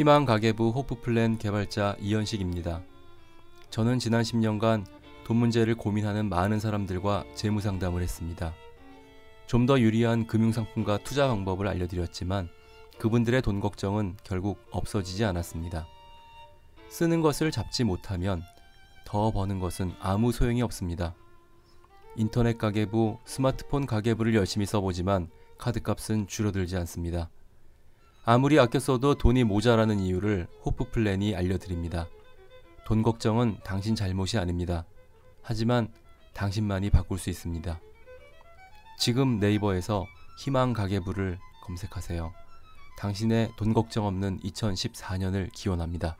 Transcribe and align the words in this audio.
희망 0.00 0.24
가계부 0.24 0.70
호프플랜 0.70 1.36
개발자 1.36 1.94
이현식입니다. 2.00 2.82
저는 3.68 3.98
지난 3.98 4.22
10년간 4.22 4.86
돈 5.24 5.36
문제를 5.36 5.74
고민하는 5.74 6.30
많은 6.30 6.58
사람들과 6.58 7.24
재무 7.34 7.60
상담을 7.60 8.00
했습니다. 8.00 8.54
좀 9.46 9.66
더 9.66 9.78
유리한 9.78 10.26
금융상품과 10.26 11.00
투자 11.04 11.28
방법을 11.28 11.68
알려드렸지만 11.68 12.48
그분들의 12.98 13.42
돈 13.42 13.60
걱정은 13.60 14.16
결국 14.24 14.64
없어지지 14.70 15.26
않았습니다. 15.26 15.86
쓰는 16.88 17.20
것을 17.20 17.50
잡지 17.50 17.84
못하면 17.84 18.42
더 19.04 19.30
버는 19.30 19.60
것은 19.60 19.92
아무 20.00 20.32
소용이 20.32 20.62
없습니다. 20.62 21.14
인터넷 22.16 22.56
가계부, 22.56 23.18
스마트폰 23.26 23.84
가계부를 23.84 24.34
열심히 24.34 24.64
써보지만 24.64 25.28
카드값은 25.58 26.26
줄어들지 26.26 26.78
않습니다. 26.78 27.28
아무리 28.24 28.58
아껴 28.60 28.78
써도 28.78 29.14
돈이 29.14 29.44
모자라는 29.44 29.98
이유를 29.98 30.46
호프 30.64 30.90
플랜이 30.90 31.34
알려드립니다. 31.34 32.06
돈 32.84 33.02
걱정은 33.02 33.58
당신 33.64 33.94
잘못이 33.94 34.36
아닙니다. 34.36 34.84
하지만 35.42 35.88
당신만이 36.34 36.90
바꿀 36.90 37.18
수 37.18 37.30
있습니다. 37.30 37.80
지금 38.98 39.38
네이버에서 39.38 40.06
희망 40.38 40.74
가계부를 40.74 41.38
검색하세요. 41.64 42.32
당신의 42.98 43.52
돈 43.56 43.72
걱정 43.72 44.06
없는 44.06 44.40
2014년을 44.40 45.50
기원합니다. 45.54 46.18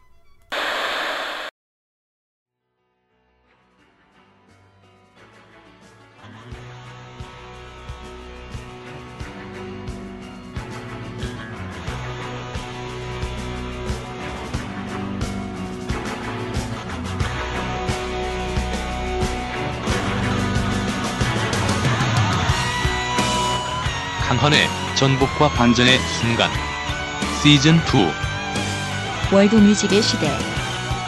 강헌의 24.40 24.68
전복과 24.94 25.50
반전의 25.50 25.98
순간. 25.98 26.50
시즌 27.42 27.76
2 27.76 29.34
월드 29.34 29.54
뮤직의 29.56 30.00
시대. 30.00 30.30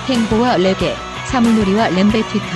탱고와 0.07 0.59
레게 0.59 0.95
사물놀이와 1.25 1.89
램베티카. 1.89 2.47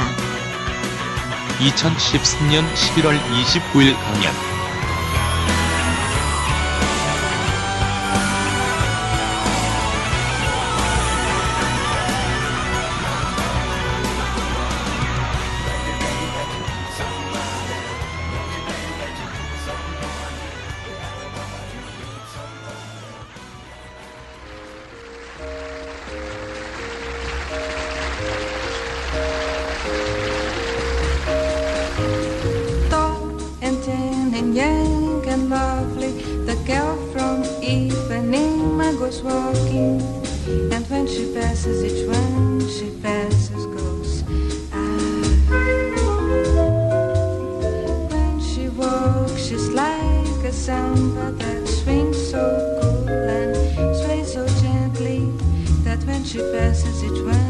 2013년 1.60 2.70
11월 2.74 3.18
29일 3.18 3.94
강연 4.04 4.45
Goes 39.06 39.22
walking, 39.22 40.00
and 40.72 40.84
when 40.90 41.06
she 41.06 41.32
passes 41.32 41.84
each 41.84 42.08
one, 42.08 42.58
she 42.68 42.90
passes 43.00 43.64
goes. 43.66 44.24
Ah. 44.72 44.78
When 48.10 48.40
she 48.40 48.68
walks, 48.70 49.46
she's 49.46 49.68
like 49.68 50.42
a 50.44 50.50
samba 50.50 51.30
that 51.38 51.68
swings 51.68 52.18
so 52.32 52.42
cool 52.82 53.08
and 53.08 53.94
sways 53.94 54.32
so 54.32 54.44
gently 54.60 55.30
that 55.84 56.02
when 56.02 56.24
she 56.24 56.38
passes 56.38 57.04
each 57.04 57.22
one, 57.22 57.45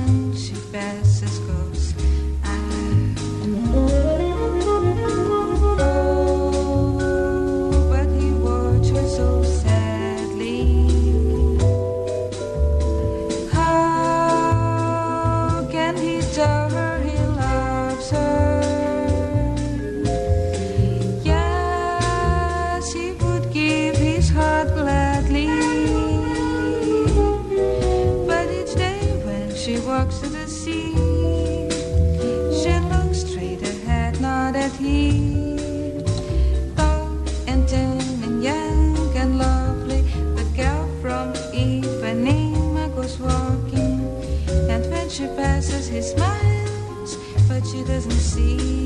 see. 48.36 48.85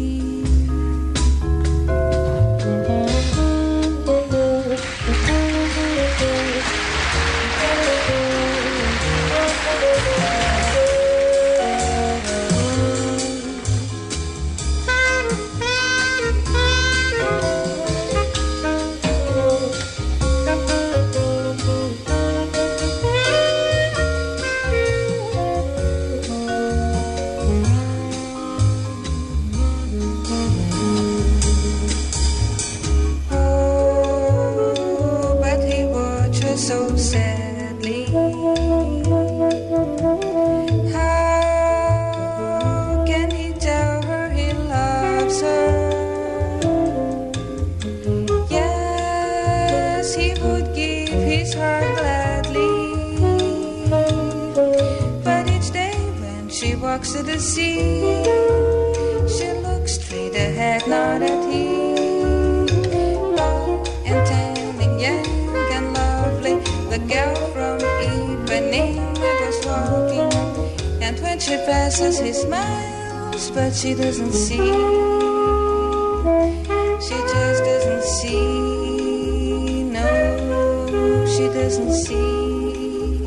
Doesn't 81.71 81.93
see. 81.93 83.23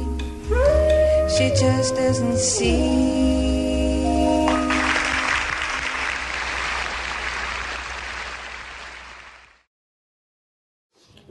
She 1.29 1.55
just 1.55 1.95
doesn't 1.95 2.35
see. 2.35 3.23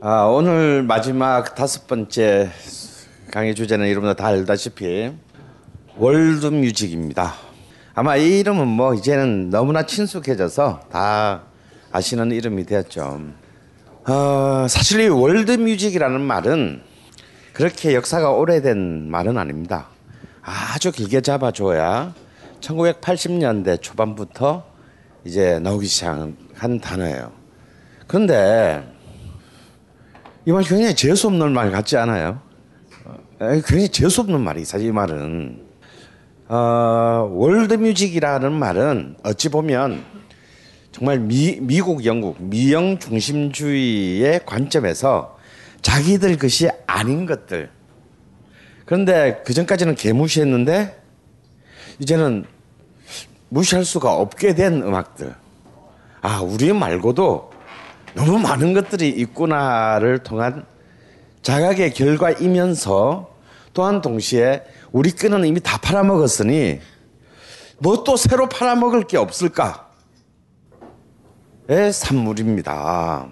아, 0.01 0.23
오늘 0.23 0.81
마지막 0.81 1.53
다섯 1.53 1.85
번째 1.85 2.49
강의 3.31 3.53
주제는 3.53 3.87
여러분들 3.89 4.15
다 4.15 4.27
알다시피 4.27 5.13
월드 5.97 6.47
뮤직입니다. 6.47 7.35
아마 7.93 8.17
이 8.17 8.39
이름은 8.39 8.67
뭐 8.67 8.95
이제는 8.95 9.51
너무나 9.51 9.85
친숙해져서 9.85 10.87
다 10.91 11.43
아시는 11.91 12.31
이름이 12.31 12.65
되었죠. 12.65 13.21
어, 14.07 14.65
사실 14.67 15.01
이 15.01 15.07
월드 15.09 15.51
뮤직이라는 15.51 16.19
말은 16.19 16.92
그렇게 17.53 17.93
역사가 17.93 18.31
오래된 18.31 19.09
말은 19.09 19.37
아닙니다. 19.37 19.87
아주 20.41 20.91
길게 20.91 21.21
잡아줘야 21.21 22.13
1980년대 22.59 23.81
초반부터 23.81 24.63
이제 25.25 25.59
나오기 25.59 25.85
시작한 25.85 26.79
단어예요. 26.81 27.31
그런데 28.07 28.83
이 30.45 30.51
말 30.51 30.63
굉장히 30.63 30.93
재수 30.95 31.27
없는 31.27 31.53
말 31.53 31.71
같지 31.71 31.95
않아요? 31.95 32.41
어, 33.05 33.17
굉장히 33.39 33.87
재수 33.89 34.21
없는 34.21 34.41
말이 34.41 34.65
사실 34.65 34.87
이 34.89 34.91
말은 34.91 35.61
어, 36.49 37.29
월드 37.31 37.75
뮤직이라는 37.75 38.51
말은 38.51 39.15
어찌 39.23 39.47
보면 39.49 40.03
정말 40.91 41.19
미, 41.19 41.59
미국, 41.61 42.05
영국, 42.05 42.41
미영 42.41 42.99
중심주의의 42.99 44.41
관점에서 44.45 45.32
자기들 45.83 46.37
것이 46.37 46.69
아닌 46.87 47.27
것들. 47.27 47.69
그런데 48.85 49.41
그 49.45 49.53
전까지는 49.53 49.93
개무시했는데 49.95 50.99
이제는 51.99 52.45
무시할 53.49 53.85
수가 53.85 54.15
없게 54.15 54.55
된 54.55 54.81
음악들. 54.81 55.35
아, 56.21 56.41
우리 56.41 56.73
말고도 56.73 57.51
너무 58.15 58.39
많은 58.39 58.73
것들이 58.73 59.09
있구나를 59.09 60.19
통한 60.19 60.65
자각의 61.43 61.93
결과이면서 61.93 63.29
또한 63.73 64.01
동시에 64.01 64.63
우리 64.91 65.11
끈은 65.11 65.45
이미 65.45 65.59
다 65.59 65.77
팔아먹었으니 65.77 66.79
뭐 67.79 68.03
또 68.03 68.15
새로 68.15 68.47
팔아먹을 68.47 69.03
게 69.03 69.17
없을까? 69.17 69.89
의 71.67 71.91
산물입니다. 71.93 73.27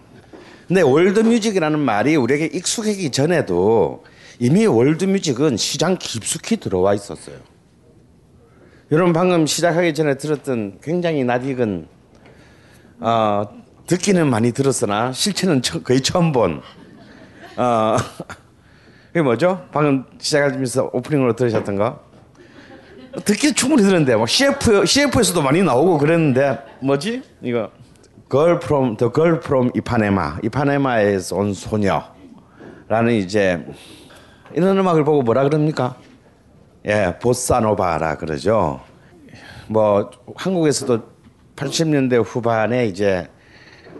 근데 0.71 0.83
월드뮤직이라는 0.83 1.79
말이 1.79 2.15
우리에게 2.15 2.45
익숙하기 2.45 3.12
전에도 3.12 4.06
이미 4.39 4.65
월드뮤직은 4.65 5.57
시장 5.57 5.97
깊숙이 5.97 6.56
들어와 6.56 6.94
있었어요. 6.94 7.35
여러분 8.89 9.12
방금 9.12 9.45
시작하기 9.45 9.94
전에 9.94 10.15
들었던 10.15 10.79
굉장히 10.81 11.25
낯익은 11.25 11.88
어, 13.01 13.50
듣기는 13.85 14.29
많이 14.29 14.53
들었으나 14.53 15.12
실체는 15.12 15.62
처- 15.62 15.83
거의 15.83 16.00
처음 16.00 16.31
본 16.31 16.62
어, 17.57 17.97
그게 19.12 19.21
뭐죠? 19.24 19.67
방금 19.74 20.06
시작하면서 20.19 20.91
오프닝으로 20.94 21.35
들으셨던 21.35 21.75
거? 21.75 22.00
듣기 23.25 23.51
충분히 23.56 23.83
들었는데 23.83 24.15
막 24.15 24.29
CF 24.29 24.85
CF에서도 24.85 25.41
많이 25.41 25.62
나오고 25.63 25.97
그랬는데 25.97 26.59
뭐지 26.79 27.24
이거 27.41 27.69
Girl 28.31 28.57
from 28.63 28.95
the 28.95 29.11
Girl 29.13 29.39
from 29.43 29.71
이파네마 29.75 30.39
이파네마에서 30.41 31.35
온 31.35 31.53
소녀라는 31.53 33.13
이제 33.15 33.65
이런 34.53 34.77
음악을 34.77 35.03
보고 35.03 35.21
뭐라 35.21 35.43
그럽니까? 35.43 35.97
예, 36.85 37.17
보사노바라 37.21 38.15
그러죠. 38.15 38.79
뭐 39.67 40.09
한국에서도 40.35 41.01
80년대 41.57 42.23
후반에 42.25 42.87
이제 42.87 43.27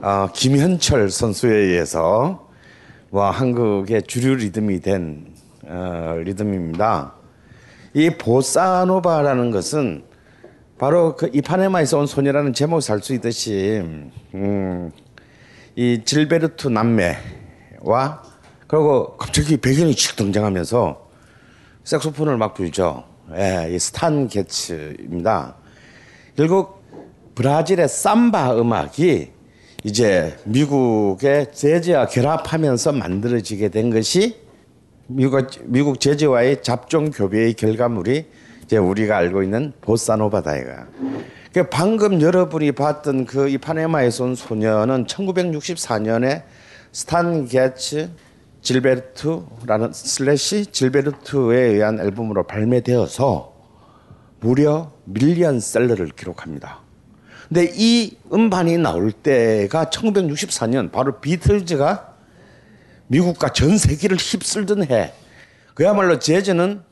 어, 0.01 0.29
김현철 0.33 1.09
선수에 1.09 1.53
의해서 1.53 2.47
뭐 3.09 3.29
한국의 3.29 4.03
주류 4.03 4.35
리듬이 4.35 4.79
된 4.79 5.27
어, 5.67 6.15
리듬입니다. 6.23 7.15
이 7.93 8.09
보사노바라는 8.11 9.51
것은 9.51 10.10
바로 10.81 11.15
그 11.15 11.29
이파네마에서 11.31 11.99
온 11.99 12.07
소녀라는 12.07 12.53
제목을 12.53 12.81
알 12.81 13.01
수 13.03 13.13
있듯이 13.13 13.83
음, 14.33 14.91
이 15.75 16.01
질베르투 16.03 16.71
남매와 16.71 18.23
그리고 18.65 19.15
갑자기 19.15 19.57
배경이 19.57 19.93
칙 19.93 20.15
등장하면서 20.15 21.07
색소폰을 21.83 22.37
막 22.37 22.55
불죠. 22.55 23.03
예, 23.35 23.69
이 23.71 23.77
스탄 23.77 24.27
게츠입니다. 24.27 25.53
결국 26.35 26.81
브라질의 27.35 27.87
삼바 27.87 28.59
음악이 28.59 29.31
이제 29.83 30.35
미국의 30.45 31.53
재즈와 31.53 32.07
결합하면서 32.07 32.93
만들어지게 32.93 33.69
된 33.69 33.91
것이 33.91 34.35
미국 35.05 35.47
미국 35.65 35.99
재즈와의 35.99 36.63
잡종 36.63 37.11
교배의 37.11 37.53
결과물이 37.53 38.40
이제 38.71 38.77
우리가 38.77 39.18
알고 39.18 39.44
있는 39.44 39.73
보사노바다이가. 39.81 40.88
그 41.53 41.68
방금 41.68 42.21
여러분이 42.21 42.71
봤던 42.71 43.25
그 43.25 43.50
이파네마에서 43.50 44.23
온 44.23 44.35
소녀는 44.35 45.07
1964년에 45.07 46.44
스탄 46.94 47.50
게츠 47.50 48.09
질베르투라는 48.62 49.91
슬래시 49.91 50.68
질베르투에 50.68 51.59
의한 51.59 52.00
앨범으로 52.00 52.47
발매되어서 52.47 53.53
무려 54.39 54.94
밀리언 55.03 55.59
셀러를 55.59 56.07
기록합니다. 56.15 56.79
근데 57.50 57.69
이 57.75 58.15
음반이 58.31 58.77
나올 58.77 59.12
때가 59.12 59.86
1964년 59.86 60.93
바로 60.93 61.19
비틀즈가 61.19 62.15
미국과 63.07 63.50
전 63.50 63.77
세계를 63.77 64.15
휩쓸던 64.15 64.89
해. 64.89 65.12
그야말로 65.74 66.19
재즈는 66.19 66.84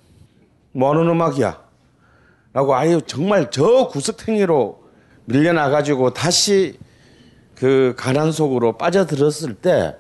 뭐 0.73 0.91
하는 0.91 1.07
음악이야? 1.07 1.68
라고 2.53 2.75
아유 2.75 3.01
정말 3.05 3.51
저 3.51 3.87
구석탱이로 3.87 4.79
밀려나 5.25 5.69
가지고 5.69 6.13
다시 6.13 6.79
그 7.55 7.93
가난 7.97 8.31
속으로 8.31 8.77
빠져들었을 8.77 9.55
때 9.55 9.95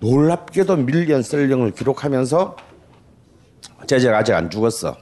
놀랍게도 0.00 0.76
밀리언셀령을 0.76 1.72
기록하면서 1.72 2.56
재즈가 3.86 4.18
아직 4.18 4.32
안 4.32 4.50
죽었어. 4.50 4.96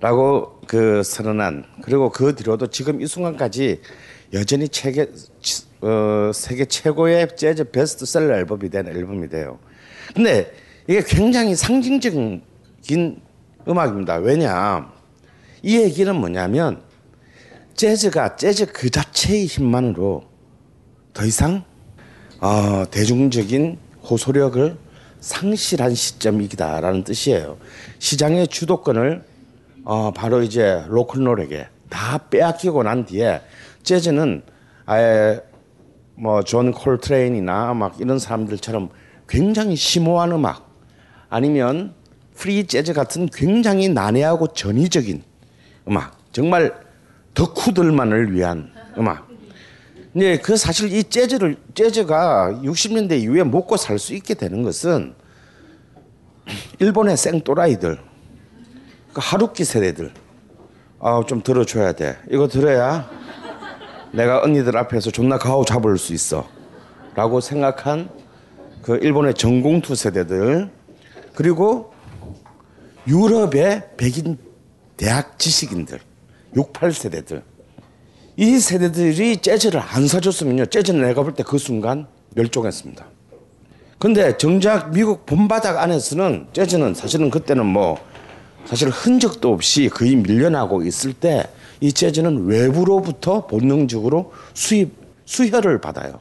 라고 0.00 0.60
그 0.66 1.02
선언한 1.04 1.64
그리고 1.82 2.10
그 2.10 2.34
뒤로도 2.34 2.68
지금 2.68 3.00
이 3.00 3.06
순간까지 3.06 3.80
여전히 4.32 4.66
세계 4.70 5.08
어, 5.80 6.30
세계 6.34 6.64
최고의 6.64 7.36
재즈 7.36 7.70
베스트셀러 7.70 8.36
앨범이 8.36 8.68
된 8.68 8.88
앨범이 8.88 9.28
돼요. 9.28 9.58
근데 10.14 10.52
이게 10.88 11.02
굉장히 11.06 11.54
상징적인 11.54 12.42
음악입니다. 13.68 14.16
왜냐? 14.16 14.92
이 15.62 15.78
얘기는 15.78 16.14
뭐냐면 16.14 16.82
재즈가 17.74 18.36
재즈 18.36 18.66
그 18.72 18.90
자체의 18.90 19.46
힘만으로 19.46 20.24
더 21.14 21.24
이상 21.24 21.64
어, 22.40 22.84
대중적인 22.90 23.78
호소력을 24.02 24.76
상실한 25.20 25.94
시점이다라는 25.94 27.04
뜻이에요. 27.04 27.58
시장의 28.00 28.48
주도권을 28.48 29.24
어, 29.84 30.12
바로 30.12 30.42
이제 30.42 30.82
로큰롤에게 30.88 31.68
다 31.88 32.18
빼앗기고 32.28 32.82
난 32.82 33.04
뒤에 33.04 33.40
재즈는 33.84 34.42
아예 34.86 35.40
뭐 36.16 36.42
존 36.42 36.72
콜트레인이나 36.72 37.74
막 37.74 38.00
이런 38.00 38.18
사람들처럼 38.18 38.90
굉장히 39.28 39.76
심오한 39.76 40.32
음악 40.32 40.68
아니면 41.28 41.94
프리 42.34 42.66
재즈 42.66 42.92
같은 42.92 43.26
굉장히 43.26 43.88
난해하고 43.88 44.48
전위적인 44.48 45.22
음악 45.88 46.16
정말 46.32 46.72
덕후들만을 47.34 48.32
위한 48.32 48.70
음악 48.98 49.32
네, 50.14 50.36
그 50.36 50.56
사실 50.56 50.92
이 50.92 51.02
재즈를 51.04 51.56
재즈가 51.74 52.60
60년대 52.62 53.18
이후에 53.20 53.44
먹고 53.44 53.78
살 53.78 53.98
수 53.98 54.14
있게 54.14 54.34
되는 54.34 54.62
것은 54.62 55.14
일본의 56.80 57.16
생또라이들, 57.16 57.98
그 59.14 59.20
하루키 59.22 59.64
세대들, 59.64 60.12
아, 61.00 61.22
좀 61.26 61.42
들어줘야 61.42 61.92
돼. 61.92 62.18
이거 62.30 62.46
들어야 62.46 63.08
내가 64.12 64.42
언니들 64.42 64.76
앞에서 64.76 65.10
존나 65.10 65.38
가오 65.38 65.64
잡을 65.64 65.96
수 65.96 66.12
있어. 66.12 66.46
라고 67.14 67.40
생각한 67.40 68.10
그 68.82 68.96
일본의 68.96 69.34
전공투 69.34 69.94
세대들 69.94 70.70
그리고 71.34 71.94
유럽의 73.06 73.90
백인 73.96 74.36
대학 74.96 75.38
지식인들 75.38 76.00
68 76.56 76.92
세대들 76.92 77.42
이 78.36 78.58
세대들이 78.58 79.38
재즈를 79.38 79.80
안 79.80 80.06
사줬으면요 80.08 80.66
재즈는 80.66 81.02
내가 81.02 81.22
볼 81.22 81.34
때 81.34 81.42
그 81.42 81.58
순간 81.58 82.06
멸종했습니다. 82.34 83.04
근데 83.98 84.36
정작 84.38 84.90
미국 84.92 85.26
본바닥 85.26 85.76
안에서는 85.78 86.48
재즈는 86.52 86.94
사실은 86.94 87.30
그때는 87.30 87.66
뭐 87.66 87.98
사실 88.64 88.88
흔적도 88.88 89.52
없이 89.52 89.88
거의 89.88 90.16
밀려나고 90.16 90.82
있을 90.82 91.12
때 91.12 91.44
이 91.82 91.92
재즈는 91.92 92.46
외부로부터 92.46 93.48
본능적으로 93.48 94.32
수입 94.54 94.92
수혈을 95.24 95.80
받아요. 95.80 96.20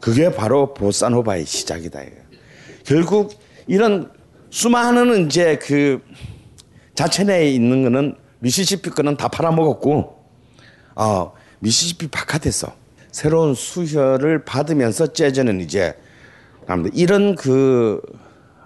그게 0.00 0.30
바로 0.32 0.72
보사노바의 0.74 1.44
시작이다. 1.44 2.00
결국 2.84 3.34
이런 3.66 4.12
수많은 4.50 5.26
이제 5.26 5.58
그 5.58 6.00
자체 6.94 7.24
내에 7.24 7.50
있는 7.50 7.82
거는 7.82 8.16
미시시피 8.38 8.90
거는 8.90 9.16
다 9.16 9.28
팔아먹었고, 9.28 10.24
어, 10.96 11.32
미시시피 11.60 12.08
바깥에서 12.08 12.72
새로운 13.10 13.54
수혈을 13.54 14.44
받으면서 14.44 15.12
재즈는 15.12 15.60
이제 15.60 15.96
이런 16.92 17.34
그 17.34 18.00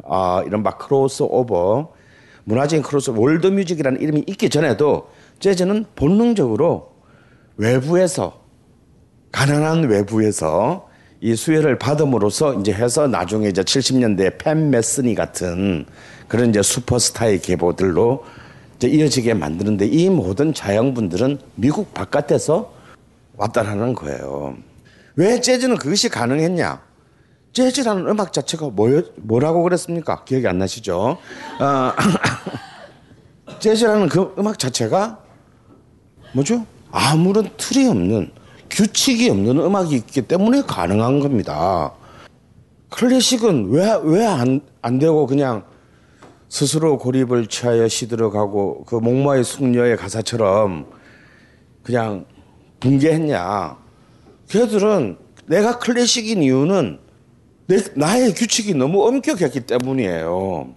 아, 0.09 0.43
이런 0.47 0.63
막 0.63 0.79
크로스 0.79 1.25
오버 1.25 1.93
문화적인 2.45 2.83
크로스 2.83 3.11
월드 3.11 3.47
뮤직이라는 3.47 4.01
이름이 4.01 4.25
있기 4.27 4.49
전에도 4.49 5.11
재즈는 5.39 5.85
본능적으로 5.95 6.95
외부에서 7.57 8.41
가난한 9.33 9.85
외부에서 9.85 10.88
이 11.21 11.35
수혜를 11.35 11.79
받음으로써 11.79 12.55
이제 12.55 12.73
해서 12.73 13.09
나중에 13.09 13.49
이제 13.49 13.63
70년대 13.63 14.39
팻 14.39 14.71
메스니 14.71 15.15
같은 15.15 15.85
그런 16.29 16.51
이제 16.51 16.63
슈퍼스타의 16.63 17.41
계보들로 17.41 18.25
이제 18.77 18.87
이어지게 18.89 19.35
만드는데 19.35 19.87
이 19.87 20.09
모든 20.11 20.55
자양분들은 20.55 21.39
미국 21.57 21.93
바깥에서 21.93 22.73
왔다라는 23.37 23.95
거예요. 23.95 24.57
왜 25.17 25.41
재즈는 25.41 25.77
그것이 25.77 26.09
가능했냐? 26.09 26.81
재즈라는 27.53 28.07
음악 28.07 28.33
자체가 28.33 28.69
뭐, 28.69 29.03
뭐라고 29.17 29.65
그랬습니까? 29.65 30.23
기억이 30.25 30.47
안 30.47 30.59
나시죠? 30.59 31.19
어, 31.61 31.93
재즈라는 33.59 34.09
그 34.09 34.33
음악 34.39 34.61
자체가 34.61 35.19
뭐죠? 36.33 36.65
아무런 36.93 37.51
틀이 37.57 37.89
없는 37.89 38.31
규칙이 38.83 39.29
없는 39.29 39.59
음악이 39.59 39.97
있기 39.97 40.23
때문에 40.23 40.63
가능한 40.63 41.19
겁니다. 41.19 41.93
클래식은 42.91 43.71
왜 43.71 43.83
왜 44.05 44.25
안 44.25 44.61
안 44.83 45.01
되고 45.01 45.27
그냥 45.27 45.65
스스로 46.49 46.97
고립을 46.97 47.49
취하여 47.49 47.89
시들어가고 47.89 48.85
그 48.85 48.95
목마의 48.95 49.43
숙녀의 49.43 49.97
가사처럼 49.97 50.87
그냥 51.83 52.25
붕괴했냐? 52.79 53.77
걔들은 54.49 55.19
내가 55.47 55.81
클래식인 55.81 56.45
이유는 56.45 57.01
내, 57.67 57.79
나의 57.97 58.33
규칙이 58.33 58.75
너무 58.75 59.05
엄격했기 59.09 59.61
때문이에요. 59.67 60.69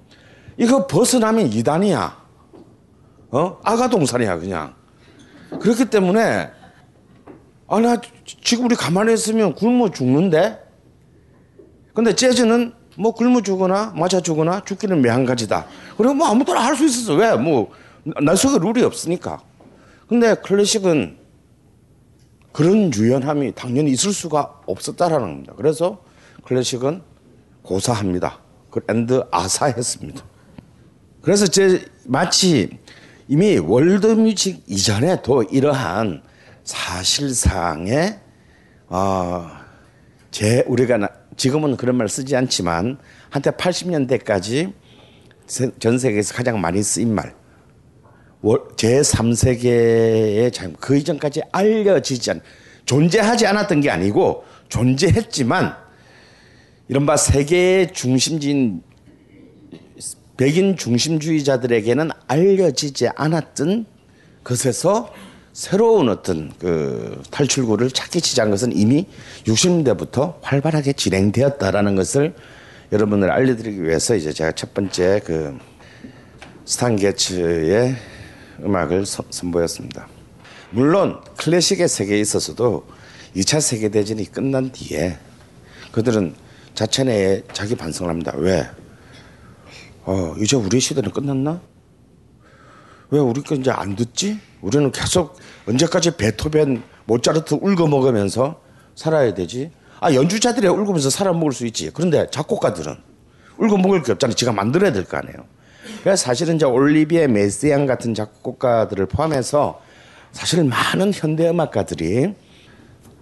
이거 0.58 0.88
벗어나면 0.88 1.54
이단이야. 1.54 2.18
어? 3.30 3.58
아가동산이야, 3.64 4.40
그냥. 4.40 4.74
그렇기 5.62 5.86
때문에, 5.86 6.50
아, 7.72 7.80
나 7.80 7.96
지금 8.44 8.66
우리 8.66 8.76
가만히 8.76 9.14
있으면 9.14 9.56
굶어 9.56 9.90
죽는데? 9.92 10.60
근데 11.94 12.14
재즈는 12.14 12.74
뭐 12.98 13.14
굶어 13.14 13.42
죽거나 13.42 13.94
맞아 13.96 14.20
죽거나 14.20 14.66
죽기는 14.66 15.02
매한 15.02 15.26
가지다. 15.26 15.66
그리고 15.98 16.14
뭐 16.14 16.28
아무거나 16.28 16.60
할 16.66 16.76
수 16.76 16.84
있었어. 16.86 17.14
왜? 17.16 17.34
뭐, 17.38 17.72
날 18.04 18.36
속에 18.36 18.60
룰이 18.60 18.84
없으니까. 18.84 19.42
근데 20.10 20.34
클래식은 20.36 21.18
그런 22.52 22.94
유연함이 22.94 23.54
당연히 23.56 23.92
있을 23.92 24.12
수가 24.12 24.54
없었다라는 24.66 25.28
겁니다. 25.28 25.54
그래서 25.56 26.04
클래식은 26.44 27.02
고사합니다. 27.62 28.40
그 28.70 28.82
and 28.90 29.28
아사했습니다. 29.32 30.22
그래서 31.22 31.48
제 31.48 31.86
마치 32.06 32.70
이미 33.30 33.58
월드뮤직 33.60 34.66
이전에 34.68 35.22
도 35.22 35.44
이러한 35.44 36.22
사실상의 36.64 38.20
어 38.90 39.62
제 40.32 40.64
우리가 40.66 40.98
나, 40.98 41.10
지금은 41.36 41.76
그런 41.76 41.98
말 41.98 42.08
쓰지 42.08 42.36
않지만 42.36 42.98
한때 43.30 43.52
80년대까지 43.52 44.74
전 45.80 46.00
세계에서 46.00 46.34
가장 46.34 46.60
많이 46.60 46.82
쓰인 46.82 47.14
말. 47.14 47.36
제3세계의 48.42 50.52
자유 50.52 50.74
그 50.80 50.98
이전까지 50.98 51.44
알려지지 51.52 52.32
않 52.32 52.42
존재하지 52.86 53.46
않았던 53.46 53.82
게 53.82 53.92
아니고 53.92 54.46
존재했지만 54.70 55.76
이른바 56.88 57.18
세계의 57.18 57.94
중심지인 57.94 58.82
백인 60.38 60.76
중심주의자들에게는 60.76 62.10
알려지지 62.28 63.10
않았던 63.16 63.86
것에서 64.44 65.14
새로운 65.54 66.08
어떤 66.08 66.52
그 66.60 67.22
탈출구를 67.30 67.92
찾기 67.92 68.20
시작한 68.20 68.52
것은 68.52 68.76
이미 68.76 69.08
60년대부터 69.46 70.36
활발하게 70.42 70.94
진행되었다라는 70.94 71.96
것을 71.96 72.34
여러분을 72.92 73.32
알려드리기 73.32 73.84
위해서 73.84 74.16
이제 74.16 74.32
제가 74.32 74.54
첫 74.54 74.74
번째 74.74 75.22
그 75.26 75.58
스탄 76.66 76.96
게츠의 76.96 77.96
음악을 78.64 79.06
서, 79.06 79.24
선보였습니다. 79.30 80.08
물론 80.70 81.22
클래식의 81.38 81.88
세계에 81.90 82.20
있어서도 82.20 82.88
2차 83.36 83.60
세계대전이 83.60 84.32
끝난 84.32 84.72
뒤에 84.72 85.18
그들은 85.92 86.34
자체 86.74 87.04
내에 87.04 87.44
자기 87.52 87.76
반성을 87.76 88.10
합니다. 88.10 88.34
왜? 88.38 88.70
어, 90.04 90.34
이제 90.40 90.56
우리 90.56 90.80
시대는 90.80 91.12
끝났나? 91.12 91.62
왜 93.10 93.20
우리가 93.20 93.56
이제 93.56 93.72
안 93.72 93.98
듣지? 93.98 94.40
우리는 94.62 94.92
계속 94.92 95.38
언제까지 95.68 96.18
베토벤, 96.18 96.84
모차르트 97.06 97.56
울고 97.56 97.88
먹으면서 97.88 98.62
살아야 98.96 99.34
되지? 99.34 99.72
아, 100.00 100.14
연주자들이 100.14 100.68
울고면서 100.68 101.10
살아 101.10 101.34
먹을 101.34 101.52
수 101.52 101.66
있지. 101.66 101.92
그런데 101.94 102.28
작곡가들은 102.32 102.96
울고 103.58 103.78
먹을 103.78 104.02
게 104.04 104.12
없잖아요. 104.12 104.36
지가 104.36 104.52
만들어야 104.54 104.92
될 104.92 105.06
거 105.06 105.18
아니에요. 105.18 105.36
그래서 106.04 106.24
사실은 106.24 106.56
이제 106.56 106.66
올리비에 106.66 107.28
메시앙 107.28 107.86
같은 107.86 108.14
작곡가들을 108.14 109.06
포함해서 109.08 109.82
사실 110.32 110.64
많은 110.64 111.12
현대 111.14 111.50
음악가들이 111.50 112.34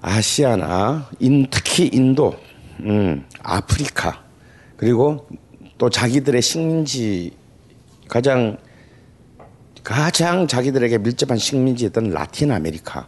아시아나 0.01 1.10
인, 1.19 1.48
특히 1.50 1.89
인도, 1.91 2.34
음, 2.81 3.25
아프리카 3.41 4.24
그리고 4.77 5.27
또 5.77 5.89
자기들의 5.89 6.41
식민지 6.41 7.31
가장 8.08 8.58
가장 9.83 10.48
자기들에게 10.48 11.00
밀접한 11.00 11.38
식민지였던 11.38 12.12
라틴 12.12 12.51
아메리카 12.51 13.07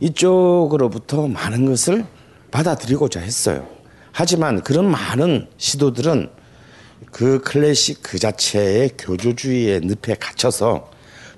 이쪽으로부터 0.00 1.28
많은 1.28 1.66
것을 1.66 2.04
받아들이고자 2.50 3.20
했어요. 3.20 3.66
하지만 4.12 4.62
그런 4.62 4.90
많은 4.90 5.48
시도들은 5.56 6.30
그 7.10 7.40
클래식 7.40 8.02
그 8.02 8.18
자체의 8.18 8.90
교조주의의 8.98 9.80
늪에 9.80 10.14
갇혀서 10.14 10.90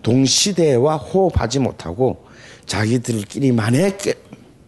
동시대와 0.03 0.97
호흡하지 0.97 1.59
못하고 1.59 2.27
자기들끼리만의 2.67 3.97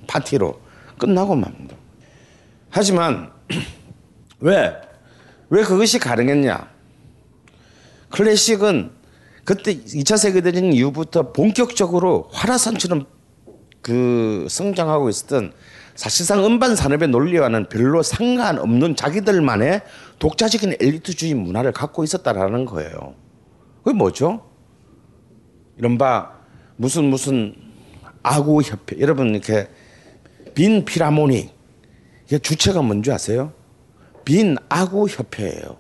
파티로 0.07 0.59
끝나고 0.99 1.35
맙니다. 1.35 1.77
하지만 2.71 3.31
왜? 4.41 4.75
왜 5.51 5.63
그것이 5.63 5.99
가능했냐? 5.99 6.69
클래식은 8.11 8.98
그때 9.49 9.81
2차 9.81 10.19
세계대전 10.19 10.75
이후부터 10.75 11.33
본격적으로 11.33 12.29
화라산처럼 12.33 13.07
그 13.81 14.47
성장하고 14.51 15.09
있었던 15.09 15.55
사실상 15.95 16.45
음반 16.45 16.77
산업의 16.77 17.09
논리와는 17.09 17.71
별로 17.71 18.03
상관없는 18.03 18.95
자기들만의 18.95 19.81
독자적인 20.19 20.77
엘리트주의 20.79 21.33
문화를 21.33 21.73
갖고 21.73 22.05
있었다라는 22.05 22.67
거예요. 22.67 23.15
그게 23.83 23.97
뭐죠? 23.97 24.45
이른바 25.79 26.35
무슨 26.77 27.05
무슨 27.05 27.55
아구 28.23 28.61
협회 28.61 29.01
여러분 29.01 29.31
이렇게 29.31 29.67
빈 30.55 30.85
피라모닉 30.85 31.55
이게 32.27 32.39
주체가 32.39 32.83
뭔지 32.83 33.11
아세요? 33.11 33.55
빈 34.27 34.59
아구 34.69 35.09
협회예요. 35.09 35.79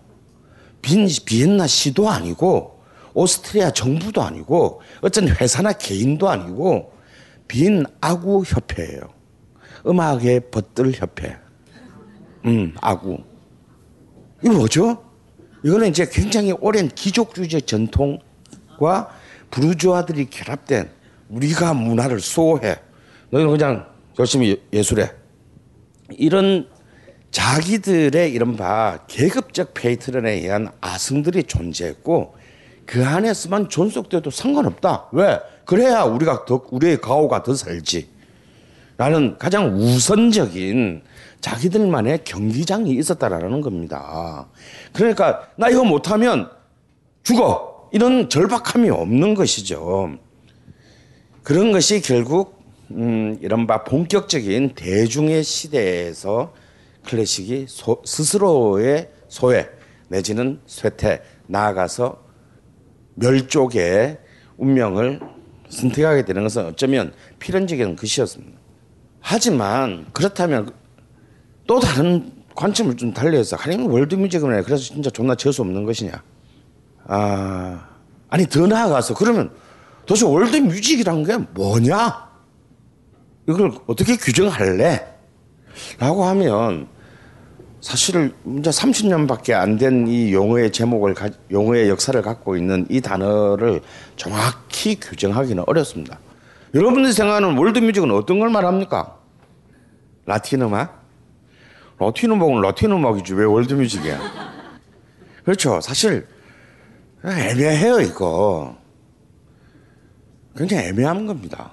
빈 0.80 1.06
비엔나 1.26 1.66
시도 1.66 2.08
아니고 2.08 2.77
오스트리아 3.22 3.72
정부도 3.72 4.22
아니고 4.22 4.80
어떤 5.00 5.26
회사나 5.28 5.72
개인도 5.72 6.28
아니고 6.28 6.92
빈 7.48 7.84
아구 8.00 8.44
협회예요. 8.46 9.00
음악의 9.86 10.50
벗들 10.52 10.92
협회. 10.94 11.36
음, 12.44 12.74
아구. 12.80 13.18
이거 14.44 14.54
뭐죠? 14.54 15.04
이거는 15.64 15.88
이제 15.88 16.06
굉장히 16.08 16.52
오랜 16.52 16.88
귀족주의 16.94 17.48
전통과 17.48 19.08
부르주아들이 19.50 20.30
결합된 20.30 20.88
우리가 21.28 21.74
문화를 21.74 22.20
수호해. 22.20 22.76
너희는 23.30 23.50
그냥 23.50 23.86
열심히 24.18 24.50
예- 24.50 24.78
예술해. 24.78 25.10
이런 26.10 26.68
자기들의 27.32 28.30
이른바 28.32 29.00
계급적 29.08 29.74
페이트런에 29.74 30.34
의한 30.34 30.70
아승들이 30.80 31.42
존재했고 31.42 32.37
그 32.88 33.04
안에서만 33.04 33.68
존속돼도 33.68 34.30
상관없다. 34.30 35.08
왜? 35.12 35.38
그래야 35.66 36.04
우리가 36.04 36.46
더 36.46 36.62
우리의 36.70 37.02
가오가 37.02 37.42
더 37.42 37.54
살지. 37.54 38.08
라는 38.96 39.36
가장 39.36 39.76
우선적인 39.76 41.02
자기들만의 41.42 42.24
경기장이 42.24 42.90
있었다라는 42.92 43.60
겁니다. 43.60 44.48
그러니까 44.94 45.48
나 45.56 45.68
이거 45.68 45.84
못하면 45.84 46.48
죽어. 47.24 47.90
이런 47.92 48.30
절박함이 48.30 48.88
없는 48.88 49.34
것이죠. 49.34 50.12
그런 51.42 51.72
것이 51.72 52.00
결국 52.00 52.58
음, 52.90 53.38
이른바 53.42 53.84
본격적인 53.84 54.70
대중의 54.74 55.44
시대에서 55.44 56.54
클래식이 57.04 57.66
소- 57.68 58.00
스스로의 58.06 59.10
소외 59.28 59.68
내지는 60.08 60.58
쇠퇴 60.66 61.20
나아가서 61.48 62.27
멸족의 63.18 64.18
운명을 64.56 65.20
선택하게 65.68 66.24
되는 66.24 66.42
것은 66.42 66.66
어쩌면 66.66 67.12
필연적인 67.38 67.96
것이었습니다. 67.96 68.58
하지만 69.20 70.06
그렇다면 70.12 70.72
또 71.66 71.80
다른 71.80 72.32
관점을 72.54 72.96
좀 72.96 73.12
달리해서 73.12 73.56
하나님 73.56 73.90
월드 73.90 74.14
뮤직은 74.14 74.62
그래서 74.62 74.82
진짜 74.82 75.10
존나 75.10 75.34
재수 75.34 75.62
없는 75.62 75.84
것이냐? 75.84 76.22
아 77.06 77.88
아니 78.28 78.46
더 78.46 78.66
나아가서 78.66 79.14
그러면 79.14 79.50
도대체 80.06 80.24
월드 80.24 80.56
뮤직이란 80.56 81.24
게 81.24 81.36
뭐냐? 81.36 82.28
이걸 83.48 83.72
어떻게 83.86 84.16
규정할래? 84.16 85.06
라고 85.98 86.24
하면 86.24 86.88
사실 87.80 88.32
이제 88.58 88.70
30년밖에 88.70 89.52
안 89.52 89.78
된 89.78 90.06
이 90.08 90.32
용어의 90.32 90.72
제목을 90.72 91.14
가, 91.14 91.28
용어의 91.50 91.88
역사를 91.88 92.20
갖고 92.22 92.56
있는 92.56 92.86
이 92.90 93.00
단어를 93.00 93.82
정확히 94.16 94.98
규정하기는 94.98 95.62
어렵습니다. 95.66 96.18
여러분들이 96.74 97.12
생각하는 97.12 97.56
월드뮤직은 97.56 98.10
어떤 98.10 98.40
걸 98.40 98.50
말합니까? 98.50 99.16
라틴 100.26 100.62
음악? 100.62 101.04
라틴 101.98 102.32
음악은 102.32 102.60
라틴 102.60 102.92
음악이지 102.92 103.34
왜 103.34 103.44
월드뮤직이야? 103.44 104.18
그렇죠. 105.44 105.80
사실 105.80 106.26
애매해요 107.24 108.00
이거. 108.00 108.76
굉장히 110.56 110.88
애매한 110.88 111.26
겁니다. 111.26 111.72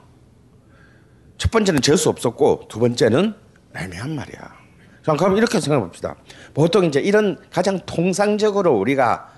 첫 1.37 1.51
번째는 1.51 1.81
재수 1.81 2.09
없었고 2.09 2.67
두 2.69 2.79
번째는 2.79 3.33
애매한 3.75 4.15
말이야. 4.15 4.64
자, 5.05 5.13
그럼 5.13 5.37
이렇게 5.37 5.59
생각해 5.59 5.85
봅시다. 5.85 6.15
보통 6.55 6.83
이제 6.85 6.99
이런 6.99 7.37
가장 7.51 7.79
통상적으로 7.85 8.73
우리가 8.77 9.29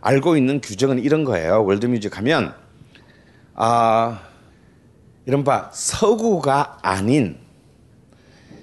알고 0.00 0.36
있는 0.36 0.60
규정은 0.60 1.00
이런 1.00 1.24
거예요. 1.24 1.64
월드뮤직 1.64 2.16
하면 2.18 2.54
아 3.54 4.20
이른바 5.24 5.70
서구가 5.72 6.78
아닌 6.82 7.38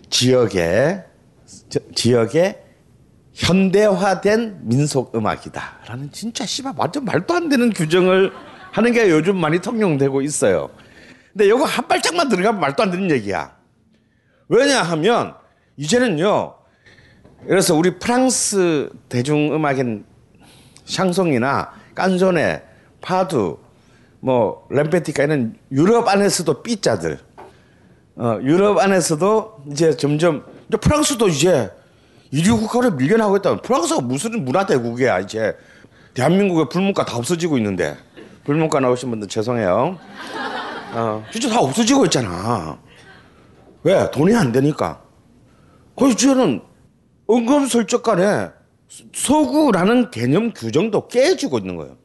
지역의 0.10 1.04
저- 1.70 1.80
지역의 1.94 2.62
현대화된 3.34 4.60
민속 4.62 5.16
음악이다라는 5.16 6.12
진짜 6.12 6.46
씨발 6.46 6.74
완전 6.78 7.04
말도 7.04 7.34
안 7.34 7.50
되는 7.50 7.72
규정을 7.74 8.32
하는 8.72 8.94
게 8.94 9.10
요즘 9.10 9.36
많이 9.38 9.60
통용되고 9.60 10.22
있어요. 10.22 10.70
근데 11.34 11.48
이거 11.48 11.66
한 11.66 11.88
발짝만 11.88 12.30
들어가면 12.30 12.62
말도 12.62 12.84
안 12.84 12.92
되는 12.92 13.10
얘기야. 13.12 13.54
왜냐하면 14.48 15.34
이제는요. 15.78 16.56
그래서 17.48 17.76
우리 17.76 17.98
프랑스 18.00 18.90
대중음악인 19.10 20.06
샹송이나 20.86 21.72
깐소네, 21.96 22.64
파두, 23.02 23.58
뭐 24.20 24.68
램페티카 24.70 25.24
이런 25.24 25.56
유럽 25.72 26.08
안에서도 26.08 26.64
삐자들, 26.64 27.20
어, 28.16 28.40
유럽 28.42 28.80
안에서도 28.80 29.64
이제 29.72 29.96
점점 29.98 30.46
이제 30.70 30.78
프랑스도 30.78 31.28
이제 31.28 31.70
이류 32.32 32.58
국가로 32.58 32.92
밀려나고 32.92 33.38
있다. 33.38 33.62
프랑스가 33.62 34.02
무슨 34.02 34.44
문화 34.46 34.66
대국이야 34.66 35.20
이제 35.20 35.56
대한민국의 36.14 36.70
불문과 36.70 37.06
다 37.06 37.18
없어지고 37.18 37.58
있는데 37.58 37.96
불문과 38.46 38.80
나오신 38.80 39.10
분들 39.10 39.28
죄송해요. 39.28 39.98
어, 40.94 41.26
진짜 41.32 41.50
다 41.50 41.60
없어지고 41.60 42.06
있잖아. 42.06 42.78
왜? 43.84 44.10
돈이 44.12 44.34
안 44.36 44.52
되니까. 44.52 45.02
그래서 45.96 46.16
저는 46.18 46.62
은근슬쩍 47.30 48.04
간에 48.04 48.50
서구라는 49.14 50.12
개념 50.12 50.54
규정도 50.54 51.08
깨지고 51.08 51.60
있는 51.60 51.76
거예요. 51.78 51.98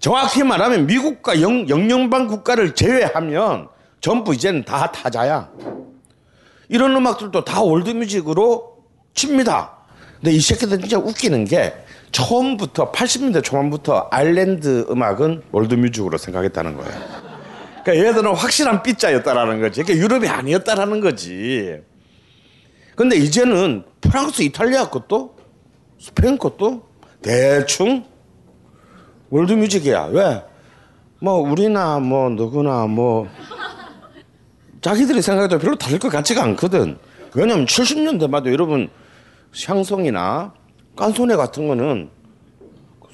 정확히 0.00 0.42
말하면 0.42 0.86
미국과 0.86 1.40
영, 1.40 1.68
영연방 1.68 2.26
국가를 2.26 2.74
제외하면 2.74 3.68
전부 4.00 4.34
이제는 4.34 4.64
다 4.64 4.90
타자야. 4.90 5.50
이런 6.68 6.96
음악들도 6.96 7.44
다 7.44 7.62
월드뮤직으로 7.62 8.78
칩니다. 9.14 9.76
근데 10.16 10.32
이 10.32 10.40
새끼들 10.40 10.80
진짜 10.80 10.98
웃기는 10.98 11.44
게 11.44 11.72
처음부터 12.10 12.92
80년대 12.92 13.42
초반부터 13.44 14.08
아일랜드 14.10 14.86
음악은 14.90 15.42
월드뮤직으로 15.52 16.18
생각했다는 16.18 16.76
거예요. 16.76 16.92
그러니까 17.84 18.08
얘들은 18.08 18.34
확실한 18.34 18.82
삐자였다라는 18.82 19.60
거지. 19.60 19.82
그러니까 19.82 20.04
유럽이 20.04 20.28
아니었다라는 20.28 21.00
거지. 21.00 21.80
근데 22.94 23.16
이제는 23.16 23.84
프랑스, 24.00 24.42
이탈리아 24.42 24.88
것도 24.90 25.36
스페인 25.98 26.36
것도 26.36 26.82
대충 27.22 28.04
월드 29.30 29.52
뮤직이야. 29.52 30.06
왜? 30.06 30.42
뭐 31.20 31.34
우리나 31.34 32.00
뭐 32.00 32.28
누구나 32.28 32.86
뭐 32.86 33.28
자기들이 34.80 35.22
생각해도 35.22 35.58
별로 35.58 35.76
다를 35.76 35.98
것 35.98 36.10
같지가 36.10 36.42
않거든. 36.42 36.98
왜냐면 37.34 37.64
70년대마다 37.64 38.52
여러분 38.52 38.90
샹송이나 39.54 40.52
깐소네 40.96 41.36
같은 41.36 41.68
거는 41.68 42.10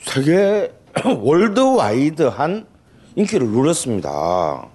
세계 0.01 0.73
월드와이드한 1.05 2.67
인기를 3.15 3.47
누렸습니다. 3.49 4.67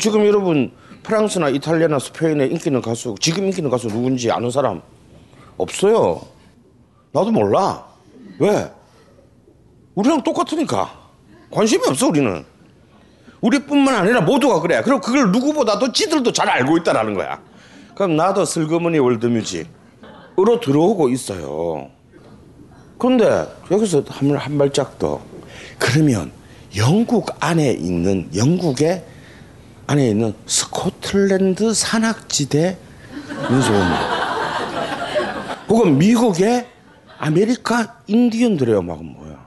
지금 0.00 0.26
여러분 0.26 0.72
프랑스나 1.04 1.50
이탈리아나 1.50 1.98
스페인에 1.98 2.46
인기 2.46 2.68
있는 2.68 2.82
가수 2.82 3.14
지금 3.20 3.44
인기 3.44 3.58
있는 3.58 3.70
가수 3.70 3.88
누군지 3.88 4.30
아는 4.30 4.50
사람 4.50 4.82
없어요. 5.56 6.20
나도 7.12 7.30
몰라. 7.30 7.84
왜? 8.40 8.68
우리랑 9.94 10.24
똑같으니까 10.24 10.90
관심이 11.50 11.82
없어 11.86 12.08
우리는. 12.08 12.44
우리뿐만 13.40 13.94
아니라 13.94 14.22
모두가 14.22 14.60
그래. 14.60 14.80
그리고 14.82 15.00
그걸 15.00 15.30
누구보다도 15.30 15.92
지들도 15.92 16.32
잘 16.32 16.48
알고 16.48 16.78
있다라는 16.78 17.14
거야. 17.14 17.40
그럼 17.94 18.16
나도 18.16 18.44
슬그머니 18.46 18.98
월드뮤직으로 18.98 20.60
들어오고 20.62 21.10
있어요. 21.10 21.90
그런데 22.98 23.46
여기서 23.70 24.02
한, 24.08 24.34
한 24.34 24.58
발짝 24.58 24.98
더. 24.98 25.20
그러면 25.78 26.32
영국 26.76 27.26
안에 27.38 27.72
있는 27.72 28.28
영국의 28.34 29.04
안에 29.86 30.08
있는 30.08 30.34
스코틀랜드 30.46 31.74
산악지대 31.74 32.78
민속음악 33.50 34.24
혹은 35.68 35.98
미국의 35.98 36.66
아메리카 37.18 38.00
인디언들의 38.06 38.76
음악은 38.78 39.04
뭐야? 39.04 39.46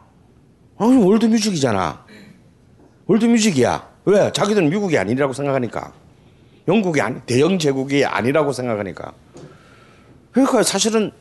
아니 0.80 1.04
월드뮤직이잖아. 1.04 2.06
월드뮤직이야. 3.08 3.88
왜? 4.06 4.32
자기들은 4.32 4.70
미국이 4.70 4.98
아니라고 4.98 5.34
생각하니까. 5.34 5.94
영국이 6.68 7.02
아니, 7.02 7.20
대영 7.22 7.58
제국이 7.58 8.06
아니라고 8.06 8.52
생각하니까. 8.52 9.14
그러니까 10.32 10.64
사실은 10.64 11.12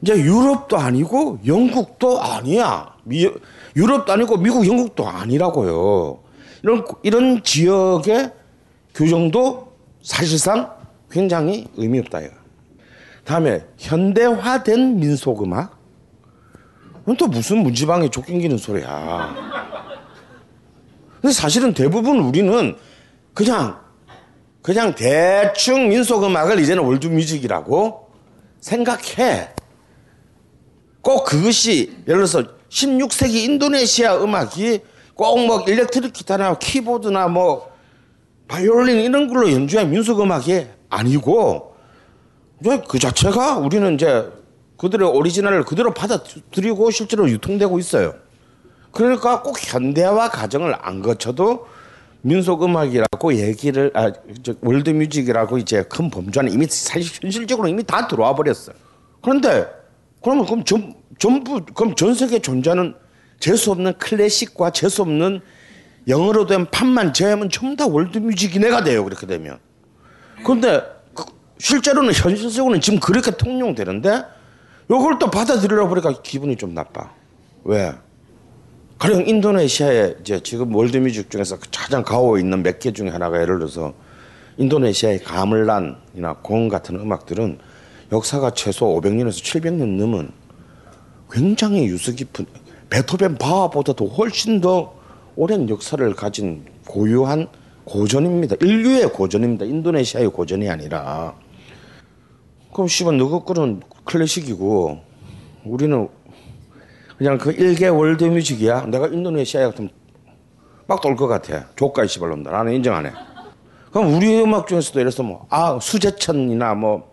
이제 0.00 0.16
유럽도 0.16 0.78
아니고 0.78 1.40
영국도 1.46 2.20
아니야. 2.20 2.94
미, 3.04 3.28
유럽도 3.76 4.12
아니고 4.12 4.36
미국, 4.38 4.66
영국도 4.66 5.06
아니라고요. 5.06 6.18
이런 6.62 6.84
이런 7.02 7.42
지역의 7.42 8.32
규정도 8.94 9.72
사실상 10.02 10.74
굉장히 11.10 11.68
의미 11.76 11.98
없다. 12.00 12.20
이거. 12.20 12.34
다음에 13.24 13.64
현대화된 13.78 14.98
민속 14.98 15.42
음악. 15.42 15.78
그건 17.00 17.16
또 17.16 17.26
무슨 17.26 17.58
문지방에 17.58 18.08
족긴기는 18.08 18.56
소리야. 18.58 19.34
근데 21.20 21.32
사실은 21.32 21.72
대부분 21.74 22.18
우리는 22.18 22.76
그냥 23.34 23.80
그냥 24.60 24.94
대충 24.94 25.88
민속 25.88 26.24
음악을 26.24 26.60
이제는 26.60 26.84
월드 26.84 27.06
뮤직이라고 27.08 28.08
생각해. 28.60 29.50
꼭 31.00 31.24
그것이 31.24 31.96
예를 32.06 32.24
들어서 32.24 32.44
16세기 32.68 33.34
인도네시아 33.44 34.22
음악이 34.22 34.80
꼭 35.14 35.38
뭐 35.46 35.60
일렉트릭 35.62 36.12
기타나 36.12 36.56
키보드나 36.58 37.28
뭐 37.28 37.71
바이올린 38.52 39.00
이런 39.00 39.28
걸로 39.28 39.50
연주한 39.50 39.90
민속 39.90 40.20
음악이 40.20 40.66
아니고 40.90 41.74
그 42.86 42.98
자체가 42.98 43.56
우리는 43.56 43.94
이제 43.94 44.30
그들의 44.76 45.08
오리지널을 45.08 45.64
그대로 45.64 45.94
받아들이고 45.94 46.90
실제로 46.90 47.28
유통되고 47.30 47.78
있어요. 47.78 48.14
그러니까 48.90 49.42
꼭 49.42 49.56
현대화 49.58 50.28
과정을 50.28 50.74
안 50.82 51.00
거쳐도 51.00 51.66
민속 52.20 52.62
음악이라고 52.62 53.34
얘기를 53.34 53.90
아 53.94 54.12
저, 54.42 54.54
월드 54.60 54.90
뮤직이라고 54.90 55.56
이제 55.56 55.84
큰 55.84 56.10
범주 56.10 56.38
안에 56.38 56.50
이미 56.50 56.66
사실 56.66 57.10
현실적으로 57.22 57.68
이미 57.68 57.82
다 57.82 58.06
들어와 58.06 58.34
버렸어요. 58.34 58.76
그런데 59.22 59.66
그러면 60.22 60.44
그럼 60.44 60.64
전, 60.64 60.94
전부 61.18 61.64
그럼 61.74 61.94
전 61.94 62.12
세계에 62.12 62.40
존재하는 62.40 62.94
재수 63.40 63.70
없는 63.70 63.94
클래식과 63.94 64.72
재수 64.72 65.02
없는 65.02 65.40
영어로 66.08 66.46
된 66.46 66.66
판만 66.70 67.12
제하면 67.12 67.48
전부 67.50 67.76
다 67.76 67.86
월드 67.86 68.18
뮤직이네가 68.18 68.84
돼요. 68.84 69.04
그렇게 69.04 69.26
되면. 69.26 69.58
그런데 70.44 70.82
그- 71.14 71.24
실제로는 71.58 72.12
현실적으로는 72.12 72.80
지금 72.80 72.98
그렇게 72.98 73.30
통용되는데 73.30 74.22
이걸 74.90 75.18
또 75.18 75.30
받아들이려 75.30 75.86
보니까 75.88 76.20
기분이 76.22 76.56
좀 76.56 76.74
나빠. 76.74 77.10
왜? 77.64 77.92
가령 78.98 79.26
인도네시아에 79.26 80.16
이제 80.20 80.40
지금 80.42 80.74
월드뮤직 80.74 81.30
중에서 81.30 81.58
가장 81.74 82.02
가오 82.02 82.38
있는 82.38 82.62
몇 82.62 82.78
개 82.78 82.92
중에 82.92 83.08
하나가 83.08 83.40
예를 83.40 83.58
들어서 83.58 83.94
인도네시아의 84.58 85.20
가물란이나 85.24 86.34
공 86.42 86.68
같은 86.68 86.96
음악들은 87.00 87.58
역사가 88.12 88.50
최소 88.50 88.86
500년에서 89.00 89.42
700년 89.42 89.96
넘은 89.96 90.30
굉장히 91.30 91.86
유수 91.86 92.14
깊은 92.14 92.44
베토벤 92.90 93.38
바하보다도 93.38 94.06
훨씬 94.08 94.60
더 94.60 94.94
오랜 95.36 95.68
역사를 95.68 96.14
가진 96.14 96.64
고유한 96.86 97.48
고전입니다. 97.84 98.56
인류의 98.60 99.12
고전입니다. 99.12 99.64
인도네시아의 99.64 100.28
고전이 100.30 100.68
아니라. 100.68 101.34
그럼 102.72 102.88
씨발 102.88 103.16
너그 103.18 103.44
거는 103.44 103.82
클래식이고 104.04 104.98
우리는 105.64 106.08
그냥 107.16 107.38
그 107.38 107.52
일개 107.52 107.88
월드 107.88 108.24
뮤직이야. 108.24 108.86
내가 108.86 109.06
인도네시아에 109.08 109.66
같으면 109.66 109.90
막 110.86 111.00
돌 111.00 111.16
것 111.16 111.26
같아. 111.28 111.68
조카이 111.76 112.08
씨발놈들. 112.08 112.52
나는 112.52 112.74
인정 112.74 112.94
안 112.94 113.06
해. 113.06 113.12
그럼 113.90 114.14
우리 114.14 114.40
음악 114.40 114.66
중에서도 114.66 114.98
들어서 114.98 115.22
뭐, 115.22 115.46
아, 115.50 115.78
수제천이나 115.80 116.74
뭐, 116.74 117.12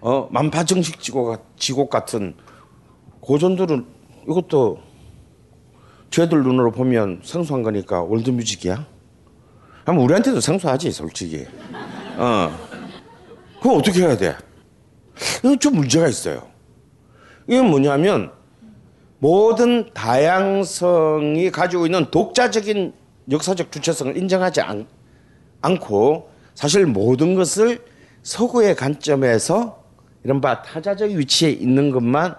어, 0.00 0.28
만파정식 0.30 1.00
지곡 1.00 1.90
같은 1.90 2.34
고전들은 3.20 3.86
이것도 4.28 4.78
쟤들 6.12 6.42
눈으로 6.42 6.70
보면 6.70 7.22
생소한 7.24 7.62
거니까 7.62 8.02
월드 8.02 8.28
뮤직이야? 8.28 8.86
아마 9.86 10.02
우리한테도 10.02 10.40
생소하지, 10.40 10.92
솔직히. 10.92 11.46
어. 12.18 12.52
그럼 13.60 13.78
어떻게 13.78 14.02
해야 14.02 14.16
돼? 14.16 14.36
이건 15.38 15.58
좀 15.58 15.74
문제가 15.74 16.06
있어요. 16.06 16.42
이건 17.48 17.70
뭐냐면 17.70 18.30
모든 19.18 19.90
다양성이 19.94 21.50
가지고 21.50 21.86
있는 21.86 22.10
독자적인 22.10 22.92
역사적 23.30 23.72
주체성을 23.72 24.14
인정하지 24.16 24.60
않, 24.60 24.86
않고 25.62 26.28
사실 26.54 26.84
모든 26.84 27.34
것을 27.34 27.82
서구의 28.22 28.76
관점에서 28.76 29.82
이른바 30.24 30.60
타자적 30.60 31.10
위치에 31.10 31.50
있는 31.50 31.90
것만 31.90 32.36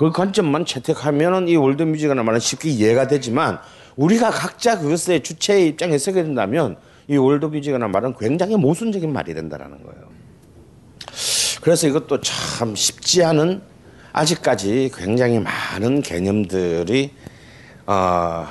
그 0.00 0.10
관점만 0.12 0.64
채택하면은 0.64 1.46
이 1.46 1.56
월드 1.56 1.82
뮤직이라는 1.82 2.24
말은 2.24 2.40
쉽게 2.40 2.70
이해가 2.70 3.06
되지만 3.06 3.58
우리가 3.96 4.30
각자 4.30 4.78
그것의 4.78 5.22
주체의 5.22 5.68
입장에 5.68 5.98
서게 5.98 6.22
된다면 6.22 6.78
이 7.06 7.18
월드 7.18 7.44
뮤직이라는 7.44 7.90
말은 7.90 8.14
굉장히 8.18 8.56
모순적인 8.56 9.12
말이 9.12 9.34
된다라는 9.34 9.82
거예요. 9.82 10.08
그래서 11.60 11.86
이것도 11.86 12.22
참 12.22 12.74
쉽지 12.74 13.22
않은 13.24 13.60
아직까지 14.14 14.90
굉장히 14.94 15.38
많은 15.38 16.00
개념들이 16.00 17.12
어, 17.84 18.46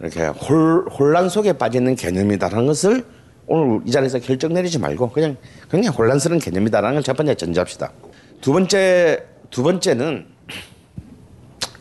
이렇게 0.00 0.26
홀, 0.26 0.88
혼란 0.88 1.28
속에 1.28 1.52
빠지는 1.52 1.94
개념이다라는 1.94 2.66
것을 2.66 3.04
오늘 3.46 3.82
이 3.86 3.92
자리에서 3.92 4.18
결정 4.18 4.52
내리지 4.52 4.80
말고 4.80 5.10
그냥 5.10 5.36
굉장히 5.70 5.96
혼란스러운 5.96 6.40
개념이다라는 6.40 6.96
걸 6.96 7.02
첫 7.04 7.16
번째 7.16 7.36
전제합시다. 7.36 7.92
두 8.40 8.52
번째 8.52 9.28
두 9.50 9.62
번째는 9.62 10.32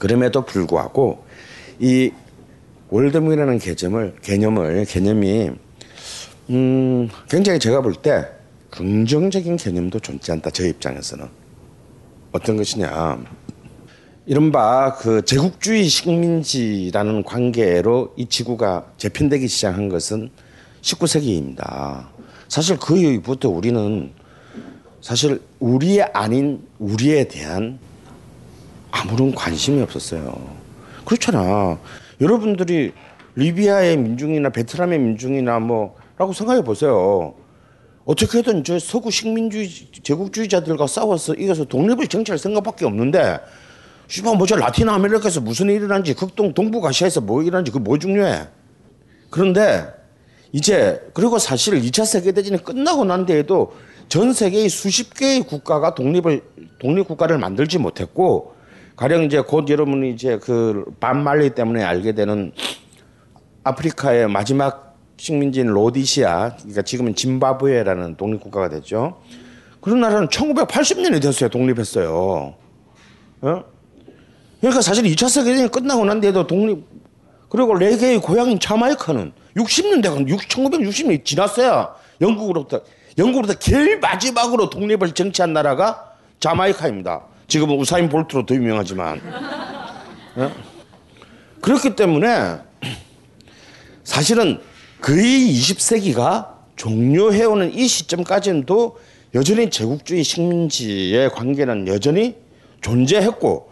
그럼에도 0.01 0.41
불구하고 0.41 1.23
이 1.79 2.11
월드문이라는 2.89 3.59
개념을 3.59 4.15
개념을 4.23 4.85
개념이 4.85 5.51
음 6.49 7.09
굉장히 7.29 7.59
제가 7.59 7.81
볼 7.81 7.93
때 8.01 8.25
긍정적인 8.71 9.57
개념도 9.57 9.99
존재 9.99 10.31
않다 10.31 10.49
저 10.49 10.65
입장에서는 10.65 11.27
어떤 12.31 12.57
것이냐 12.57 13.23
이른바 14.25 14.95
그 14.95 15.23
제국주의 15.23 15.87
식민지라는 15.87 17.21
관계로 17.23 18.15
이 18.17 18.25
지구가 18.25 18.93
재편되기 18.97 19.47
시작한 19.47 19.87
것은 19.87 20.31
19세기입니다. 20.81 22.07
사실 22.47 22.79
그 22.79 22.97
이후부터 22.97 23.49
우리는 23.49 24.11
사실 24.99 25.39
우리 25.59 26.01
아닌 26.01 26.65
우리에 26.79 27.25
대한 27.25 27.77
아무런 28.91 29.33
관심이 29.33 29.81
없었어요. 29.81 30.61
그렇잖아. 31.05 31.79
여러분들이 32.19 32.93
리비아의 33.35 33.97
민중이나 33.97 34.49
베트남의 34.49 34.99
민중이나 34.99 35.59
뭐라고 35.59 36.33
생각해 36.33 36.63
보세요. 36.63 37.33
어떻게든 38.05 38.63
저 38.63 38.77
서구 38.79 39.11
식민주의 39.11 39.69
제국주의자들과 40.03 40.87
싸워서 40.87 41.35
이겨서 41.35 41.65
독립을 41.65 42.07
쟁취할 42.07 42.37
생각밖에 42.37 42.85
없는데 42.85 43.39
씨발 44.07 44.35
뭐저 44.35 44.57
라틴 44.57 44.89
아메리카에서 44.89 45.39
무슨 45.39 45.67
일이 45.67 45.75
일어난지 45.75 46.13
극동 46.13 46.53
동북아시아에서 46.53 47.21
뭐 47.21 47.41
일어난지 47.41 47.71
그뭐 47.71 47.97
중요해. 47.97 48.47
그런데 49.29 49.85
이제 50.51 51.01
그리고 51.13 51.39
사실 51.39 51.79
2차 51.79 52.05
세계 52.05 52.33
대전이 52.33 52.63
끝나고 52.63 53.05
난 53.05 53.25
뒤에도 53.25 53.73
전 54.09 54.33
세계의 54.33 54.67
수십 54.67 55.13
개의 55.13 55.41
국가가 55.43 55.95
독립을 55.95 56.41
독립 56.79 57.07
국가를 57.07 57.37
만들지 57.37 57.77
못했고 57.77 58.55
가령 58.95 59.23
이제 59.23 59.41
곧 59.41 59.67
여러분이 59.69 60.11
이제 60.11 60.37
그 60.37 60.85
반말리 60.99 61.51
때문에 61.51 61.83
알게 61.83 62.13
되는 62.13 62.51
아프리카의 63.63 64.27
마지막 64.27 64.95
식민지인 65.17 65.67
로디시아, 65.67 66.55
그러니까 66.57 66.81
지금은 66.81 67.15
짐바브웨라는 67.15 68.15
독립국가가 68.15 68.69
됐죠. 68.69 69.21
그런 69.79 70.01
나라는 70.01 70.27
1980년이 70.27 71.21
됐어요. 71.21 71.49
독립했어요. 71.49 72.55
어? 73.41 73.63
그러니까 74.59 74.81
사실 74.81 75.03
2차 75.05 75.29
세계대전이 75.29 75.69
끝나고 75.69 76.05
난 76.05 76.21
뒤에도 76.21 76.45
독립, 76.45 76.85
그리고 77.49 77.75
레게의 77.75 78.19
고향인 78.19 78.59
자마이카는 78.59 79.31
60년대가 79.57 80.27
1960년이 80.47 81.25
지났어야 81.25 81.93
영국으로부터, 82.21 82.81
영국으로부터 83.17 83.59
제일 83.59 83.99
마지막으로 83.99 84.69
독립을 84.69 85.11
쟁취한 85.11 85.53
나라가 85.53 86.13
자마이카입니다. 86.39 87.21
지금은 87.51 87.75
우사인 87.75 88.07
볼트로 88.07 88.45
더 88.45 88.55
유명하지만. 88.55 89.19
어? 90.37 90.51
그렇기 91.59 91.97
때문에 91.97 92.59
사실은 94.05 94.61
거의 95.01 95.51
20세기가 95.51 96.47
종료해오는 96.77 97.73
이 97.73 97.87
시점까지도 97.89 98.97
여전히 99.35 99.69
제국주의 99.69 100.23
식민지의 100.23 101.29
관계는 101.31 101.89
여전히 101.89 102.37
존재했고 102.79 103.69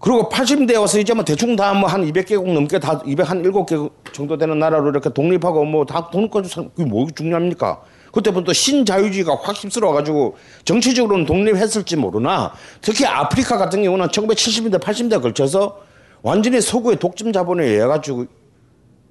그리고 0.00 0.28
80년대 0.28 0.76
와서 0.80 0.98
이제 0.98 1.14
뭐 1.14 1.24
대충 1.24 1.54
다 1.54 1.72
뭐 1.74 1.86
한 1.86 2.02
200개국 2.04 2.52
넘게 2.52 2.80
다 2.80 2.98
207개 3.02 3.88
정도 4.12 4.36
되는 4.36 4.58
나라로 4.58 4.90
이렇게 4.90 5.10
독립하고 5.10 5.64
뭐 5.64 5.84
다 5.84 6.10
독립권 6.10 6.42
그게 6.74 6.84
뭐 6.84 7.06
중요합니까? 7.14 7.80
그때부터 8.16 8.44
또 8.44 8.52
신자유주의가 8.54 9.36
확 9.42 9.62
휩쓸어 9.62 9.92
가지고 9.92 10.38
정치적으로는 10.64 11.26
독립했을지 11.26 11.96
모르나 11.96 12.50
특히 12.80 13.04
아프리카 13.04 13.58
같은 13.58 13.82
경우는 13.82 14.06
1970년대 14.06 14.80
80년대에 14.80 15.20
걸쳐서 15.20 15.82
완전히 16.22 16.62
서구의 16.62 16.98
독점 16.98 17.34
자본에 17.34 17.66
의해 17.66 17.84
가지고 17.86 18.24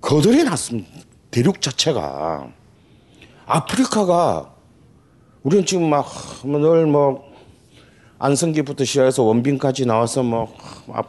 거덜이 0.02 0.44
났습니다. 0.44 0.90
대륙 1.30 1.62
자체가 1.62 2.48
아프리카가 3.46 4.52
우리는 5.44 5.64
지금 5.68 5.88
막늘뭐 5.92 7.24
안성기부터 8.18 8.86
시작해서 8.86 9.22
원빈까지 9.22 9.86
나와서 9.86 10.24
뭐 10.24 10.52
아, 10.92 11.04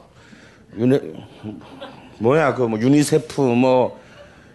유네, 0.77 1.01
뭐야 2.19 2.55
그 2.55 2.69
뭐 2.69 2.79
유니세프 2.79 3.41
뭐 3.41 3.99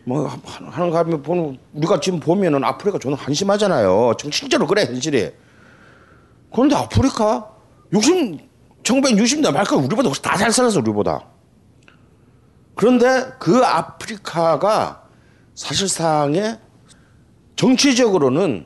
뭐 0.03 0.25
하- 0.27 0.39
하는 0.71 0.89
거 0.89 0.97
하면 0.97 1.21
보는 1.21 1.57
우리가 1.73 1.99
지금 1.99 2.19
보면은 2.19 2.63
아프리카 2.63 2.97
저는 2.99 3.17
한심하잖아요. 3.17 4.13
지금 4.17 4.31
실제로 4.31 4.65
그래 4.67 4.85
현실이. 4.85 5.31
그런데 6.51 6.75
아프리카 6.75 7.47
60 7.93 8.51
1960년 8.83 9.51
말까 9.53 9.75
우리보다 9.75 10.09
훨씬 10.09 10.23
다 10.23 10.35
잘 10.37 10.51
살았어 10.51 10.79
우리보다. 10.79 11.23
그런데 12.75 13.31
그 13.39 13.57
아프리카가 13.63 15.03
사실상의 15.53 16.57
정치적으로는 17.55 18.65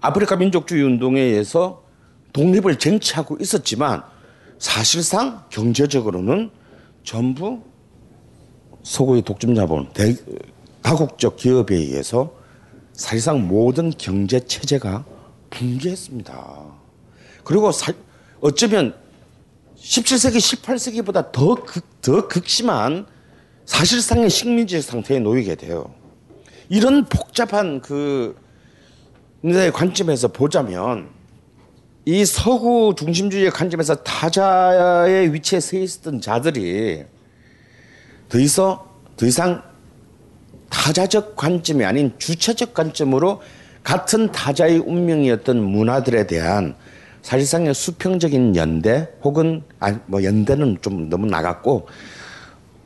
아프리카 0.00 0.36
민족주의 0.36 0.84
운동에 0.84 1.20
의해서 1.20 1.82
독립을 2.32 2.78
쟁취하고 2.78 3.38
있었지만 3.40 4.04
사실상 4.58 5.42
경제적으로는 5.50 6.50
전부 7.02 7.60
서구의 8.84 9.22
독점 9.22 9.54
자본, 9.56 9.88
대, 9.92 10.14
다국적 10.86 11.36
기업에 11.36 11.74
의해서 11.74 12.32
사실상 12.92 13.48
모든 13.48 13.90
경제 13.98 14.38
체제가 14.38 15.04
붕괴했습니다. 15.50 16.64
그리고 17.42 17.72
사, 17.72 17.92
어쩌면 18.40 18.94
17세기, 19.76 20.36
18세기보다 20.36 21.32
더 21.32 21.56
극, 21.56 21.84
더 22.00 22.28
극심한 22.28 23.04
사실상의 23.64 24.30
식민지 24.30 24.80
상태에 24.80 25.18
놓이게 25.18 25.56
돼요. 25.56 25.92
이런 26.68 27.04
복잡한 27.06 27.80
그 27.80 28.36
네, 29.40 29.70
관점에서 29.72 30.28
보자면 30.28 31.08
이 32.04 32.24
서구 32.24 32.94
중심주의의 32.96 33.50
관점에서 33.50 33.96
타자의 33.96 35.34
위치에 35.34 35.58
서 35.58 35.76
있었던 35.76 36.20
자들이 36.20 37.04
더 38.28 38.38
이상 38.38 38.78
더 39.16 39.26
이상 39.26 39.65
타자적 40.68 41.36
관점이 41.36 41.84
아닌 41.84 42.12
주체적 42.18 42.74
관점으로 42.74 43.42
같은 43.82 44.32
타자의 44.32 44.78
운명이었던 44.78 45.62
문화들에 45.62 46.26
대한 46.26 46.74
사실상의 47.22 47.74
수평적인 47.74 48.56
연대 48.56 49.08
혹은 49.22 49.62
아뭐 49.80 50.22
연대는 50.22 50.78
좀 50.80 51.08
너무 51.08 51.26
나갔고 51.26 51.88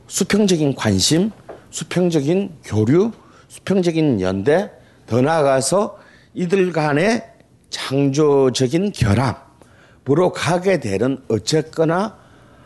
수평적인 0.06 0.74
관심, 0.74 1.30
수평적인 1.70 2.56
교류, 2.64 3.12
수평적인 3.48 4.20
연대, 4.20 4.70
더 5.06 5.20
나아가서 5.20 5.98
이들 6.34 6.72
간의 6.72 7.24
창조적인 7.70 8.92
결합으로 8.92 10.32
가게 10.32 10.80
되는 10.80 11.18
어쨌거나 11.28 12.16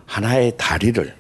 하나의 0.07 0.55
다리를 0.57 1.15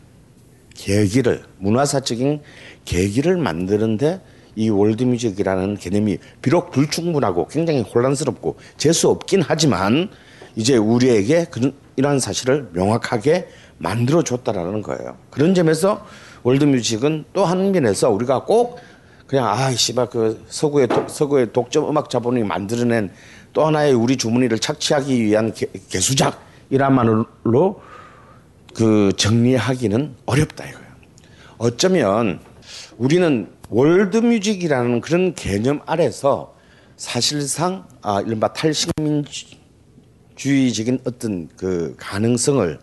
계기를 0.85 1.43
문화사적인 1.59 2.43
계기를 2.85 3.39
만드는데 3.39 4.21
이 4.55 4.69
월드뮤직이라는 4.69 5.79
개념이 5.79 6.19
비록 6.43 6.71
불충분하고 6.71 7.49
굉장히 7.49 7.81
혼란스럽고 7.81 8.57
재수 8.77 9.09
없긴 9.09 9.43
하지만 9.43 10.11
이제 10.57 10.77
우리에게 10.77 11.47
그런 11.47 11.73
이러한 11.97 12.21
사실을 12.21 12.69
명확하게 12.73 13.49
만들어 13.79 14.23
줬다라는 14.23 14.83
거예요. 14.83 15.17
그런 15.31 15.55
점에서 15.55 16.07
월드뮤직은 16.43 17.25
또 17.33 17.47
한 17.47 17.73
면에서 17.73 18.11
우리가 18.11 18.45
꼭 18.45 18.79
그냥 19.27 19.49
아 19.49 19.73
씨발 19.73 20.11
그 20.11 20.45
서구의 20.49 20.89
독, 20.89 21.09
서구의 21.09 21.53
독점 21.55 21.89
음악 21.89 22.11
자본이 22.11 22.43
만들어낸 22.45 23.11
또 23.55 23.65
하나의 23.67 23.95
우리 23.95 24.19
주머니를 24.19 24.59
착취하기 24.59 25.25
위한 25.25 25.55
개, 25.55 25.67
개수작이란말로 25.89 27.81
그 28.75 29.13
정리하기는 29.17 30.17
어렵다 30.27 30.67
이거예요. 30.67 30.87
어쩌면 31.59 32.41
우리는 32.99 33.49
월드뮤직이라는 33.71 35.01
그런 35.01 35.35
개념 35.35 35.81
아래서 35.87 36.55
사실상 36.97 37.87
아 38.03 38.21
이른바 38.21 38.53
탈식민주의적인 38.53 41.01
어떤 41.05 41.49
그 41.57 41.95
가능성을 41.97 42.79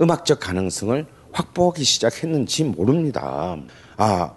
음악적 0.00 0.38
가능성을 0.40 1.06
확보하기 1.32 1.82
시작했는지 1.82 2.64
모릅니다. 2.64 3.56
아 3.96 4.34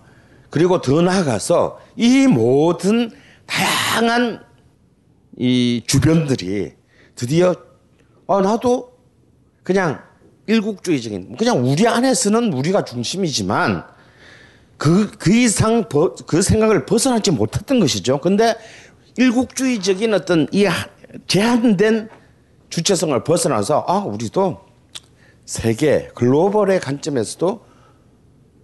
그리고 0.50 0.80
더 0.82 1.02
나아가서 1.02 1.82
이 1.98 2.28
모든 2.28 3.12
다양한 3.46 4.42
이 5.38 5.84
주변들이 5.86 6.74
드디어 7.16 7.54
아 8.28 8.42
나도 8.42 8.94
그냥 9.64 10.05
일국주의적인 10.48 11.38
그냥 11.38 11.64
우리 11.66 11.88
안에서는 11.88 12.54
우리가 12.54 12.86
중심이지만 12.86 13.84
그, 14.78 15.10
그 15.18 15.34
이상 15.34 15.88
버, 15.90 16.14
그 16.14 16.42
생각을 16.42 16.86
벗어나지 16.86 17.32
못했던 17.32 17.80
것이죠. 17.80 18.20
근데 18.20 18.56
일국주의적인 19.18 20.14
어떤 20.14 20.48
이 20.52 20.66
하- 20.66 20.88
제한된 21.28 22.10
주체성을 22.70 23.24
벗어나서 23.24 23.86
아 23.88 24.00
우리도 24.00 24.60
세계 25.46 26.10
글로벌의 26.16 26.80
관점에서도 26.82 27.66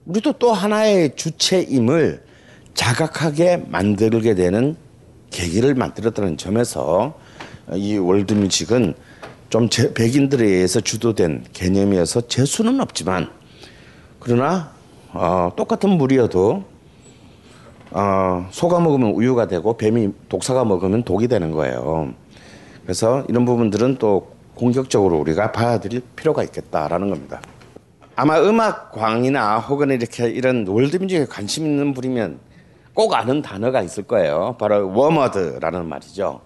우리도 0.06 0.34
또 0.34 0.52
하나의 0.52 1.16
주체임을 1.16 2.24
자각하게 2.74 3.58
만들게 3.70 4.36
되는 4.36 4.76
계기를 5.30 5.76
만들었다는 5.76 6.38
점에서 6.38 7.18
이 7.74 7.98
월드뮤직은 7.98 8.96
좀 9.52 9.68
제- 9.68 9.94
백인들에 9.94 10.46
의해서 10.48 10.80
주도된 10.80 11.44
개념이어서 11.52 12.22
재수는 12.22 12.80
없지만 12.80 13.30
그러나 14.22 14.72
어, 15.12 15.52
똑같은 15.58 15.90
물이어도 15.90 16.64
어, 17.92 18.48
소가 18.52 18.80
먹으면 18.80 19.10
우유가 19.12 19.48
되고 19.48 19.76
뱀이 19.76 20.08
독사가 20.30 20.64
먹으면 20.64 21.04
독이 21.04 21.28
되는 21.28 21.52
거예요. 21.52 22.14
그래서 22.84 23.26
이런 23.28 23.44
부분들은 23.44 23.98
또 23.98 24.32
공격적으로 24.56 25.20
우리가 25.20 25.52
봐야될 25.52 26.02
필요가 26.16 26.44
있겠다라는 26.44 27.10
겁니다. 27.10 27.42
아마 28.16 28.40
음악광이나 28.40 29.60
혹은 29.60 29.90
이렇게 29.92 30.30
이런 30.30 30.66
월드뮤직에 30.66 31.26
관심 31.26 31.66
있는 31.66 31.94
분이면 31.94 32.40
꼭 32.94 33.14
아는 33.16 33.42
단어가 33.42 33.82
있을 33.82 34.04
거예요. 34.04 34.56
바로 34.58 34.90
워머드라는 34.94 35.90
말이죠. 35.90 36.40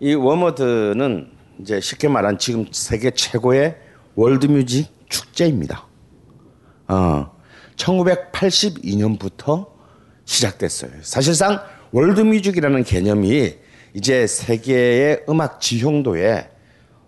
이 0.00 0.14
워머드는 0.14 1.39
이제 1.60 1.80
쉽게 1.80 2.08
말한 2.08 2.38
지금 2.38 2.66
세계 2.72 3.10
최고의 3.10 3.76
월드뮤직 4.14 4.88
축제입니다. 5.08 5.86
어, 6.88 7.30
1982년부터 7.76 9.66
시작됐어요. 10.24 10.90
사실상 11.02 11.60
월드뮤직이라는 11.92 12.84
개념이 12.84 13.54
이제 13.94 14.26
세계의 14.26 15.24
음악 15.28 15.60
지형도에 15.60 16.48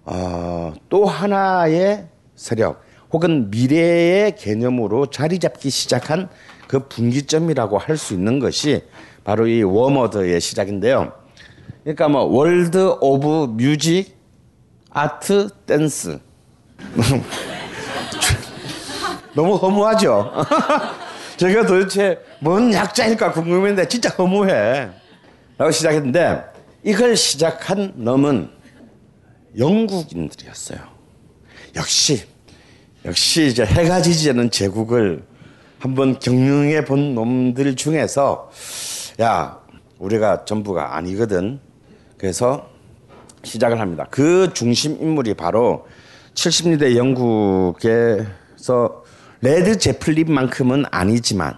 어, 0.05 0.75
또 0.89 1.07
하나의 1.07 2.09
세력 2.35 2.83
혹은 3.13 3.51
미래의 3.51 4.37
개념으로 4.37 5.07
자리 5.07 5.39
잡기 5.39 5.71
시작한 5.71 6.29
그 6.67 6.89
분기점이라고 6.89 7.79
할 7.79 7.97
수 7.97 8.15
있는 8.15 8.39
것이 8.39 8.83
바로 9.25 9.47
이 9.47 9.63
WOMAD의 9.63 10.41
시작인데요. 10.41 11.13
그러니까 11.85 12.09
뭐 12.09 12.23
World 12.23 12.97
of 13.01 13.55
Music 13.57 14.22
Art 14.93 15.49
Dance 15.67 16.19
너무 19.35 19.55
허무하죠. 19.55 20.33
제가 21.37 21.67
도대체 21.67 22.19
뭔 22.41 22.73
약자일까 22.73 23.33
궁금했는데 23.33 23.89
진짜 23.89 24.11
허무해. 24.11 24.91
라고 25.57 25.71
시작했는데 25.71 26.43
이걸 26.85 27.17
시작한 27.17 27.93
놈은 27.97 28.51
영국인들이었어요. 29.59 30.79
역시 31.77 32.25
역시 33.05 33.47
이제 33.47 33.65
해가 33.65 34.03
지지 34.03 34.31
않은 34.31 34.51
제국을 34.51 35.25
한번 35.79 36.19
경영해 36.19 36.85
본 36.85 37.15
놈들 37.15 37.77
중에서 37.77 38.51
야 39.21 39.61
우리가 39.99 40.45
전부가 40.45 40.97
아니거든. 40.97 41.61
그래서 42.19 42.69
시작을 43.43 43.81
합니다. 43.81 44.07
그 44.11 44.53
중심 44.55 45.01
인물이 45.01 45.35
바로 45.35 45.87
70년대 46.35 46.97
영국에서 46.97 49.05
레드 49.41 49.77
제플린만큼은 49.77 50.85
아니지만 50.91 51.57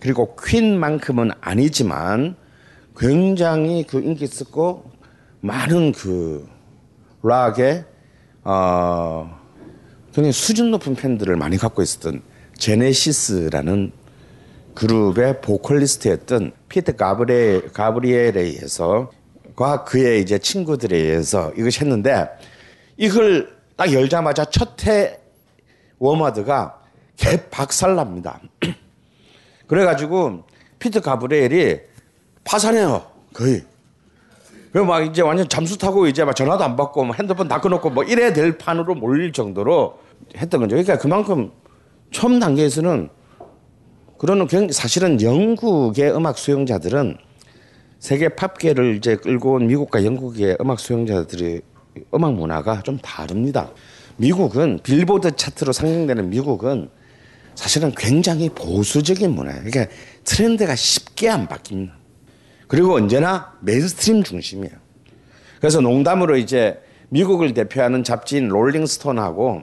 그리고 0.00 0.36
퀸만큼은 0.36 1.32
아니지만 1.40 2.36
굉장히 2.96 3.84
그 3.84 4.00
인기 4.00 4.24
있었고 4.24 4.90
많은 5.40 5.92
그 5.92 6.48
락의 7.22 7.84
어 8.44 9.38
굉장히 10.12 10.32
수준 10.32 10.70
높은 10.70 10.94
팬들을 10.94 11.36
많이 11.36 11.58
갖고 11.58 11.82
있었던 11.82 12.22
제네시스라는 12.56 13.92
그룹의 14.74 15.40
보컬리스트였던 15.40 16.52
가브리에, 16.96 17.60
가브리엘에 17.72 18.40
의해서 18.40 19.10
과 19.58 19.82
그의 19.82 20.20
이제 20.22 20.38
친구들에 20.38 20.96
의해서 20.96 21.50
이것이 21.56 21.80
했는데 21.80 22.28
이걸 22.96 23.56
딱 23.76 23.92
열자마자 23.92 24.44
첫 24.44 24.86
해 24.86 25.18
워머드가 25.98 26.80
개 27.16 27.48
박살납니다. 27.50 28.40
그래가지고 29.66 30.44
피트 30.78 31.00
가브리엘이 31.00 31.80
파산해요 32.44 33.04
거의. 33.34 33.64
그막 34.72 35.04
이제 35.06 35.22
완전 35.22 35.48
잠수 35.48 35.76
타고 35.76 36.06
이제 36.06 36.22
막 36.24 36.36
전화도 36.36 36.62
안 36.62 36.76
받고 36.76 37.04
뭐 37.06 37.16
핸드폰 37.16 37.48
다 37.48 37.60
끊었고 37.60 37.90
뭐 37.90 38.04
이래 38.04 38.32
될 38.32 38.58
판으로 38.58 38.94
몰릴 38.94 39.32
정도로 39.32 39.98
했던 40.36 40.60
거죠. 40.60 40.76
그러니까 40.76 40.98
그만큼 40.98 41.50
처음 42.12 42.38
단계에서는 42.38 43.08
굉- 44.48 44.70
사실은 44.70 45.20
영국의 45.20 46.14
음악 46.14 46.38
수용자들은 46.38 47.18
세계 47.98 48.28
팝계를 48.28 48.96
이제 48.96 49.16
끌고 49.16 49.54
온 49.54 49.66
미국과 49.66 50.04
영국의 50.04 50.58
음악 50.60 50.78
수용자들의 50.78 51.62
음악 52.14 52.34
문화가 52.34 52.82
좀 52.82 52.98
다릅니다. 52.98 53.70
미국은 54.16 54.80
빌보드 54.82 55.36
차트로 55.36 55.72
상영되는 55.72 56.30
미국은 56.30 56.90
사실은 57.54 57.92
굉장히 57.96 58.48
보수적인 58.50 59.30
문화예요. 59.32 59.64
그러니까 59.64 59.92
트렌드가 60.24 60.76
쉽게 60.76 61.28
안 61.28 61.48
바뀝니다. 61.48 61.90
그리고 62.68 62.94
언제나 62.94 63.54
mainstream 63.60 64.22
중심이에요. 64.22 64.74
그래서 65.58 65.80
농담으로 65.80 66.36
이제 66.36 66.80
미국을 67.08 67.54
대표하는 67.54 68.04
잡지인 68.04 68.48
롤링스톤하고 68.48 69.62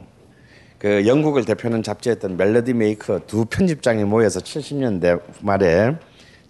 그 0.78 1.08
영국을 1.08 1.46
대표하는 1.46 1.84
잡지였던 1.84 2.36
멜로디 2.36 2.74
메이커 2.74 3.20
두 3.26 3.46
편집장이 3.46 4.04
모여서 4.04 4.40
70년대 4.42 5.22
말에 5.42 5.96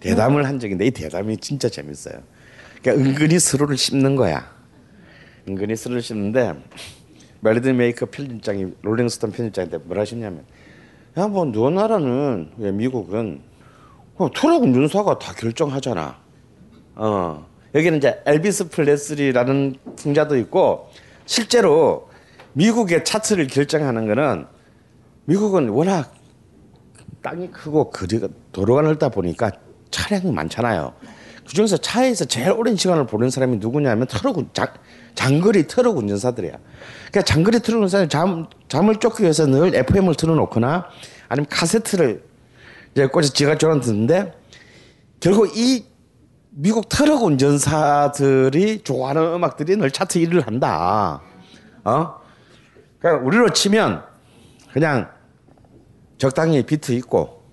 대담을 0.00 0.46
한 0.46 0.58
적인데 0.58 0.86
이 0.86 0.90
대담이 0.90 1.38
진짜 1.38 1.68
재밌어요. 1.68 2.14
그러니까 2.82 3.08
은근히 3.08 3.38
서로를 3.38 3.76
씹는 3.76 4.16
거야. 4.16 4.50
은근히 5.48 5.76
서로를 5.76 6.02
씹는데 6.02 6.54
멜로디 7.40 7.72
메이커 7.72 8.06
편집장이 8.06 8.74
롤링스톤 8.82 9.32
편집장한테 9.32 9.78
뭐라 9.78 10.02
하셨냐면 10.02 10.44
야뭐 11.16 11.46
너 11.46 11.70
나라는 11.70 12.50
왜 12.58 12.72
미국은 12.72 13.40
어, 14.16 14.30
트럭 14.30 14.62
운전사가 14.62 15.18
다 15.18 15.32
결정하잖아. 15.34 16.18
어 16.96 17.46
여기는 17.74 17.98
이제 17.98 18.22
엘비스 18.24 18.70
프레슬리라는 18.70 19.76
풍자도 19.96 20.36
있고 20.38 20.88
실제로 21.26 22.08
미국의 22.54 23.04
차트를 23.04 23.48
결정하는 23.48 24.06
거는 24.06 24.46
미국은 25.26 25.68
워낙 25.68 26.14
땅이 27.22 27.50
크고 27.50 27.90
거리가 27.90 28.28
도로가 28.52 28.82
넓다 28.82 29.10
보니까 29.10 29.50
차량이 29.96 30.30
많잖아요. 30.30 30.92
그중에서 31.46 31.78
차에서 31.78 32.24
제일 32.26 32.50
오랜 32.50 32.76
시간을 32.76 33.06
보낸 33.06 33.30
사람이 33.30 33.56
누구냐면 33.58 34.06
트럭 34.06 34.36
운- 34.36 34.50
장, 34.52 34.66
장거리 35.14 35.66
트럭 35.66 35.96
운전사들이야. 35.96 36.52
그러니까 36.52 37.22
장거리 37.22 37.60
트럭 37.60 37.78
운전사는 37.78 38.08
잠, 38.10 38.46
잠을 38.68 38.96
쫓기 38.96 39.22
위해서 39.22 39.46
늘 39.46 39.74
FM을 39.74 40.14
틀어놓거나 40.16 40.86
아니면 41.28 41.46
카세트를 41.48 42.22
이제 42.92 43.06
꽂아 43.06 43.22
지가 43.22 43.56
졸아 43.56 43.80
듣는데 43.80 44.34
결국 45.20 45.56
이 45.56 45.86
미국 46.50 46.88
트럭 46.88 47.22
운전사들이 47.22 48.82
좋아하는 48.82 49.22
음악들이 49.34 49.76
늘 49.76 49.90
차트 49.90 50.18
1위를 50.18 50.44
한다. 50.44 51.22
어? 51.84 52.14
그러니까 52.98 53.24
우리로 53.26 53.50
치면 53.50 54.02
그냥 54.72 55.08
적당히 56.18 56.64
비트 56.64 56.92
있고 56.92 57.44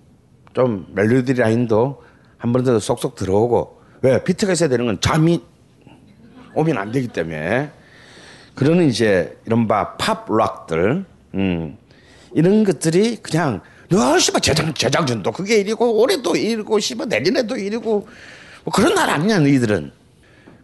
좀 0.53 0.87
멜로디 0.93 1.33
라인도 1.35 2.01
한 2.43 2.51
번 2.51 2.63
더 2.65 2.77
쏙쏙 2.77 3.15
들어오고 3.15 3.81
왜 4.01 4.21
비트가 4.21 4.51
있어야 4.51 4.67
되는 4.67 4.85
건 4.85 4.99
잠이 4.99 5.41
오면 6.55 6.77
안 6.77 6.91
되기 6.91 7.07
때문에. 7.07 7.71
그러는 8.53 8.87
이제 8.89 9.37
이른바 9.45 9.95
팝 9.95 10.25
락들 10.29 11.05
음, 11.35 11.77
이런 12.33 12.63
것들이 12.65 13.15
그냥 13.17 13.61
너 13.89 14.19
씨발 14.19 14.41
재작 14.41 14.75
재작년도 14.75 15.31
그게 15.31 15.57
1위고 15.61 16.01
올해도 16.01 16.35
1위고 16.35 16.79
씨발 16.79 17.07
내년에도 17.07 17.55
1위고 17.55 18.07
뭐 18.65 18.73
그런 18.73 18.93
나라 18.93 19.09
아니냐 19.09 19.39
너희들은. 19.39 19.91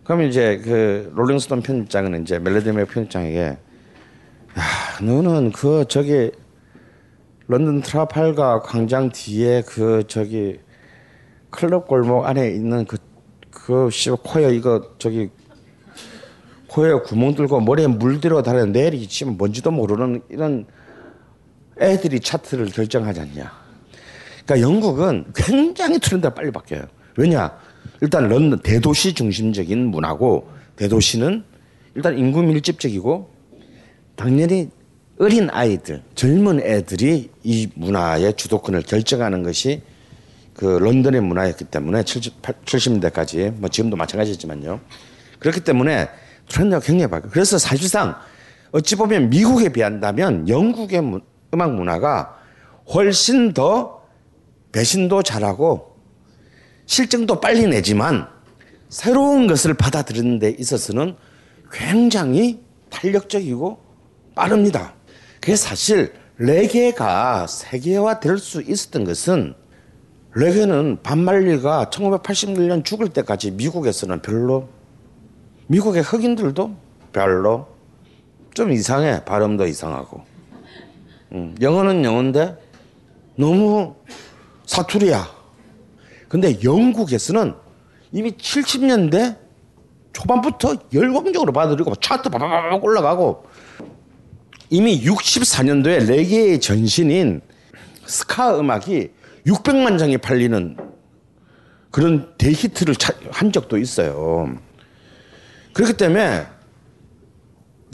그러면 0.04 0.28
이제 0.28 0.60
그 0.64 1.12
롤링스톤 1.16 1.62
편집장은 1.62 2.24
이제 2.24 2.40
멜로디 2.40 2.74
메 2.74 2.84
편집장에게 2.84 3.40
야 3.40 3.58
너는 5.02 5.54
그 5.54 5.86
저기 5.88 6.32
런던 7.48 7.82
트라팔가 7.82 8.62
광장 8.64 9.10
뒤에 9.12 9.64
그 9.66 10.04
저기 10.08 10.60
클럽 11.50 11.88
골목 11.88 12.26
안에 12.26 12.50
있는 12.52 12.86
그 12.86 12.98
그 13.70 13.90
씨 13.92 14.10
코에 14.10 14.56
이거 14.56 14.82
저기 14.98 15.30
코에 16.68 16.94
구멍 17.06 17.36
뚫고 17.36 17.62
머리에 17.62 17.88
물 17.88 18.20
들어 18.20 18.42
내일이 18.42 19.08
지금 19.08 19.38
뭔지도 19.38 19.72
모르는 19.72 20.22
이런 20.30 20.66
애들이 21.80 22.20
차트를 22.20 22.68
결정하지 22.68 23.22
않냐. 23.22 23.52
그러니까 24.46 24.62
영국은 24.68 25.26
굉장히 25.36 26.00
트렌드가 26.00 26.34
빨리 26.34 26.52
바뀌어요. 26.52 26.84
왜냐? 27.18 27.58
일단 28.02 28.28
런던 28.28 28.60
대도시 28.60 29.14
중심적인 29.14 29.88
문화고 29.88 30.50
대도시는 30.76 31.44
일단 31.96 32.18
인구 32.18 32.42
밀집적이고 32.44 33.30
당연히 34.16 34.70
어린 35.20 35.50
아이들, 35.50 36.02
젊은 36.16 36.62
애들이 36.62 37.30
이 37.44 37.70
문화의 37.76 38.36
주도권을 38.36 38.84
결정하는 38.84 39.44
것이 39.44 39.82
그 40.60 40.66
런던의 40.66 41.22
문화였기 41.22 41.64
때문에 41.64 42.04
70, 42.04 42.42
70년대까지 42.42 43.52
뭐 43.54 43.70
지금도 43.70 43.96
마찬가지지만요. 43.96 44.82
그렇기 45.40 45.62
때문에 45.62 46.10
트렌드가 46.50 46.82
굉장히 46.82 47.10
바뀌어요. 47.10 47.32
그래서 47.32 47.58
사실상 47.58 48.16
어찌 48.74 48.98
보면 48.98 49.30
미국에 49.30 49.70
비한다면 49.70 50.50
영국의 50.50 51.00
문- 51.00 51.22
음악 51.54 51.74
문화가 51.76 52.36
훨씬 52.94 53.54
더 53.54 54.02
배신도 54.74 55.24
잘하고 55.24 55.96
실증도 56.88 57.40
빨리 57.40 57.66
내지만 57.66 58.28
새로운 58.90 59.48
것을 59.48 59.76
받아들이는 59.76 60.40
데 60.40 60.50
있어서는 60.60 61.16
굉장히 61.72 62.60
탄력적이고 62.90 63.80
빠릅니다. 64.36 64.94
그게 65.40 65.56
사실 65.56 66.12
레게가 66.38 67.48
세계화 67.48 68.20
될 68.20 68.38
수 68.38 68.62
있었던 68.62 69.06
것은 69.06 69.56
레게는 70.40 71.00
반말리가 71.04 71.90
1981년 71.92 72.86
죽을 72.86 73.10
때까지 73.10 73.52
미국에서는 73.52 74.22
별로 74.22 74.70
미국의 75.68 76.02
흑인들도 76.02 76.76
별로 77.12 77.68
좀 78.54 78.72
이상해 78.72 79.24
발음도 79.26 79.68
이상하고 79.68 80.24
음, 81.34 81.56
영어는 81.60 82.06
영어인데 82.06 82.58
너무 83.36 83.96
사투리야. 84.66 85.30
근데 86.30 86.58
영국에서는 86.64 87.54
이미 88.14 88.32
70년대 88.32 89.38
초반부터 90.14 90.76
열광적으로 90.94 91.52
받아들이고 91.52 91.96
차트 91.96 92.30
바바바박 92.30 92.84
올라가고 92.84 93.44
이미 94.70 95.04
64년도에 95.04 96.08
레게의 96.08 96.62
전신인 96.62 97.42
스카 98.06 98.58
음악이 98.58 99.19
600만 99.46 99.98
장이 99.98 100.18
팔리는 100.18 100.78
그런 101.92 102.34
대히트를 102.38 102.96
차- 102.96 103.14
한 103.32 103.52
적도 103.52 103.78
있어요. 103.78 104.56
그렇기 105.74 105.94
때문에 105.94 106.46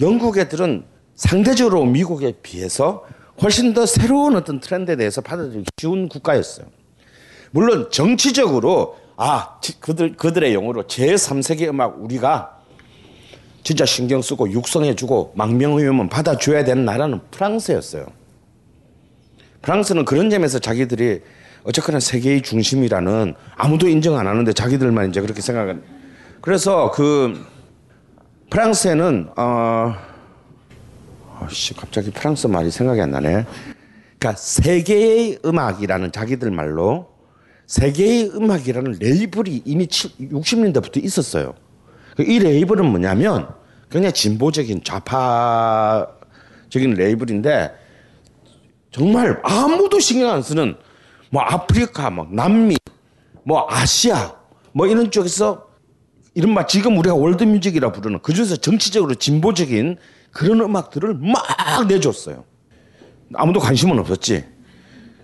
영국 0.01 0.37
애들은 0.37 0.85
상대적으로 1.15 1.85
미국에 1.85 2.33
비해서 2.41 3.05
훨씬 3.41 3.73
더 3.73 3.85
새로운 3.85 4.35
어떤 4.35 4.59
트렌드에 4.59 4.95
대해서 4.95 5.21
받아들이기 5.21 5.65
쉬운 5.79 6.09
국가였어요. 6.09 6.67
물론 7.51 7.89
정치적으로 7.91 8.97
아 9.17 9.57
지- 9.61 9.79
그들 9.79 10.17
그들의 10.17 10.53
용어로 10.53 10.83
제3세계 10.83 11.69
음악 11.69 12.01
우리가 12.03 12.59
진짜 13.63 13.85
신경 13.85 14.21
쓰고 14.21 14.51
육성해주고 14.51 15.33
망명의원은 15.35 16.09
받아줘야 16.09 16.65
되는 16.65 16.83
나라는 16.85 17.21
프랑스였어요. 17.31 18.05
프랑스는 19.61 20.05
그런 20.05 20.29
점에서 20.29 20.59
자기들이 20.59 21.21
어쨌거나 21.65 21.99
세계의 21.99 22.41
중심이라는 22.43 23.33
아무도 23.55 23.89
인정 23.89 24.17
안 24.17 24.27
하는데 24.27 24.53
자기들만 24.53 25.09
이제 25.09 25.19
그렇게 25.19 25.41
생각은 25.41 25.81
그래서 26.41 26.91
그 26.91 27.43
프랑스에는 28.51 29.29
어 29.35 29.95
아씨 31.39 31.73
갑자기 31.73 32.11
프랑스 32.11 32.47
말이 32.47 32.69
생각이 32.69 33.01
안 33.01 33.11
나네. 33.11 33.45
그러니까 34.19 34.39
세계의 34.39 35.39
음악이라는 35.43 36.11
자기들 36.11 36.51
말로 36.51 37.09
세계의 37.65 38.31
음악이라는 38.35 38.97
레이블이 38.99 39.63
이미 39.65 39.87
60년대부터 39.87 41.03
있었어요. 41.03 41.55
그이 42.15 42.37
레이블은 42.39 42.85
뭐냐면 42.85 43.49
굉장히 43.89 44.13
진보적인 44.13 44.83
좌파적인 44.83 46.13
레이블인데 46.95 47.71
정말 48.91 49.41
아무도 49.43 49.99
신경 49.99 50.29
안 50.29 50.43
쓰는 50.43 50.75
뭐 51.29 51.41
아프리카, 51.41 52.09
뭐 52.09 52.27
남미, 52.29 52.77
뭐 53.43 53.67
아시아 53.69 54.35
뭐 54.73 54.87
이런 54.87 55.11
쪽에서 55.11 55.67
이른바 56.33 56.65
지금 56.65 56.97
우리가 56.97 57.15
월드뮤직이라 57.15 57.91
부르는 57.91 58.19
그중에서 58.21 58.57
정치적으로 58.57 59.15
진보적인 59.15 59.97
그런 60.31 60.59
음악들을 60.59 61.13
막 61.13 61.87
내줬어요. 61.87 62.43
아무도 63.33 63.59
관심은 63.59 63.97
없었지. 63.99 64.45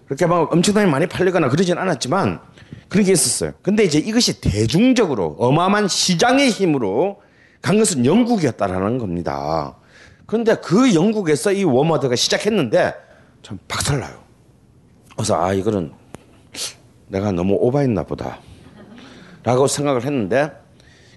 그렇게 0.06 0.26
막 0.26 0.52
엄청나게 0.52 0.88
많이 0.88 1.08
팔리거나 1.08 1.50
그러진 1.50 1.78
않았지만 1.78 2.40
그런 2.88 3.06
게 3.06 3.12
있었어요. 3.12 3.54
근데 3.62 3.84
이제 3.84 4.00
이것이 4.00 4.42
대중적으로 4.42 5.36
어마어마한 5.40 5.88
시장의 5.88 6.50
힘으로 6.50 7.22
간 7.62 7.78
것은 7.78 8.06
영국이었다라는 8.06 8.98
겁니다. 8.98 9.78
그런데 10.26 10.56
그 10.56 10.94
영국에서 10.94 11.52
이 11.52 11.64
워머드가 11.64 12.16
시작했는데 12.16 12.94
참 13.44 13.60
박살나요. 13.68 14.21
그래서 15.22 15.40
아 15.40 15.54
이거는 15.54 15.92
내가 17.08 17.32
너무 17.32 17.54
오바했나 17.60 18.04
보다. 18.04 18.40
라고 19.44 19.68
생각을 19.68 20.04
했는데 20.04 20.52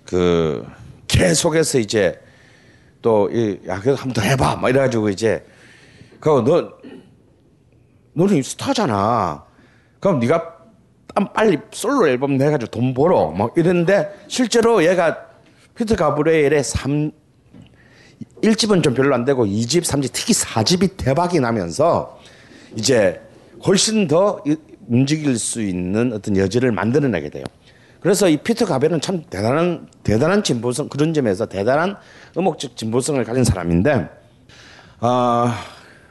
그 0.04 0.62
계속해서 1.08 1.78
이제 1.78 2.20
또야 3.00 3.80
그래도 3.80 3.96
한번 3.96 4.12
더 4.12 4.20
해봐 4.20 4.56
막 4.56 4.68
이래가지고 4.68 5.08
이제 5.08 5.42
그너 6.20 6.70
너는 8.12 8.42
스타잖아. 8.42 9.42
그럼 10.00 10.18
네가 10.18 10.54
땀 11.14 11.32
빨리 11.32 11.58
솔로 11.70 12.06
앨범 12.06 12.36
내가지고 12.36 12.70
돈 12.70 12.92
벌어 12.92 13.30
막 13.30 13.56
이랬는데 13.56 14.26
실제로 14.28 14.84
얘가 14.84 15.16
피터 15.76 15.96
가브레일의 15.96 16.62
3 16.62 17.10
1집은 18.42 18.82
좀 18.82 18.92
별로 18.92 19.14
안 19.14 19.24
되고 19.24 19.46
2집, 19.46 19.84
3집, 19.84 20.10
특히 20.12 20.34
4집이 20.34 20.98
대박이 20.98 21.40
나면서 21.40 22.20
이제 22.76 23.23
훨씬 23.66 24.06
더 24.06 24.42
이- 24.46 24.56
움직일 24.88 25.38
수 25.38 25.62
있는 25.62 26.12
어떤 26.12 26.36
여지를 26.36 26.72
만들어내게 26.72 27.30
돼요. 27.30 27.44
그래서 28.00 28.28
이 28.28 28.36
피터 28.36 28.66
가벨은 28.66 29.00
참 29.00 29.22
대단한 29.30 29.88
대단한 30.02 30.42
진보성 30.42 30.88
그런 30.90 31.14
점에서 31.14 31.46
대단한 31.46 31.96
음악적 32.36 32.76
진보성을 32.76 33.22
가진 33.24 33.44
사람인데 33.44 34.08
아 35.00 35.58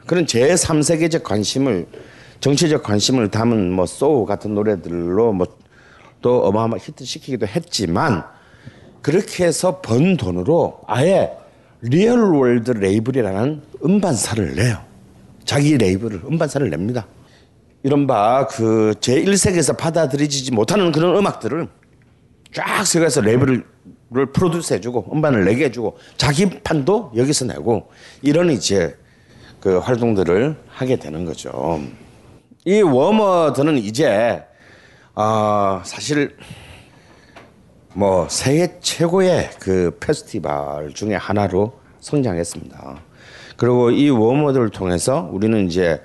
그런 0.06 0.26
제 0.26 0.52
3세계적 0.54 1.22
관심을 1.22 1.86
정치적 2.40 2.82
관심을 2.82 3.30
담은 3.30 3.70
뭐 3.72 3.86
So 3.86 4.26
같은 4.26 4.54
노래들로 4.54 5.32
뭐 5.32 5.46
또 6.24 6.42
어마어마 6.46 6.78
히트 6.78 7.04
시키기도 7.04 7.46
했지만 7.46 8.24
그렇게 9.02 9.44
해서 9.44 9.82
번 9.82 10.16
돈으로 10.16 10.80
아예 10.86 11.30
Real 11.82 12.18
World 12.34 12.70
레이블이라는 12.70 13.60
음반사를 13.84 14.54
내요. 14.54 14.78
자기 15.44 15.76
레이블을 15.76 16.22
음반사를 16.24 16.70
냅니다. 16.70 17.06
이른바 17.84 18.46
그 18.46 18.94
제1세계에서 18.98 19.76
받아들이지 19.76 20.50
못하는 20.52 20.90
그런 20.90 21.16
음악들을 21.18 21.68
쫙 22.54 22.84
세계에서 22.86 23.20
레이블을 23.20 23.62
프로듀스 24.32 24.72
해주고 24.74 25.10
음반을 25.12 25.44
내게 25.44 25.66
해주고 25.66 25.98
자기 26.16 26.48
판도 26.48 27.12
여기서 27.14 27.44
내고 27.44 27.90
이런 28.22 28.50
이제 28.50 28.96
그 29.60 29.78
활동들을 29.78 30.56
하게 30.66 30.96
되는 30.96 31.26
거죠. 31.26 31.78
이 32.64 32.80
워머드는 32.80 33.76
이제 33.76 34.42
아 35.14 35.82
사실 35.84 36.34
뭐 37.92 38.26
세계 38.30 38.78
최고의 38.80 39.50
그 39.60 39.98
페스티벌 40.00 40.94
중에 40.94 41.16
하나로 41.16 41.78
성장했습니다. 42.00 43.02
그리고 43.58 43.90
이 43.90 44.08
워머드를 44.08 44.70
통해서 44.70 45.28
우리는 45.30 45.66
이제 45.66 46.00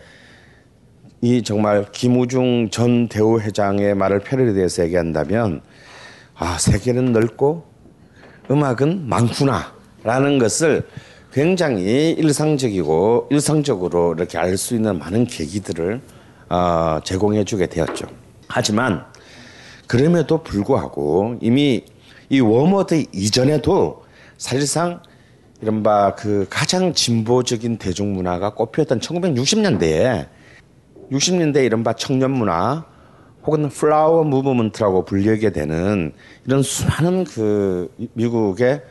이 1.21 1.43
정말 1.43 1.85
김우중 1.91 2.69
전 2.69 3.09
대우 3.09 3.39
회장의 3.39 3.93
말을 3.95 4.19
패러디해서 4.19 4.85
얘기한다면 4.85 5.61
아 6.35 6.57
세계는 6.57 7.11
넓고 7.11 7.65
음악은 8.49 9.07
많구나라는 9.07 10.39
것을 10.39 10.87
굉장히 11.33 12.11
일상적이고 12.11 13.27
일상적으로 13.31 14.13
이렇게 14.17 14.37
알 14.37 14.57
수 14.57 14.75
있는 14.75 14.97
많은 14.97 15.25
계기들을 15.27 16.01
어, 16.49 16.99
제공해주게 17.03 17.67
되었죠. 17.67 18.07
하지만 18.47 19.05
그럼에도 19.87 20.41
불구하고 20.41 21.37
이미 21.41 21.83
이 22.29 22.39
워머드 22.39 23.05
이전에도 23.13 24.03
사실상 24.37 25.03
이른바 25.61 26.15
그 26.15 26.47
가장 26.49 26.93
진보적인 26.93 27.77
대중문화가 27.77 28.53
꼽혔던 28.53 29.01
1960년대에 29.01 30.27
60년대 31.11 31.65
이른바 31.65 31.93
청년 31.93 32.31
문화 32.31 32.85
혹은 33.45 33.69
플라워 33.69 34.23
무브먼트라고 34.23 35.05
불리게 35.05 35.51
되는 35.51 36.13
이런 36.45 36.61
수많은 36.61 37.23
그 37.23 37.93
미국의 38.13 38.81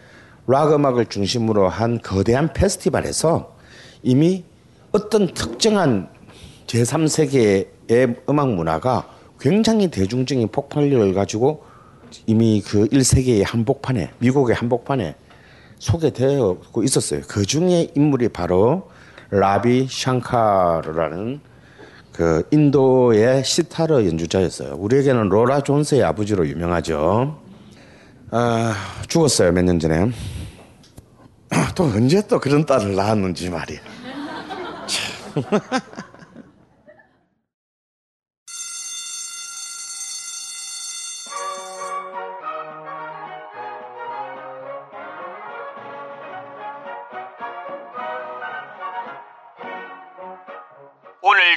락 0.46 0.72
음악을 0.72 1.06
중심으로 1.06 1.68
한 1.68 2.00
거대한 2.00 2.52
페스티벌에서 2.52 3.54
이미 4.02 4.44
어떤 4.92 5.32
특정한 5.34 6.08
제3세계의 6.66 8.28
음악 8.28 8.54
문화가 8.54 9.08
굉장히 9.38 9.88
대중적인 9.88 10.48
폭발력을 10.48 11.12
가지고 11.14 11.64
이미 12.26 12.62
그 12.66 12.86
1세기의 12.88 13.44
한복판에 13.46 14.10
미국의 14.18 14.56
한복판에 14.56 15.14
소개되고 15.78 16.82
있었어요. 16.82 17.20
그 17.28 17.44
중에 17.44 17.90
인물이 17.94 18.30
바로 18.30 18.90
라비 19.30 19.86
샹카르라는 19.90 21.40
그 22.18 22.42
인도의 22.50 23.44
시타르 23.44 24.04
연주자였어요. 24.04 24.74
우리에게는 24.74 25.28
로라 25.28 25.60
존스의 25.60 26.02
아버지로 26.02 26.48
유명하죠. 26.48 27.38
아, 28.32 28.74
죽었어요 29.06 29.52
몇 29.52 29.62
년 29.62 29.78
전에. 29.78 30.10
또 31.76 31.84
언제 31.84 32.20
또 32.26 32.40
그런 32.40 32.66
딸을 32.66 32.96
낳았는지 32.96 33.48
말이야. 33.50 33.78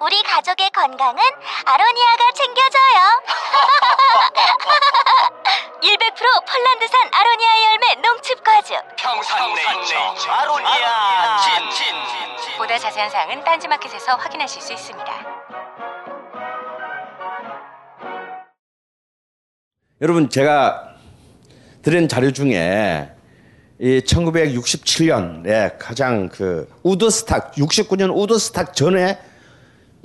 우리 0.00 0.22
가족의 0.22 0.70
건강은 0.70 1.22
아로니아가 1.64 2.32
챙겨줘요. 2.34 3.22
100% 5.84 6.16
폴란드산 6.46 7.10
아로니아 7.12 7.50
열매 7.70 7.94
농축 8.02 8.42
과즙. 8.42 8.76
평산네이처 8.96 9.96
아로니아 10.30 11.40
친 11.70 12.56
보다 12.58 12.78
자세한 12.78 13.10
사항은 13.10 13.44
딴지마켓에서 13.44 14.16
확인하실 14.16 14.62
수 14.62 14.72
있습니다. 14.72 15.12
여러분 20.00 20.28
제가 20.28 20.94
드린 21.82 22.08
자료 22.08 22.32
중에 22.32 23.10
이 23.78 24.00
1967년에 24.00 25.76
가장 25.78 26.28
그 26.28 26.68
우드스탁 26.82 27.52
69년 27.54 28.10
우드스탁 28.14 28.74
전에 28.74 29.18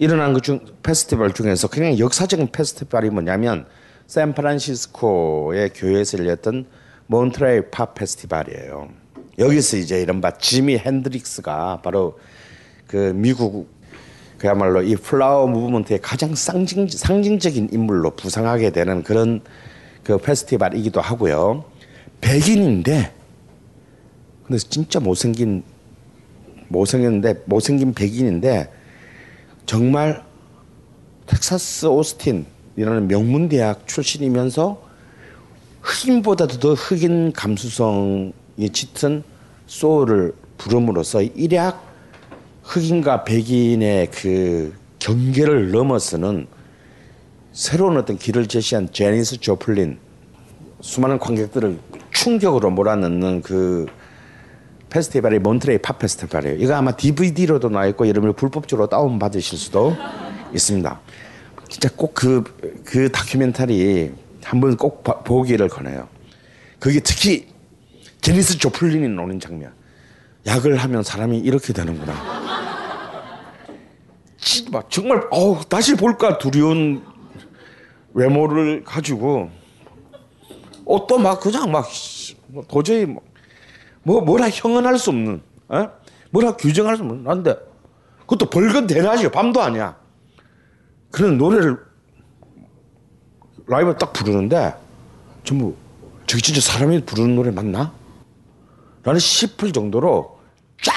일어난 0.02 0.34
그 0.34 0.40
중 0.40 0.62
페스티벌 0.82 1.34
중에서 1.34 1.68
그냥 1.68 2.00
역사적인 2.00 2.54
페스티벌이 2.54 3.10
뭐냐면 3.10 3.66
샌프란시스코의 4.08 5.72
교외에서 5.76 6.20
열렸던 6.20 6.66
몬트레이 7.08 7.64
팝 7.70 7.96
페스티벌이에요. 7.96 8.88
여기서 9.38 9.76
이제 9.76 10.02
이른바 10.02 10.32
지미 10.38 10.78
핸드릭스가 10.78 11.82
바로 11.84 12.18
그 12.88 13.12
미국 13.14 13.68
그야말로 14.38 14.82
이 14.82 14.96
flower 14.96 15.48
movement의 15.48 16.00
가장 16.02 16.34
상징, 16.34 16.88
상징적인 16.88 17.70
인물로 17.74 18.12
부상하게 18.12 18.70
되는 18.70 19.04
그런 19.04 19.42
그 20.06 20.18
페스티벌이기도 20.18 21.02
하고요. 21.02 21.66
백인인데 22.22 23.12
근데 24.48 24.58
진짜 24.60 25.02
못생긴 25.02 25.62
못생겼는데 26.70 27.44
못생긴 27.48 27.94
백인인데 27.94 28.79
정말 29.70 30.24
텍사스 31.28 31.86
오스틴이라는 31.86 33.08
명문 33.08 33.50
대학 33.50 33.88
출신이면서 33.88 34.82
흑인보다도 35.82 36.58
더 36.58 36.74
흑인 36.74 37.32
감수성이 37.34 38.34
짙은 38.74 39.22
소울을 39.68 40.34
부름으로써 40.58 41.22
일약 41.22 41.84
흑인과 42.64 43.26
백인의 43.26 44.10
그 44.10 44.74
경계를 44.98 45.70
넘어서는 45.70 46.48
새로운 47.52 47.98
어떤 47.98 48.18
길을 48.18 48.48
제시한 48.48 48.92
제니스 48.92 49.38
조플린 49.38 50.00
수많은 50.82 51.20
관객들을 51.20 51.78
충격으로 52.10 52.72
몰아넣는 52.72 53.44
그 53.44 53.86
페스티벌이 54.90 55.40
몬트레이 55.40 55.78
팝 55.80 56.00
페스티벌이에요. 56.00 56.58
이거 56.58 56.76
아마 56.76 56.92
DVD로도 56.96 57.70
나와 57.70 57.86
있고 57.88 58.08
여러분이 58.08 58.34
불법적으로 58.34 58.88
다운 58.88 59.20
받으실 59.20 59.58
수도 59.58 59.96
있습니다. 60.54 61.00
진짜 61.70 61.90
꼭 61.96 62.14
그그 62.16 63.12
다큐멘터리 63.12 64.12
한번 64.44 64.76
꼭 64.76 65.04
봐- 65.04 65.20
보기를 65.20 65.68
권해요. 65.70 66.08
그게 66.80 67.00
특히 67.00 67.48
제니스 68.22 68.58
조플린이 68.58 69.08
나오는 69.10 69.40
장면. 69.40 69.72
약을 70.48 70.78
하면 70.78 71.04
사람이 71.04 71.38
이렇게 71.40 71.74
되는구나. 71.74 72.14
정말 74.90 75.22
어우 75.32 75.60
다시 75.68 75.96
볼까 75.96 76.38
두려운 76.38 77.04
외모를 78.14 78.84
가지고 78.84 79.50
옷도 80.86 81.20
막 81.20 81.40
그냥 81.40 81.72
막 81.72 81.86
씨, 81.92 82.36
뭐 82.48 82.64
도저히 82.68 83.06
뭐, 83.06 83.22
뭐 84.10 84.22
뭐라 84.22 84.50
형언할 84.50 84.98
수 84.98 85.12
없는 85.12 85.40
어? 85.68 85.88
뭐라 86.32 86.56
규정할 86.58 86.98
수 86.98 87.04
없는 87.04 87.24
난데 87.24 87.56
그것도 88.22 88.50
벌건 88.50 88.88
대낮이요 88.88 89.30
밤도 89.30 89.62
아니야 89.62 89.98
그런 91.12 91.38
노래를 91.38 91.78
라이브 93.68 93.96
딱 94.00 94.12
부르는데 94.12 94.74
전부 95.44 95.76
저기 96.26 96.42
진짜 96.42 96.60
사람이 96.60 97.06
부르는 97.06 97.36
노래 97.36 97.52
맞나? 97.52 97.94
라는 99.04 99.20
싶을 99.20 99.72
정도로 99.72 100.40
쫙 100.82 100.94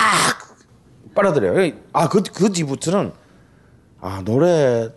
빨아들여요 1.15 1.71
아 1.93 2.09
그 2.09 2.23
그 2.23 2.51
뒤부터는 2.51 3.13
아 4.01 4.23
노래 4.25 4.89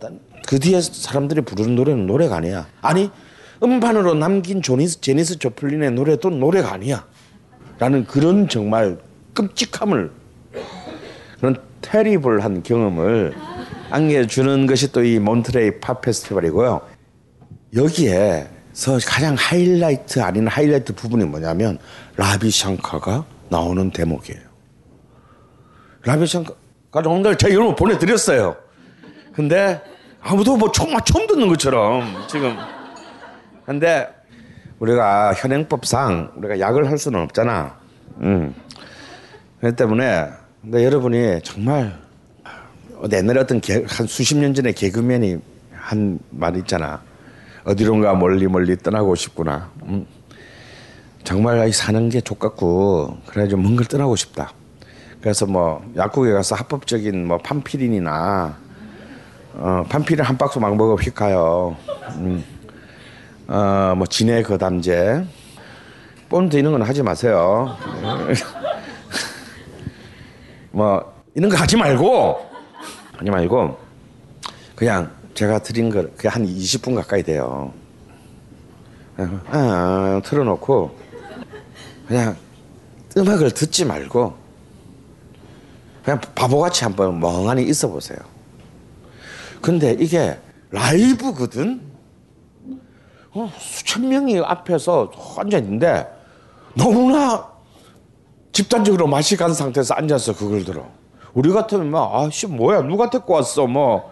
그 0.48 0.58
뒤에 0.58 0.80
사람들이 0.80 1.42
부르는 1.42 1.74
노래는 1.76 2.06
노래가 2.06 2.36
아니야. 2.36 2.66
아니 2.80 3.10
음반으로 3.62 4.14
남긴 4.14 4.62
조니스 4.62 5.02
제니스 5.02 5.38
조플린의 5.38 5.90
노래도 5.92 6.30
노래가 6.30 6.72
아니야. 6.72 7.06
라는 7.78 8.04
그런 8.06 8.48
정말 8.48 8.98
끔찍함을 9.34 10.10
그런 11.38 11.56
테리블한 11.82 12.62
경험을 12.62 13.34
안겨주는 13.90 14.66
것이 14.66 14.92
또 14.92 15.02
이 15.02 15.18
몬트레이 15.18 15.78
팝 15.80 16.00
페스티벌이고요. 16.00 16.80
여기에서 17.74 18.98
가장 19.06 19.34
하이라이트 19.34 20.20
아닌 20.20 20.46
하이라이트 20.48 20.94
부분이 20.94 21.24
뭐냐면 21.24 21.78
라비 22.16 22.50
샹카가 22.50 23.24
나오는 23.50 23.90
대목이에요. 23.90 24.40
라비 26.02 26.26
샹카가 26.26 27.08
오늘 27.08 27.36
제가 27.36 27.54
여러분 27.54 27.76
보내드렸어요. 27.76 28.56
근데 29.34 29.80
아무도 30.22 30.56
뭐 30.56 30.72
정말 30.72 31.00
처음 31.04 31.26
듣는 31.26 31.46
것처럼 31.48 32.26
지금. 32.26 32.56
근데 33.66 34.08
우리가 34.78 35.32
현행법상 35.34 36.32
우리가 36.36 36.60
약을 36.60 36.90
할 36.90 36.98
수는 36.98 37.20
없잖아. 37.20 37.76
음. 38.20 38.54
그렇기 39.60 39.76
때문에 39.76 40.28
근데 40.62 40.84
여러분이 40.84 41.40
정말 41.42 41.98
옛날에 43.12 43.40
어떤 43.40 43.60
개, 43.60 43.84
한 43.86 44.06
수십 44.06 44.36
년 44.36 44.54
전에 44.54 44.72
개그맨이 44.72 45.36
한 45.72 46.18
말 46.30 46.56
있잖아. 46.56 47.00
어디론가 47.64 48.14
멀리 48.14 48.46
멀리 48.48 48.76
떠나고 48.76 49.14
싶구나. 49.14 49.70
음. 49.84 50.06
정말 51.24 51.68
이 51.68 51.72
사는 51.72 52.08
게 52.08 52.20
족같고 52.20 53.18
그래가지고 53.26 53.60
먼걸 53.60 53.86
떠나고 53.86 54.14
싶다. 54.16 54.52
그래서 55.20 55.46
뭐 55.46 55.84
약국에 55.96 56.32
가서 56.32 56.54
합법적인 56.54 57.26
뭐 57.26 57.38
판피린이나 57.38 58.56
어, 59.54 59.84
판피린 59.88 60.24
한 60.24 60.36
박스 60.36 60.58
막 60.58 60.76
먹어 60.76 60.94
휙 60.96 61.14
가요. 61.14 61.76
음. 62.16 62.44
어, 63.48 63.94
뭐 63.96 64.06
진해 64.06 64.42
거담제. 64.42 65.24
본드 66.28 66.56
이런 66.56 66.72
건 66.72 66.82
하지 66.82 67.02
마세요. 67.02 67.76
뭐 70.72 71.22
이런 71.34 71.50
거 71.50 71.56
하지 71.56 71.76
말고 71.76 72.50
하지 73.12 73.30
말고 73.30 73.78
그냥 74.74 75.10
제가 75.34 75.60
드린 75.60 75.90
거 75.90 76.02
그게 76.02 76.28
한 76.28 76.44
20분 76.44 76.96
가까이 76.96 77.22
돼요. 77.22 77.72
아, 79.16 80.20
틀어놓고 80.24 80.98
그냥 82.08 82.36
음악을 83.16 83.52
듣지 83.52 83.84
말고 83.84 84.34
그냥 86.04 86.20
바보같이 86.34 86.84
한번 86.84 87.20
멍하니 87.20 87.62
있어 87.64 87.88
보세요. 87.88 88.18
근데 89.62 89.96
이게 89.98 90.38
라이브거든. 90.70 91.80
어, 93.36 93.50
수천 93.58 94.08
명이 94.08 94.40
앞에서 94.40 95.10
앉아 95.38 95.58
있는데 95.58 96.06
너무나 96.74 97.46
집단적으로 98.52 99.06
맛이 99.06 99.36
간 99.36 99.52
상태에서 99.52 99.94
앉아서 99.94 100.34
그걸 100.34 100.64
들어. 100.64 100.86
우리 101.34 101.50
같으면 101.52 101.90
막 101.90 102.14
아씨 102.14 102.46
뭐야 102.46 102.80
누가 102.82 103.10
데리고 103.10 103.34
왔어 103.34 103.66
뭐 103.66 104.10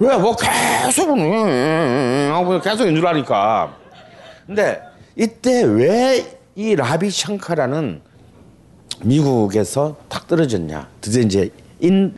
왜 0.00 0.16
뭐 0.18 0.34
계속 0.36 1.08
음, 1.16 2.30
하고 2.32 2.60
계속 2.60 2.86
연주하니까. 2.86 3.74
근데 4.46 4.80
이때 5.16 5.62
왜 5.64 6.24
이 6.56 6.76
라비 6.76 7.10
샹카라는 7.10 8.00
미국에서 9.02 9.96
탁 10.08 10.28
떨어졌냐? 10.28 10.86
드디어 11.00 11.22
이제 11.22 11.50
인 11.80 12.16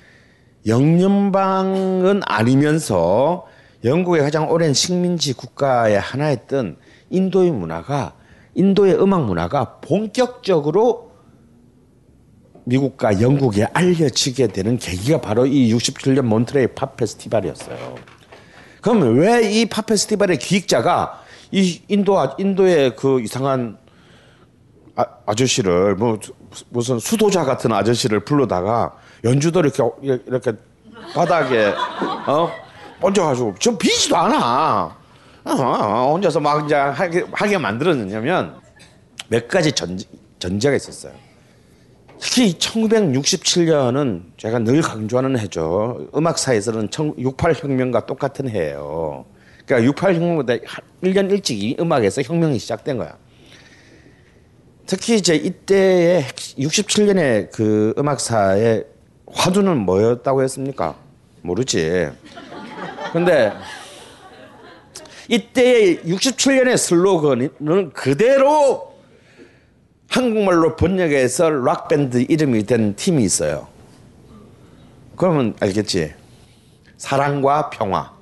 영연방은 0.67 2.21
아니면서 2.27 3.47
영국의 3.85 4.23
가장 4.23 4.51
오랜 4.51 4.73
식민지 4.75 5.33
국가의 5.33 5.99
하나였던 6.01 6.77
인도의 7.11 7.51
문화가 7.53 8.15
인도의 8.55 8.95
음악 9.01 9.25
문화가 9.25 9.77
본격적으로 9.81 11.13
미국과 12.65 13.21
영국에 13.21 13.65
알려지게 13.73 14.49
되는 14.49 14.77
계기가 14.79 15.21
바로 15.21 15.47
이 15.47 15.73
67년 15.73 16.23
몬트레이 16.23 16.69
팝 16.69 16.97
페스티벌이었어요. 16.97 17.95
그럼 18.81 19.19
왜 19.19 19.43
이 19.53 19.67
팝 19.67 19.87
페스티벌의 19.87 20.39
기획자가 20.39 21.23
이 21.53 21.81
인도 21.89 22.19
아- 22.19 22.35
인도의 22.39 22.97
그 22.97 23.21
이상한 23.21 23.79
아, 24.97 25.05
아저씨를 25.27 25.95
뭐 25.97 26.19
무슨 26.71 26.99
수도자 26.99 27.45
같은 27.45 27.71
아저씨를 27.73 28.21
불러다가 28.21 28.97
연주도 29.23 29.61
이렇게 29.61 29.83
이렇게 30.03 30.53
바닥에 31.15 31.73
어 32.27 32.51
얹어가지고 33.01 33.55
좀 33.59 33.79
비지도 33.79 34.17
않아. 34.17 34.97
어, 35.45 35.51
어, 35.53 36.41
막 36.41 36.65
이제 36.65 36.75
하게, 36.75 37.25
하게 37.33 37.59
만들었냐면 37.59 38.57
몇 39.29 39.47
가지 39.49 39.73
전, 39.73 39.99
전제가 40.39 40.75
있었어요. 40.75 41.13
특히 42.19 42.55
1967년은 42.55 44.23
제가 44.37 44.59
늘 44.61 44.81
강조하는 44.81 45.39
해죠. 45.39 46.09
음악사에서는 46.15 46.89
68혁명과 46.89 48.07
똑같은 48.07 48.49
해예요. 48.49 49.27
그러니까 49.67 49.93
68혁명보다 49.93 50.61
1년 51.03 51.31
일찍 51.31 51.63
이 51.63 51.77
음악에서 51.79 52.23
혁명이 52.23 52.59
시작된 52.59 52.99
거야. 52.99 53.17
특히 54.87 55.17
이제 55.17 55.35
이때의 55.35 56.25
67년의 56.59 57.51
그 57.51 57.93
음악사의 57.99 58.85
화두는 59.27 59.79
뭐였다고 59.79 60.43
했습니까? 60.43 60.97
모르지. 61.43 62.09
근데 63.13 63.53
이때의 65.29 66.01
67년의 66.01 66.77
슬로건은 66.77 67.93
그대로 67.93 68.95
한국말로 70.09 70.77
번역해서 70.77 71.51
락밴드 71.51 72.27
이름이 72.29 72.65
된 72.65 72.95
팀이 72.95 73.25
있어요. 73.25 73.67
그러면 75.17 75.55
알겠지? 75.61 76.15
사랑과 76.97 77.71
평화. 77.71 78.13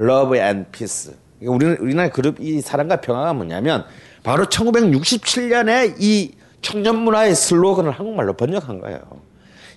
Love 0.00 0.38
and 0.38 0.70
Peace. 0.72 1.14
우리 1.40 1.66
우리나라 1.66 2.10
그룹 2.10 2.40
이 2.40 2.60
사랑과 2.60 3.00
평화가 3.00 3.32
뭐냐면 3.34 3.84
바로 4.22 4.46
1967년에 4.46 5.96
이 6.00 6.32
청년 6.62 6.98
문화의 6.98 7.34
슬로건을 7.34 7.92
한국말로 7.92 8.32
번역한 8.32 8.80
거예요. 8.80 9.00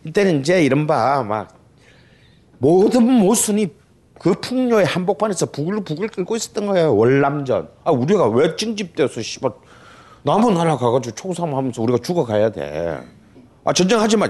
이때는 0.05 0.39
이제 0.39 0.63
이른바 0.63 1.23
막 1.23 1.55
모든 2.57 3.03
모순이 3.03 3.69
그 4.19 4.33
풍요의 4.33 4.85
한복판에서 4.85 5.47
부글부글 5.47 6.09
끓고 6.09 6.35
있었던 6.35 6.67
거예요. 6.67 6.95
월남전. 6.95 7.69
아 7.85 7.91
우리가 7.91 8.27
왜 8.27 8.55
찡집대서 8.55 9.21
씨발 9.21 9.51
남은 10.23 10.53
나라 10.53 10.77
가가지고 10.77 11.15
총싸움하면서 11.15 11.81
우리가 11.81 11.99
죽어가야 11.99 12.51
돼. 12.51 12.99
아 13.63 13.73
전쟁하지 13.73 14.17
마. 14.17 14.27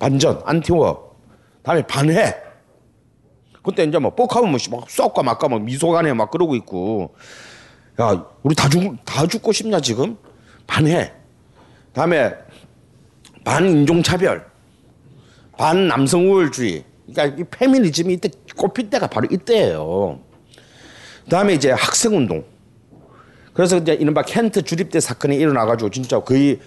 반전, 0.00 0.42
안티워. 0.44 1.16
다음에 1.62 1.82
반해. 1.82 2.34
그때 3.62 3.84
이제 3.84 3.98
뭐 3.98 4.14
뻑하면 4.14 4.50
뭐막 4.50 4.90
썩까 4.90 5.22
막까 5.22 5.48
막 5.48 5.62
미소간에 5.62 6.12
막 6.12 6.30
그러고 6.30 6.56
있고. 6.56 7.14
야 8.00 8.26
우리 8.42 8.54
다 8.54 8.68
죽, 8.68 8.96
다 9.04 9.26
죽고 9.26 9.52
싶냐 9.52 9.80
지금? 9.80 10.16
반해. 10.66 11.12
다음에 11.92 12.34
반인종차별. 13.44 14.44
반남성 15.56 16.30
우월주의. 16.30 16.87
그러니까 17.12 17.36
이 17.36 17.44
페미니즘이 17.44 18.14
이때 18.14 18.30
꼽힐 18.56 18.90
때가 18.90 19.06
바로 19.06 19.26
이때예요. 19.30 20.20
그다음에 21.24 21.54
이제 21.54 21.70
학생 21.70 22.16
운동. 22.16 22.44
그래서 23.52 23.76
이제 23.76 23.92
이른바 23.94 24.22
켄트 24.22 24.62
주립대 24.62 25.00
사건이 25.00 25.36
일어나가지고 25.36 25.90
진짜 25.90 26.20
거의 26.20 26.60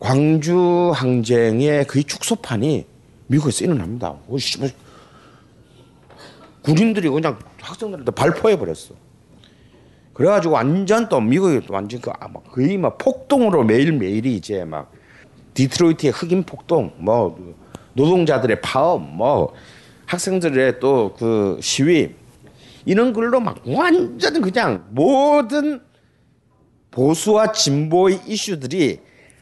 광주 0.00 0.92
항쟁의 0.94 1.86
거의 1.86 2.04
축소판이 2.04 2.86
미국에서 3.28 3.64
일어납니다. 3.64 4.16
오, 4.26 4.38
씨, 4.38 4.58
뭐 4.58 4.68
군인들이 6.62 7.08
그냥 7.08 7.38
학생들한테 7.60 8.10
발포해 8.12 8.58
버렸어. 8.58 8.94
그래가지고 10.12 10.54
완전 10.54 11.08
또 11.08 11.20
미국이 11.20 11.64
또 11.66 11.74
완전 11.74 12.00
그 12.00 12.10
아마 12.18 12.40
거의 12.40 12.76
막 12.76 12.98
폭동으로 12.98 13.62
매일 13.62 13.92
매일이 13.92 14.34
이제 14.34 14.64
막 14.64 14.90
디트로이트의 15.54 16.12
흑인 16.12 16.42
폭동, 16.42 16.92
뭐 16.98 17.54
노동자들의 17.98 18.60
파업, 18.60 19.02
뭐 19.02 19.54
학생들의 20.06 20.80
또 20.80 21.14
그 21.18 21.58
시위 21.60 22.14
이런 22.84 23.12
걸로 23.12 23.40
막 23.40 23.58
완전 23.66 24.40
그냥 24.40 24.86
모든 24.90 25.80
보수와 26.90 27.52
진보의 27.52 28.20
이슈들이 28.26 29.00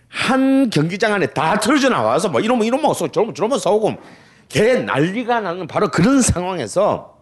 한 0.09 0.71
경기장 0.71 1.13
안에 1.13 1.27
다 1.29 1.61
틀어져 1.61 1.89
나와서 1.89 2.29
뭐 2.29 2.41
이러면 2.41 2.67
이러면 2.67 2.95
서 2.95 3.07
저러면 3.09 3.35
저러면 3.35 3.59
싸우고 3.59 3.95
개 4.49 4.75
난리가 4.75 5.41
나는 5.41 5.67
바로 5.67 5.89
그런 5.91 6.23
상황에서 6.23 7.19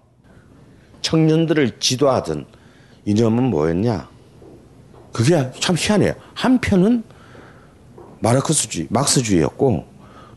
청년들을 1.03 1.79
지도하던 1.81 2.47
이념은 3.05 3.45
뭐였냐? 3.45 4.09
그게 5.13 5.51
참 5.61 5.77
희한해요. 5.79 6.15
한편은 6.35 7.05
마르크스주의, 8.21 8.87
막스주의였고 8.91 9.94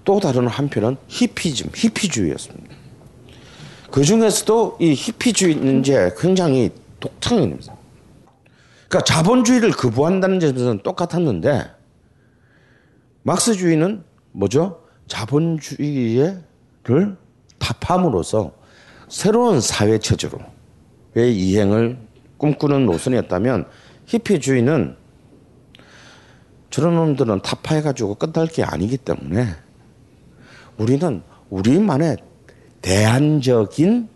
또 0.08 0.22
다른 0.22 0.48
한편은 0.48 0.96
히피즘, 1.10 1.70
히피주의였습니다. 1.76 2.74
그 3.92 4.06
중에서도 4.06 4.78
이 4.80 4.94
히피주의는 4.94 5.82
이제 5.82 6.16
굉장히 6.18 6.72
독특합니다. 7.02 7.76
그러니까 8.88 9.04
자본주의를 9.06 9.72
거부한다는 9.72 10.40
점에서는 10.40 10.82
똑같았는데 10.82 11.66
막스주의는 13.24 14.06
뭐죠? 14.32 14.82
자본주의를 15.08 16.42
타함으로써 17.82 18.54
새로운 19.10 19.60
사회 19.60 19.98
체제로의 19.98 21.36
이행을 21.36 22.00
꿈꾸는 22.38 22.86
노선이었다면 22.86 23.66
히피주의는 24.06 24.96
저런 26.70 26.96
놈들은 26.96 27.42
타파해가지고 27.42 28.16
끝날 28.16 28.48
게 28.48 28.64
아니기 28.64 28.96
때문에 28.96 29.67
우리는 30.78 31.22
우리만의 31.50 32.18
대안적인 32.82 34.10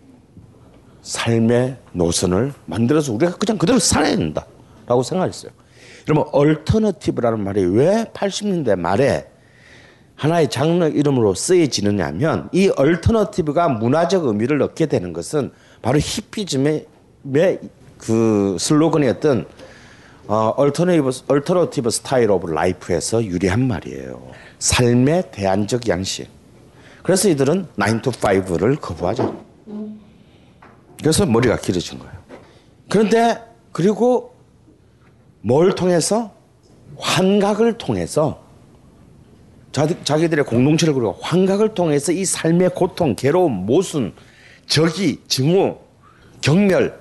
삶의 1.01 1.77
노선을 1.93 2.53
만들어서 2.65 3.13
우리가 3.13 3.35
그냥 3.37 3.57
그대로 3.57 3.79
살아야 3.79 4.15
된다 4.15 4.45
라고 4.85 5.03
생각했어요. 5.03 5.51
그러면 6.05 6.25
alternative라는 6.31 7.43
말이 7.43 7.63
왜 7.63 8.05
80년대 8.13 8.77
말에 8.77 9.27
하나의 10.15 10.49
장르 10.49 10.85
이름으로 10.85 11.33
쓰여지느냐 11.33 12.05
하면 12.07 12.49
이 12.51 12.69
alternative가 12.69 13.69
문화적 13.69 14.25
의미를 14.25 14.61
얻게 14.61 14.85
되는 14.85 15.13
것은 15.13 15.51
바로 15.81 15.97
히피즘의 15.97 16.85
그 17.97 18.57
슬로건이었던 18.59 19.45
어, 20.27 20.53
alternative, 20.55 21.09
alternative 21.27 21.89
style 21.89 22.29
of 22.31 22.51
life에서 22.51 23.25
유래한 23.25 23.67
말이에요. 23.67 24.21
삶의 24.59 25.31
대안적 25.31 25.87
양식. 25.87 26.40
그래서 27.03 27.29
이들은 27.29 27.67
9 27.75 28.01
to 28.01 28.11
5를 28.11 28.79
거부하죠. 28.79 29.43
그래서 30.99 31.25
머리가 31.25 31.57
길어진 31.57 31.99
거예요. 31.99 32.13
그런데 32.89 33.41
그리고 33.71 34.35
뭘 35.41 35.73
통해서 35.73 36.33
환각을 36.97 37.77
통해서 37.77 38.43
자기, 39.71 40.27
들의 40.27 40.45
공동체를 40.45 40.93
그리고 40.93 41.17
환각을 41.21 41.73
통해서 41.73 42.11
이 42.11 42.25
삶의 42.25 42.71
고통, 42.75 43.15
괴로움, 43.15 43.65
모순, 43.65 44.13
적이, 44.67 45.21
증오, 45.27 45.79
경멸, 46.41 46.99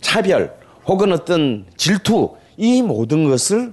차별 0.00 0.54
혹은 0.86 1.12
어떤 1.12 1.64
질투 1.76 2.36
이 2.56 2.82
모든 2.82 3.28
것을 3.28 3.72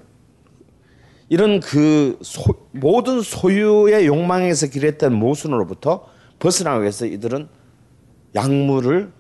이런 1.34 1.62
그 1.62 2.20
소, 2.22 2.44
모든 2.74 3.24
소유의 3.24 4.06
욕망에서 4.06 4.68
길했던 4.68 5.16
모순으로부터 5.16 6.06
벗어나기 6.38 6.82
위해서 6.82 7.08
이들은 7.08 7.48
약물을 8.36 9.12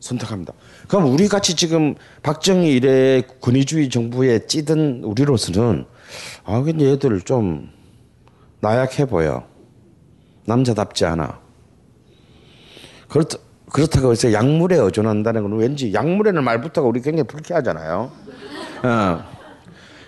선택합니다. 0.00 0.54
그럼 0.88 1.12
우리 1.12 1.28
같이 1.28 1.54
지금 1.54 1.94
박정희 2.24 2.68
이래 2.72 3.22
권위주의 3.40 3.90
정부에 3.90 4.48
찌든 4.48 5.04
우리로서는 5.04 5.84
아 6.42 6.62
근데 6.62 6.86
얘들 6.86 7.20
좀 7.20 7.70
나약해 8.58 9.04
보여. 9.04 9.46
남자답지 10.46 11.04
않아. 11.04 11.38
그렇다 13.08 13.38
그렇다고 13.70 14.10
해서 14.10 14.32
약물에 14.32 14.78
의존한다는 14.78 15.42
건 15.44 15.58
왠지 15.60 15.94
약물에는 15.94 16.42
말부터가 16.42 16.88
우리 16.88 17.00
굉장히 17.00 17.28
불쾌하잖아요. 17.28 18.10
어. 18.82 19.41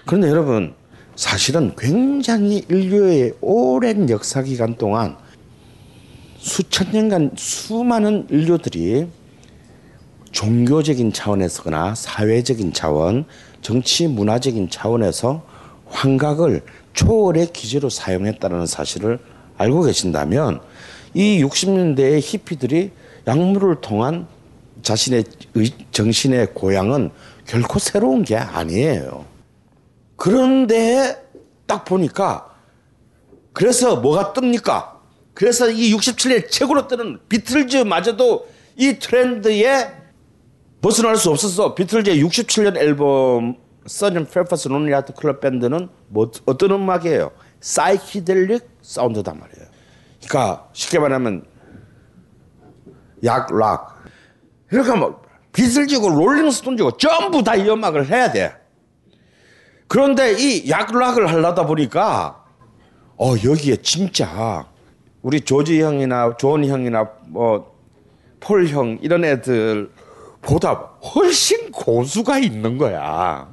그런데 0.07 0.29
여러분 0.29 0.75
사실은 1.17 1.75
굉장히 1.77 2.65
인류의 2.69 3.35
오랜 3.41 4.11
역사 4.11 4.43
기간 4.43 4.77
동안 4.77 5.17
수천 6.39 6.93
년간 6.93 7.33
수많은 7.37 8.27
인류들이 8.31 9.07
종교적인 10.33 11.13
차원에서거나 11.13 11.95
사회적인 11.95 12.73
차원, 12.73 13.25
정치 13.63 14.09
문화적인 14.09 14.69
차원에서 14.69 15.47
환각을 15.87 16.63
초월의 16.93 17.53
기제로 17.53 17.89
사용했다는 17.89 18.67
사실을 18.67 19.21
알고 19.57 19.83
계신다면 19.83 20.61
이 21.15 21.43
60년대의 21.43 22.21
히피들이 22.21 22.91
약물을 23.27 23.81
통한 23.81 24.27
자신의 24.83 25.25
정신의 25.93 26.49
고향은 26.53 27.11
결코 27.47 27.79
새로운 27.79 28.23
게 28.25 28.37
아니에요. 28.37 29.34
그런데 30.17 31.23
딱 31.67 31.85
보니까 31.85 32.51
그래서 33.53 33.97
뭐가 33.97 34.33
뜹니까? 34.33 34.95
그래서 35.35 35.69
이 35.71 35.93
67년 35.95 36.51
최고로 36.51 36.87
뜨는 36.89 37.21
비틀즈마저도 37.29 38.49
이 38.77 38.99
트렌드에 38.99 39.93
벗어날 40.81 41.17
수 41.17 41.31
없었어. 41.31 41.75
비틀즈의 41.75 42.23
67년 42.23 42.77
앨범 42.77 43.57
Sgt. 43.87 44.27
Pepper's 44.29 44.69
Lonely 44.69 44.92
Hearts 44.92 45.15
Club 45.15 45.41
Band는 45.41 45.89
뭐 46.09 46.31
어떤 46.47 46.71
음악이에요? 46.73 47.31
사이키델릭 47.61 48.69
사운드단 48.83 49.39
말이에요. 49.39 49.67
그러니까 50.27 50.69
쉽게 50.73 50.99
말하면 50.99 51.45
약, 53.25 53.49
락. 53.57 54.03
그러니까 54.69 54.97
뭐 54.97 55.23
비틀즈고 55.53 56.09
롤링스톤즈고 56.11 56.97
전부 56.97 57.43
다 57.43 57.57
이 57.57 57.69
음악을 57.69 58.09
해야 58.09 58.31
돼. 58.33 58.55
그런데 59.89 60.33
이 60.39 60.69
약락을 60.69 61.29
하려다 61.31 61.67
보니까 61.67 62.43
어 63.17 63.35
여기에 63.45 63.77
진짜 63.83 64.67
우리 65.23 65.41
조지 65.41 65.81
형이나 65.83 66.37
존 66.37 66.65
형이나 66.65 67.09
뭐폴 67.29 68.69
형 68.69 68.99
이런 69.03 69.25
애들보다 69.25 70.73
훨씬 71.15 71.71
고수가 71.71 72.39
있는 72.39 72.77
거야. 72.79 73.49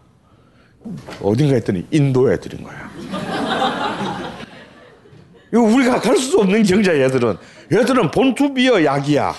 어딘가 1.21 1.53
했더니 1.55 1.85
인도 1.91 2.31
애들인 2.31 2.63
거야. 2.63 2.89
이거 5.53 5.61
우리가 5.61 5.99
갈 5.99 6.17
수 6.17 6.39
없는 6.39 6.63
경지 6.63 6.97
얘들은 6.97 7.37
얘들은 7.71 8.11
born 8.11 8.39
to 8.39 8.53
be 8.53 8.83
약이야. 8.83 9.33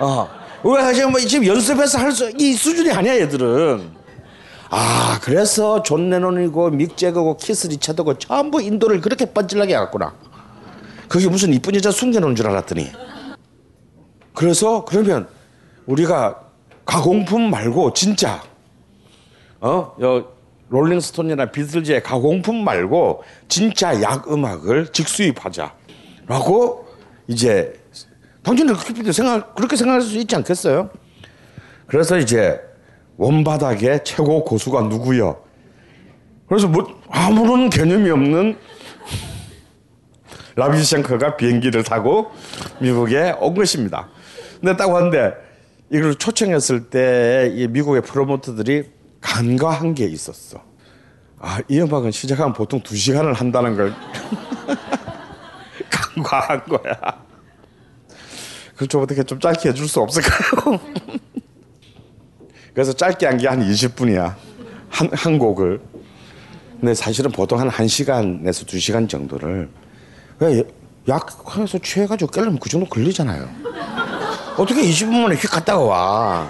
어. 0.00 0.28
왜 0.62 0.92
지금 0.92 1.10
뭐 1.12 1.20
지금 1.20 1.46
연습해서 1.46 1.98
할 1.98 2.10
수 2.12 2.30
이 2.38 2.52
수준이 2.54 2.90
아니야 2.90 3.16
얘들은. 3.20 3.99
아 4.70 5.18
그래서 5.20 5.82
존 5.82 6.10
레논이고 6.10 6.70
믹 6.70 6.96
제거고 6.96 7.36
키스 7.36 7.66
리차드고 7.66 8.18
전부 8.18 8.62
인도를 8.62 9.00
그렇게 9.00 9.26
뻔질나게 9.26 9.74
해갔구나. 9.74 10.14
그게 11.08 11.28
무슨 11.28 11.52
이쁜 11.52 11.74
여자 11.74 11.90
숨겨놓은 11.90 12.36
줄 12.36 12.46
알았더니. 12.46 12.92
그래서 14.32 14.84
그러면 14.84 15.28
우리가 15.86 16.40
가공품 16.86 17.50
말고 17.50 17.94
진짜 17.94 18.42
어, 19.60 19.94
여 20.00 20.32
롤링스톤이나 20.68 21.50
비틀즈의 21.50 22.04
가공품 22.04 22.62
말고 22.62 23.24
진짜 23.48 24.00
약 24.02 24.30
음악을 24.30 24.92
직수입하자라고 24.92 26.86
이제 27.26 27.74
당신은 28.44 28.74
그렇게 28.76 29.12
생각 29.12 29.56
그렇게 29.56 29.74
생각할 29.74 30.00
수 30.00 30.16
있지 30.16 30.36
않겠어요? 30.36 30.90
그래서 31.88 32.18
이제 32.18 32.60
원바닥의 33.20 34.02
최고 34.02 34.42
고수가 34.44 34.80
누구요? 34.82 35.42
그래서 36.48 36.66
뭐 36.66 36.98
아무런 37.10 37.68
개념이 37.68 38.08
없는 38.10 38.56
라비 40.56 40.82
샹커가 40.82 41.36
비행기를 41.36 41.84
타고 41.84 42.30
미국에 42.80 43.36
온 43.38 43.54
것입니다. 43.54 44.08
근데 44.58 44.74
딱 44.74 44.90
왔는데 44.90 45.34
이걸 45.90 46.14
초청했을 46.14 46.88
때이 46.88 47.68
미국의 47.68 48.02
프로모터들이 48.02 48.88
간과한 49.20 49.94
게 49.94 50.06
있었어. 50.06 50.62
아, 51.38 51.60
이 51.68 51.78
음악은 51.78 52.12
시작하면 52.12 52.54
보통 52.54 52.80
두 52.80 52.96
시간을 52.96 53.34
한다는 53.34 53.76
걸 53.76 53.94
간과한 55.92 56.64
거야. 56.64 56.94
그럼 58.76 58.88
좀 58.88 59.02
어떻게 59.02 59.22
좀 59.22 59.38
짧게 59.38 59.68
해줄 59.68 59.86
수 59.86 60.00
없을까요? 60.00 60.80
그래서 62.74 62.92
짧게 62.92 63.26
한 63.26 63.36
게 63.38 63.46
한 63.48 63.60
20분이야. 63.60 64.34
한, 64.88 65.10
한 65.12 65.38
곡을. 65.38 65.80
근데 66.80 66.94
사실은 66.94 67.30
보통 67.30 67.60
한 67.60 67.68
1시간에서 67.68 68.66
2시간 68.66 69.08
정도를 69.08 69.68
왜 70.38 70.64
약해서 71.08 71.78
취해가지고 71.78 72.30
깨려면 72.30 72.58
그 72.58 72.68
정도 72.68 72.86
걸리잖아요. 72.86 73.48
어떻게 74.56 74.82
20분 74.82 75.12
만에 75.22 75.34
휙 75.36 75.48
갔다가 75.50 75.80
와. 75.82 76.48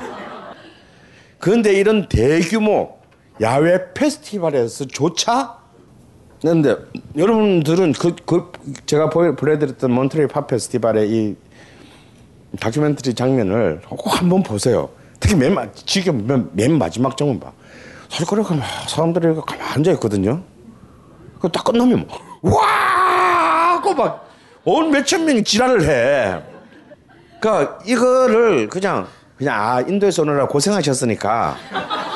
그런데 1.39 1.73
이런 1.73 2.09
대규모 2.09 2.99
야외 3.41 3.93
페스티벌에서조차 3.95 5.59
근데 6.43 6.75
여러분들은 7.17 7.93
그, 7.93 8.15
그 8.25 8.53
제가 8.87 9.11
보여, 9.11 9.35
보내드렸던 9.37 9.91
몬트레이 9.93 10.27
팝 10.27 10.47
페스티벌의 10.47 11.11
이 11.11 11.37
다큐멘터리 12.59 13.15
장면을 13.15 13.83
꼭 13.89 14.21
한번 14.21 14.43
보세요. 14.43 14.89
특히 15.21 15.35
맨, 15.37 15.55
마, 15.55 15.71
지금 15.73 16.27
맨, 16.27 16.49
맨 16.53 16.79
마지막 16.79 17.17
장면 17.17 17.39
봐. 17.39 17.53
설거리가 18.09 18.55
막 18.55 18.67
사람들이 18.89 19.35
가만 19.47 19.67
앉아 19.77 19.93
있거든요. 19.93 20.43
그딱 21.41 21.63
끝나면 21.65 22.07
막, 22.09 22.19
와! 22.43 23.75
하고 23.75 23.95
막, 23.95 24.29
온 24.65 24.91
몇천 24.91 25.25
명이 25.25 25.45
지랄을 25.45 25.83
해. 25.89 26.43
그니까 27.39 27.79
이거를 27.87 28.69
그냥, 28.69 29.07
그냥, 29.37 29.55
아, 29.59 29.81
인도에서 29.81 30.23
오느라 30.23 30.47
고생하셨으니까, 30.49 31.57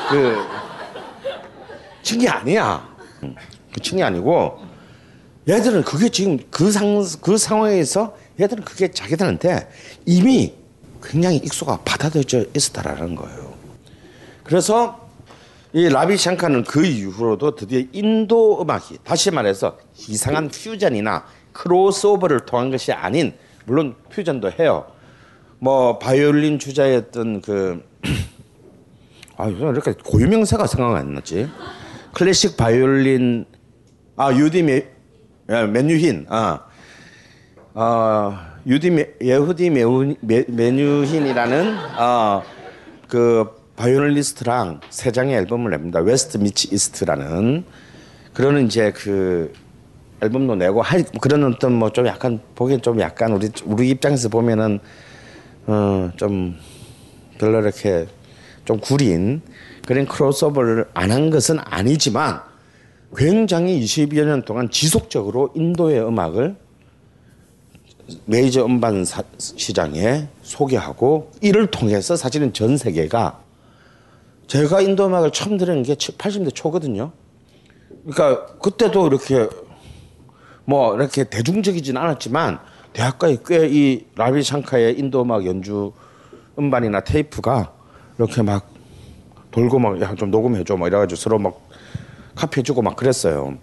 그, 0.09 0.37
친게 2.03 2.27
아니야. 2.29 2.87
그 3.73 3.81
친이 3.81 4.03
아니고, 4.03 4.59
얘들은 5.47 5.83
그게 5.83 6.09
지금 6.09 6.39
그 6.51 6.71
상, 6.71 7.03
그 7.21 7.37
상황에서 7.37 8.15
얘들은 8.39 8.63
그게 8.63 8.89
자기들한테 8.89 9.69
이미 10.05 10.53
굉장히 11.05 11.37
익숙하 11.37 11.77
받아들여져 11.77 12.45
있었다라는 12.55 13.15
거예요. 13.15 13.53
그래서 14.43 15.05
이 15.73 15.89
라비 15.89 16.17
샹카는 16.17 16.63
그 16.63 16.85
이후로도 16.85 17.55
드디어 17.55 17.83
인도 17.91 18.61
음악이 18.61 18.99
다시 19.03 19.29
말해서 19.31 19.77
이상한 20.07 20.49
퓨전이나 20.49 21.25
크로스오버를 21.51 22.45
통한 22.45 22.71
것이 22.71 22.91
아닌 22.91 23.33
물론 23.65 23.95
퓨전도 24.09 24.51
해요. 24.59 24.87
뭐 25.59 25.99
바이올린 25.99 26.59
주자였던 26.59 27.41
그 27.41 27.83
아, 29.37 29.47
이렇게 29.47 29.93
고유명사가 29.93 30.67
생각 30.67 30.95
안 30.95 31.13
나지? 31.13 31.49
클래식 32.13 32.55
바이올린 32.55 33.45
아 34.15 34.33
유디 34.33 34.63
메 34.63 34.87
메뉴힌 35.47 36.25
아, 36.29 36.61
아 37.73 38.54
유디 38.67 38.89
메, 38.89 39.09
예후디 39.21 39.69
메뉴힌이라는 40.47 41.75
어, 41.99 42.43
그 43.07 43.45
바이올리스트랑 43.75 44.79
세 44.89 45.11
장의 45.11 45.35
앨범을 45.35 45.71
냅니다. 45.71 45.99
West 45.99 46.37
Meets 46.39 46.73
East라는 46.73 47.63
그러는 48.33 48.65
이제 48.65 48.91
그 48.91 49.53
앨범도 50.21 50.55
내고 50.55 50.81
할 50.81 51.03
그런 51.21 51.43
어떤 51.43 51.73
뭐 51.73 51.89
좀 51.91 52.07
약간 52.07 52.39
보기엔 52.55 52.81
좀 52.81 52.99
약간 53.01 53.33
우리 53.33 53.49
우리 53.65 53.89
입장에서 53.89 54.29
보면은 54.29 54.79
어 55.67 56.09
좀 56.15 56.55
별로 57.37 57.59
이렇게 57.61 58.07
좀 58.63 58.79
구린 58.79 59.41
그런 59.85 60.05
크로스오버를 60.07 60.85
안 60.93 61.11
한 61.11 61.29
것은 61.29 61.59
아니지만 61.63 62.39
굉장히 63.15 63.79
20여 63.83 64.25
년 64.25 64.41
동안 64.43 64.69
지속적으로 64.71 65.51
인도의 65.55 66.01
음악을 66.01 66.55
메이저 68.25 68.65
음반 68.65 69.03
사, 69.05 69.23
시장에 69.37 70.27
소개하고 70.43 71.31
이를 71.41 71.67
통해서 71.67 72.15
사실은 72.15 72.53
전 72.53 72.77
세계가 72.77 73.39
제가 74.47 74.81
인도 74.81 75.07
음악을 75.07 75.31
처음 75.31 75.57
들은 75.57 75.81
게 75.83 75.95
80대 75.95 76.53
초거든요. 76.53 77.11
그러니까 78.05 78.45
그때도 78.57 79.07
이렇게 79.07 79.47
뭐 80.65 80.95
이렇게 80.95 81.23
대중적이진 81.23 81.97
않았지만 81.97 82.59
대학가에 82.93 83.37
꽤 83.45 83.67
이 83.67 84.05
라비 84.15 84.43
샹카의 84.43 84.97
인도 84.99 85.23
음악 85.23 85.45
연주 85.45 85.91
음반이나 86.57 87.01
테이프가 87.01 87.73
이렇게 88.17 88.41
막 88.41 88.69
돌고 89.51 89.79
막 89.79 89.99
야 90.01 90.13
좀 90.15 90.29
녹음해줘 90.31 90.77
막 90.77 90.87
이래가지고 90.87 91.17
서로 91.19 91.39
막 91.39 91.59
카피해주고 92.35 92.81
막 92.81 92.95
그랬어요. 92.95 93.57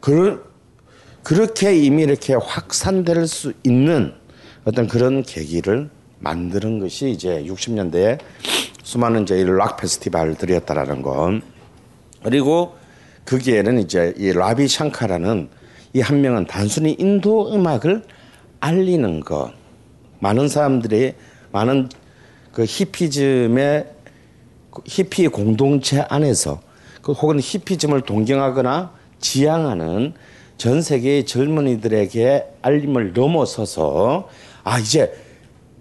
그 0.00 0.51
그렇게 1.22 1.76
이미 1.76 2.02
이렇게 2.02 2.34
확산될 2.34 3.26
수 3.26 3.52
있는 3.64 4.12
어떤 4.64 4.88
그런 4.88 5.22
계기를 5.22 5.88
만드는 6.20 6.78
것이 6.80 7.10
이제 7.10 7.44
60년대에 7.46 8.18
수많은 8.82 9.22
이제 9.22 9.44
락 9.44 9.76
페스티벌들이었다라는 9.76 11.02
건. 11.02 11.42
그리고 12.22 12.76
거기에는 13.24 13.78
이제 13.78 14.14
이 14.16 14.32
라비 14.32 14.68
샹카라는 14.68 15.48
이 15.94 16.00
한 16.00 16.20
명은 16.22 16.46
단순히 16.46 16.96
인도 16.98 17.54
음악을 17.54 18.02
알리는 18.60 19.20
것 19.20 19.52
많은 20.20 20.48
사람들이 20.48 21.14
많은 21.52 21.90
그 22.52 22.64
히피즘의 22.64 23.86
히피 24.86 25.28
공동체 25.28 26.00
안에서 26.08 26.60
그 27.02 27.12
혹은 27.12 27.38
히피즘을 27.40 28.02
동경하거나 28.02 28.92
지향하는 29.20 30.14
전 30.62 30.80
세계의 30.80 31.26
젊은이들에게 31.26 32.58
알림을 32.62 33.14
넘어서서 33.14 34.28
아 34.62 34.78
이제 34.78 35.12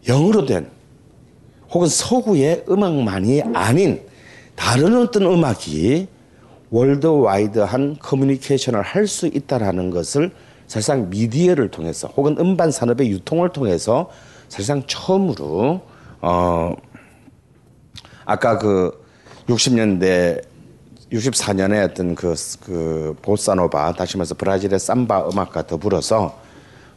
영어로 0.07 0.47
된 0.47 0.71
혹은 1.69 1.87
서구의 1.87 2.65
음악만이 2.67 3.43
아닌 3.53 4.01
다른 4.55 4.97
어떤 4.97 5.27
음악이 5.27 6.07
월드와이드한 6.71 7.97
커뮤니케이션을 7.99 8.81
할 8.81 9.05
수 9.05 9.27
있다라는 9.27 9.91
것을 9.91 10.31
사실상 10.65 11.11
미디어를 11.11 11.69
통해서 11.69 12.07
혹은 12.17 12.35
음반 12.39 12.71
산업의 12.71 13.11
유통을 13.11 13.49
통해서 13.49 14.09
사실상 14.49 14.81
처음으로 14.87 15.81
어 16.21 16.75
아까 18.25 18.57
그 18.57 18.99
60년대 19.45 20.41
64년에 21.11 21.89
어떤 21.89 22.15
그, 22.15 22.33
그 22.63 23.15
보사노바 23.21 23.93
다시 23.93 24.17
말해서 24.17 24.35
브라질의 24.35 24.79
삼바 24.79 25.29
음악과 25.29 25.67
더불어서 25.67 26.39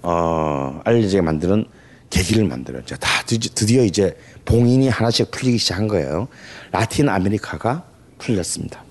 어 0.03 0.81
알려지게 0.85 1.21
만드는 1.21 1.65
계기를 2.11 2.45
만들었죠. 2.45 2.97
다 2.97 3.09
드디어 3.27 3.83
이제 3.83 4.17
봉인이 4.45 4.89
하나씩 4.89 5.31
풀리기 5.31 5.59
시작한 5.59 5.89
거예요. 5.89 6.29
라틴 6.71 7.09
아메리카가 7.09 7.83
풀렸습니다. 8.19 8.85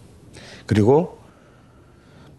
그리고 0.65 1.19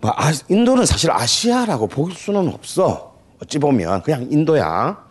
뭐 0.01 0.13
아, 0.17 0.33
인도는 0.49 0.85
사실 0.85 1.11
아시아라고 1.11 1.87
볼 1.87 2.13
수는 2.13 2.49
없어. 2.49 3.15
어찌 3.43 3.59
보면 3.59 4.03
그냥 4.03 4.29
인도야. 4.31 5.05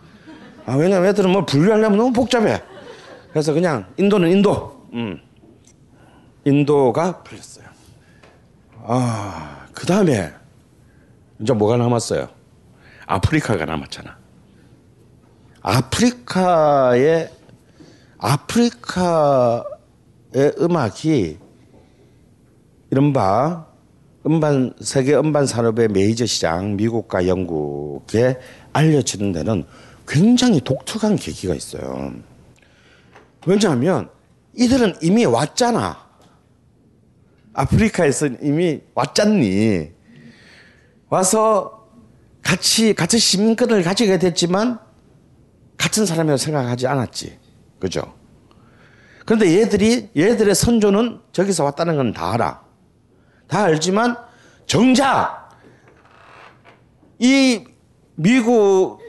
아, 0.65 0.75
왜냐면 0.75 1.09
애들은 1.09 1.31
뭐 1.31 1.45
분류하려면 1.45 1.97
너무 1.97 2.13
복잡해. 2.13 2.61
그래서 3.31 3.53
그냥 3.53 3.87
인도는 3.97 4.31
인도. 4.31 4.85
음. 4.93 5.19
인도가 6.45 7.23
풀렸어요. 7.23 7.62
아, 8.85 9.65
그 9.73 9.85
다음에 9.85 10.33
이제 11.39 11.53
뭐가 11.53 11.77
남았어요? 11.77 12.27
아프리카가 13.05 13.65
남았잖아. 13.65 14.17
아프리카의 15.61 17.29
아프리카의 18.17 19.63
음악이 20.59 21.39
이른바 22.91 23.65
음반 24.25 24.73
세계 24.81 25.15
음반 25.15 25.45
산업의 25.45 25.87
메이저 25.89 26.25
시장 26.25 26.75
미국과 26.75 27.27
영국에 27.27 28.37
알려지는 28.73 29.31
데는 29.31 29.65
굉장히 30.07 30.59
독특한 30.59 31.15
계기가 31.15 31.55
있어요. 31.55 32.13
왜냐하면 33.45 34.09
이들은 34.55 34.95
이미 35.01 35.25
왔잖아. 35.25 36.03
아프리카에서 37.53 38.27
이미 38.41 38.81
왔잖니. 38.93 39.91
와서 41.09 41.87
같이 42.41 42.93
같은 42.93 43.19
시민권을 43.19 43.83
가지게 43.83 44.17
됐지만 44.19 44.79
같은 45.77 46.05
사람이라고 46.05 46.37
생각하지 46.37 46.87
않았지. 46.87 47.37
그죠? 47.79 48.13
그런데 49.25 49.59
얘들이 49.59 50.09
얘들의 50.17 50.53
선조는 50.55 51.19
저기서 51.31 51.63
왔다는 51.63 51.95
건 51.95 52.13
다 52.13 52.33
알아. 52.33 52.61
다 53.47 53.63
알지만 53.63 54.17
정작 54.65 55.49
이 57.19 57.63
미국 58.15 58.99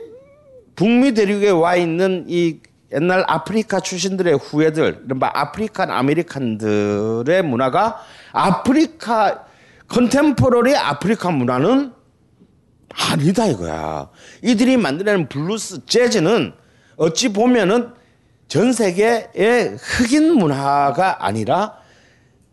북미 0.76 1.14
대륙에 1.14 1.50
와 1.50 1.76
있는 1.76 2.24
이 2.28 2.60
옛날 2.92 3.24
아프리카 3.26 3.80
출신들의 3.80 4.34
후예들, 4.38 5.02
이른바 5.06 5.30
African 5.34 5.90
American들의 5.90 7.42
문화가 7.42 8.00
아프리카 8.34 9.46
contemporary 9.88 10.76
아프리카 10.76 11.30
문화는 11.30 11.92
아니다 12.90 13.46
이거야. 13.46 14.10
이들이 14.42 14.76
만들어낸 14.76 15.28
블루스 15.28 15.86
재즈는 15.86 16.52
어찌 16.96 17.32
보면은 17.32 17.92
전 18.48 18.72
세계의 18.72 19.76
흑인 19.80 20.34
문화가 20.34 21.24
아니라 21.24 21.78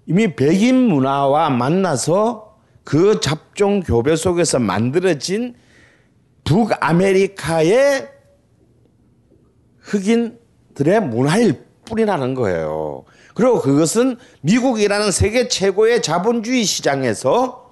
이미 0.05 0.35
백인 0.35 0.75
문화와 0.75 1.49
만나서 1.49 2.57
그 2.83 3.19
잡종 3.19 3.81
교배 3.81 4.15
속에서 4.15 4.59
만들어진 4.59 5.55
북아메리카의 6.43 8.09
흑인들의 9.79 11.01
문화일 11.01 11.65
뿐이라는 11.85 12.33
거예요. 12.33 13.05
그리고 13.33 13.61
그것은 13.61 14.17
미국이라는 14.41 15.11
세계 15.11 15.47
최고의 15.47 16.01
자본주의 16.01 16.63
시장에서 16.63 17.71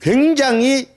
굉장히 0.00 0.88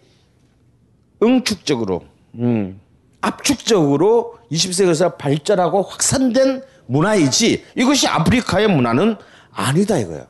응축적으로, 1.21 2.03
음, 2.35 2.79
압축적으로 3.21 4.37
20세기에서 4.51 5.17
발전하고 5.17 5.81
확산된 5.83 6.63
문화이지 6.87 7.65
이것이 7.75 8.07
아프리카의 8.07 8.67
문화는 8.67 9.15
아니다 9.51 9.97
이거예요. 9.97 10.25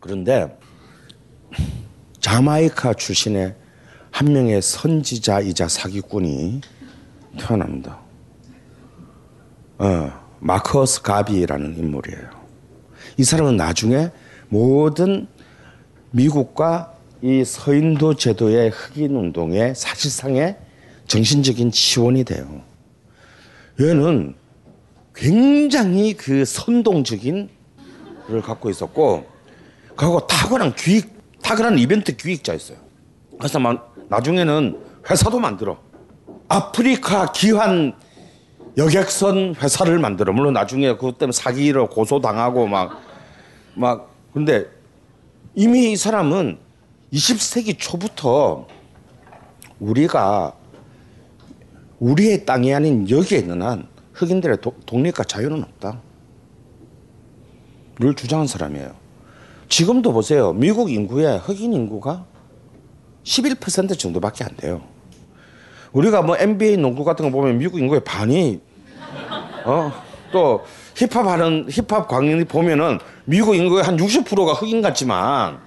그런데 0.00 0.56
자마이카 2.20 2.94
출신의 2.94 3.54
한 4.10 4.32
명의 4.32 4.62
선지자이자 4.62 5.68
사기꾼이 5.68 6.60
태어납니다. 7.38 7.98
어, 9.78 10.23
마커스 10.44 11.00
가비라는 11.00 11.78
인물이에요. 11.78 12.28
이 13.16 13.24
사람은 13.24 13.56
나중에 13.56 14.10
모든 14.50 15.26
미국과 16.10 16.92
이 17.22 17.42
서인도 17.42 18.14
제도의 18.14 18.68
흑인 18.68 19.16
운동의 19.16 19.74
사실상의 19.74 20.58
정신적인 21.06 21.70
지원이 21.70 22.24
돼요. 22.24 22.60
얘는 23.80 24.34
굉장히 25.14 26.12
그 26.12 26.44
선동적인 26.44 27.48
를 28.28 28.40
갖고 28.40 28.70
있었고, 28.70 29.26
그리고 29.96 30.26
탁월한 30.26 30.74
기획, 30.76 31.10
탁월한 31.42 31.78
이벤트 31.78 32.16
기획자였어요. 32.16 32.78
그래서 33.38 33.58
막 33.58 33.94
나중에는 34.08 34.78
회사도 35.10 35.38
만들어. 35.38 35.78
아프리카 36.48 37.32
기환 37.32 37.94
여객선 38.76 39.54
회사를 39.56 39.98
만들어. 39.98 40.32
물론 40.32 40.52
나중에 40.52 40.92
그것 40.94 41.18
때문에 41.18 41.32
사기로 41.32 41.88
고소당하고 41.90 42.66
막, 42.66 43.00
막, 43.74 44.10
근데 44.32 44.66
이미 45.54 45.92
이 45.92 45.96
사람은 45.96 46.58
20세기 47.12 47.76
초부터 47.78 48.66
우리가 49.78 50.52
우리의 52.00 52.44
땅이 52.44 52.74
아닌 52.74 53.08
여기에 53.08 53.38
있는 53.38 53.62
한 53.62 53.86
흑인들의 54.12 54.60
도- 54.60 54.74
독립과 54.86 55.24
자유는 55.24 55.62
없다. 55.62 56.00
를 57.96 58.14
주장한 58.14 58.48
사람이에요. 58.48 58.92
지금도 59.68 60.12
보세요. 60.12 60.52
미국 60.52 60.90
인구의 60.90 61.38
흑인 61.38 61.72
인구가 61.72 62.26
11% 63.22 63.96
정도밖에 63.96 64.42
안 64.42 64.56
돼요. 64.56 64.82
우리가 65.94 66.22
뭐 66.22 66.36
NBA 66.36 66.76
농구 66.76 67.04
같은 67.04 67.24
거 67.24 67.30
보면 67.30 67.56
미국 67.56 67.78
인구의 67.78 68.04
반이 68.04 68.60
어 69.64 70.04
또 70.34 70.64
힙합 70.96 71.26
하는 71.28 71.68
힙합 71.70 72.08
광인이 72.08 72.44
보면은 72.46 72.98
미국 73.24 73.54
인구의 73.54 73.84
한 73.84 73.96
60%가 73.96 74.52
흑인 74.52 74.82
같지만 74.82 75.60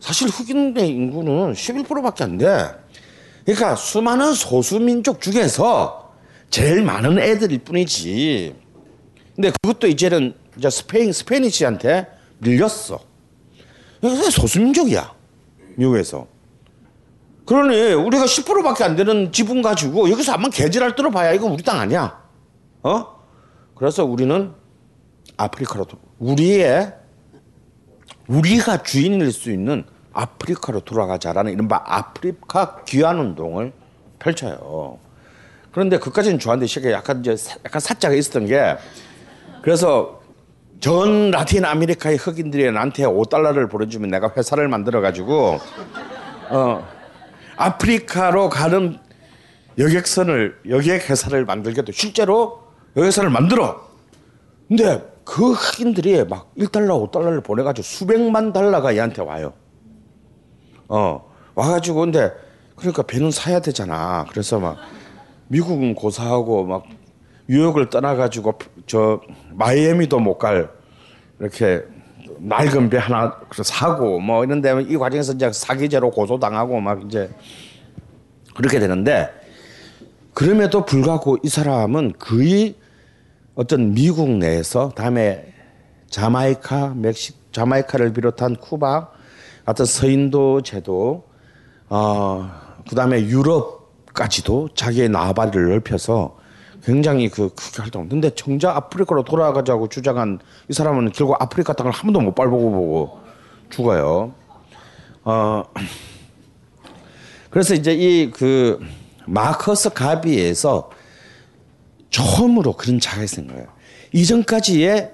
사실 0.00 0.28
흑인의 0.28 0.88
인구는 0.88 1.52
11%밖에 1.52 2.24
안 2.24 2.36
돼. 2.36 2.66
그러니까 3.44 3.76
수많은 3.76 4.34
소수민족 4.34 5.20
중에서 5.20 6.12
제일 6.50 6.82
많은 6.82 7.20
애들일 7.20 7.60
뿐이지. 7.60 8.54
근데 9.36 9.52
그것도 9.62 9.86
이제는 9.86 10.34
이제 10.58 10.68
스페인 10.68 11.12
스페니시한테 11.12 12.08
밀렸어. 12.38 12.98
그래서 14.00 14.30
소수민족이야 14.30 15.12
미국에서. 15.76 16.26
그러니 17.50 17.94
우리가 17.94 18.26
10%밖에 18.26 18.84
안 18.84 18.94
되는 18.94 19.32
지분 19.32 19.60
가지고 19.60 20.08
여기서 20.08 20.30
한번 20.34 20.52
개질할 20.52 20.94
들어봐야 20.94 21.32
이거 21.32 21.46
우리 21.46 21.64
땅 21.64 21.80
아니야. 21.80 22.22
어? 22.84 23.06
그래서 23.74 24.04
우리는 24.04 24.52
아프리카로 25.36 25.84
도- 25.86 25.98
우리의 26.20 26.94
우리가 28.28 28.84
주인일 28.84 29.32
수 29.32 29.50
있는 29.50 29.82
아프리카로 30.12 30.78
돌아가자라는 30.80 31.52
이른바 31.52 31.82
아프리카 31.84 32.82
귀환 32.86 33.18
운동을 33.18 33.72
펼쳐요. 34.20 34.98
그런데 35.72 35.98
그까지는 35.98 36.38
좋았는데 36.38 36.68
시계 36.68 36.92
약간 36.92 37.18
이제 37.18 37.34
사- 37.34 37.56
약간 37.64 37.80
사자가 37.80 38.14
있었던 38.14 38.46
게 38.46 38.76
그래서 39.62 40.20
전 40.78 41.32
라틴 41.32 41.64
아메리카의 41.64 42.16
흑인들이 42.16 42.70
나한테 42.70 43.02
5달러를 43.06 43.68
보내주면 43.68 44.08
내가 44.08 44.32
회사를 44.36 44.68
만들어 44.68 45.00
가지고 45.00 45.58
어 46.50 46.99
아프리카로 47.60 48.48
가는 48.48 48.98
여객선을 49.78 50.60
여객 50.68 51.10
회사를 51.10 51.44
만들게도 51.44 51.92
실제로 51.92 52.62
여객선을 52.96 53.30
만들어. 53.30 53.88
근데 54.66 55.02
그 55.24 55.52
흑인들이 55.52 56.24
막 56.24 56.54
1달러, 56.56 57.10
5달러를 57.10 57.44
보내가지고 57.44 57.82
수백만 57.84 58.52
달러가 58.52 58.94
얘한테 58.94 59.22
와요. 59.22 59.52
어, 60.88 61.30
와가지고 61.54 62.00
근데 62.00 62.32
그러니까 62.76 63.02
배는 63.02 63.30
사야 63.30 63.60
되잖아. 63.60 64.24
그래서 64.30 64.58
막 64.58 64.78
미국은 65.48 65.94
고사하고 65.94 66.64
막 66.64 66.84
뉴욕을 67.48 67.90
떠나가지고 67.90 68.58
저 68.86 69.20
마이애미도 69.52 70.18
못 70.18 70.38
갈 70.38 70.70
이렇게 71.38 71.82
낡은 72.42 72.90
배 72.90 72.98
하나 72.98 73.36
사고 73.52 74.18
뭐 74.18 74.44
이런데 74.44 74.74
이 74.88 74.96
과정에서 74.96 75.32
이제 75.34 75.52
사기죄로 75.52 76.10
고소당하고 76.10 76.80
막 76.80 77.02
이제 77.04 77.30
그렇게 78.54 78.78
되는데 78.78 79.28
그럼에도 80.34 80.84
불구하고 80.84 81.38
이 81.42 81.48
사람은 81.48 82.14
거의 82.18 82.76
어떤 83.54 83.92
미국 83.92 84.30
내에서 84.30 84.90
다음에 84.90 85.52
자마이카, 86.08 86.94
멕시, 86.96 87.34
자마이카를 87.52 88.12
비롯한 88.12 88.56
쿠바 88.56 89.10
같은 89.66 89.84
서인도 89.84 90.62
제도, 90.62 91.24
어, 91.88 92.50
그 92.88 92.94
다음에 92.94 93.20
유럽까지도 93.20 94.70
자기의 94.74 95.08
나발을 95.10 95.70
넓혀서 95.70 96.39
굉장히 96.84 97.28
그 97.28 97.50
크게 97.54 97.82
활동했는데 97.82 98.34
정작 98.34 98.76
아프리카로 98.76 99.24
돌아가자고 99.24 99.88
주장한 99.88 100.40
이 100.68 100.72
사람은 100.72 101.12
결국 101.12 101.40
아프리카 101.40 101.72
땅을 101.72 101.92
한 101.92 102.02
번도 102.02 102.20
못 102.20 102.34
밟고 102.34 102.58
보고 102.58 103.20
죽어요. 103.68 104.32
어, 105.24 105.62
그래서 107.50 107.74
이제 107.74 107.92
이 107.92 108.30
그 108.30 108.80
마커스 109.26 109.90
가비에서 109.90 110.90
처음으로 112.10 112.72
그런 112.72 112.98
자각이 112.98 113.22
있는 113.22 113.54
거예요. 113.54 113.68
이전까지의 114.12 115.12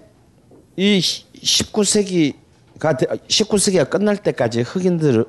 이 0.76 1.00
19세기가 1.00 2.36
19세기가 3.28 3.90
끝날 3.90 4.16
때까지 4.16 4.62
흑인들 4.62 5.26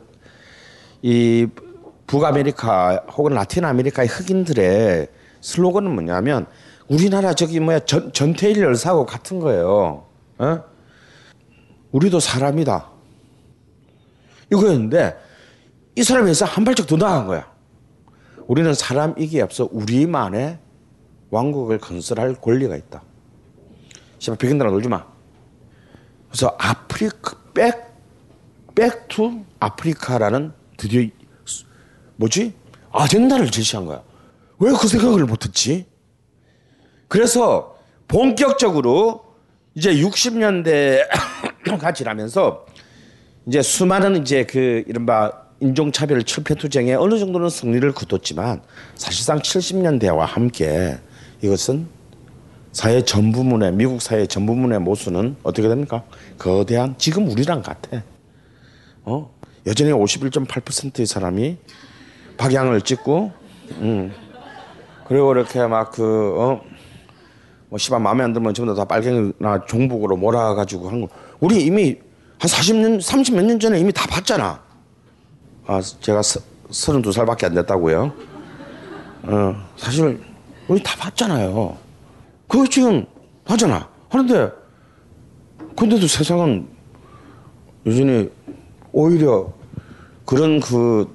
이 1.02 1.48
북아메리카 2.08 3.04
혹은 3.12 3.34
라틴 3.34 3.66
아메리카의 3.66 4.08
흑인들의 4.08 5.08
슬로건은 5.52 5.92
뭐냐면 5.94 6.46
우리나라 6.90 7.34
저기 7.34 7.62
뭐야 7.62 7.80
전, 7.80 8.12
전태일 8.12 8.58
열사하고 8.62 9.06
같은 9.06 9.40
거예요. 9.40 10.06
어? 10.40 10.64
우리도 11.92 12.20
사람이다. 12.20 12.90
이거였는데 14.52 15.18
이 15.96 16.04
사람에서 16.04 16.44
한 16.46 16.66
발짝 16.66 16.86
더 16.86 16.98
나간 16.98 17.28
거야. 17.28 17.50
우리는 18.48 18.74
사람이기에 18.74 19.42
앞서 19.42 19.70
우리만의 19.72 20.60
왕국을 21.32 21.78
건설할 21.80 22.36
권리가 22.36 22.76
있다. 22.76 23.02
씨발 24.20 24.38
백인들이랑 24.38 24.74
놀지 24.74 24.90
마. 24.90 25.06
그래서 26.30 26.56
아프리카 26.60 27.38
back 27.54 27.88
back 28.76 29.21
to 29.21 29.44
Africa라는 29.62 30.52
드디어 30.76 31.02
이- 31.02 31.12
뭐지 32.18 32.54
아젠다를 32.92 33.50
제시한 33.50 33.86
거야. 33.86 34.04
왜 34.60 34.72
그 34.74 34.88
생각을 34.88 35.26
못했지? 35.26 35.86
그래서 37.08 37.78
본격적으로 38.08 39.26
이제 39.76 39.94
60년대가 39.96 41.94
지나면서 41.96 42.66
이제 43.46 43.62
수많은 43.62 44.22
이제 44.22 44.44
그 44.44 44.84
이른바 44.88 45.32
인종차별 45.60 46.24
철폐투쟁에 46.24 46.94
어느 46.96 47.18
정도는 47.18 47.50
승리를 47.50 47.92
거뒀지만 47.94 48.62
사실상 48.96 49.40
70년대와 49.40 50.20
함께 50.20 50.98
이것은 51.42 51.88
사회 52.72 53.04
전 53.04 53.32
부문의 53.32 53.72
미국 53.72 54.02
사회 54.02 54.26
전 54.28 54.46
부문의 54.46 54.80
모순은 54.80 55.38
어떻게 55.44 55.68
됩니까? 55.68 56.04
거대한 56.38 56.96
지금 56.98 57.28
우리랑 57.28 57.64
같아. 57.64 58.04
어? 59.04 59.34
여전히 59.66 59.92
51.8%의 59.92 61.06
사람이 61.08 61.58
박양을 62.38 62.82
찍고, 62.82 63.32
음. 63.80 64.14
그리고 65.08 65.32
이렇게 65.32 65.66
막 65.68 65.92
그, 65.92 66.34
어, 66.38 66.62
뭐, 67.70 67.78
씨발, 67.78 68.00
마음에 68.00 68.24
안 68.24 68.34
들면 68.34 68.54
전부 68.54 68.74
다 68.76 68.86
빨갱이나 68.86 69.66
종북으로 69.66 70.18
몰아가지고 70.18 70.90
한 70.90 71.02
거. 71.02 71.08
우리 71.40 71.64
이미 71.64 71.98
한 72.40 72.50
40년, 72.50 73.02
30 73.02 73.36
몇 73.36 73.46
년 73.46 73.60
전에 73.60 73.80
이미 73.80 73.92
다 73.92 74.06
봤잖아. 74.08 74.62
아, 75.66 75.82
제가 75.82 76.22
서, 76.22 76.40
32살밖에 76.70 77.46
안 77.46 77.54
됐다고요. 77.56 78.12
어, 79.24 79.56
사실, 79.78 80.22
우리 80.68 80.82
다 80.84 80.96
봤잖아요. 80.98 81.78
그거 82.48 82.66
지금 82.68 83.06
하잖아. 83.46 83.88
하는데, 84.10 84.52
근데도 85.76 86.08
세상은 86.08 86.68
여전히 87.86 88.30
오히려 88.92 89.52
그런 90.26 90.60
그 90.60 91.08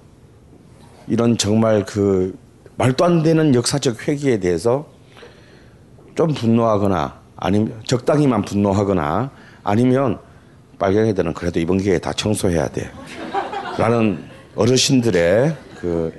이런 1.08 1.36
정말 1.36 1.84
그 1.84 2.38
말도 2.82 3.04
안 3.04 3.22
되는 3.22 3.54
역사적 3.54 4.08
회기에 4.08 4.40
대해서 4.40 4.88
좀 6.16 6.34
분노하거나 6.34 7.20
아니면 7.36 7.80
적당히만 7.86 8.42
분노하거나 8.42 9.30
아니면 9.62 10.18
빨갱이들은 10.80 11.32
그래도 11.34 11.60
이번 11.60 11.78
기회에 11.78 12.00
다 12.00 12.12
청소해야 12.12 12.66
돼. 12.70 12.90
라는 13.78 14.24
어르신들의 14.56 15.56
그 15.78 16.12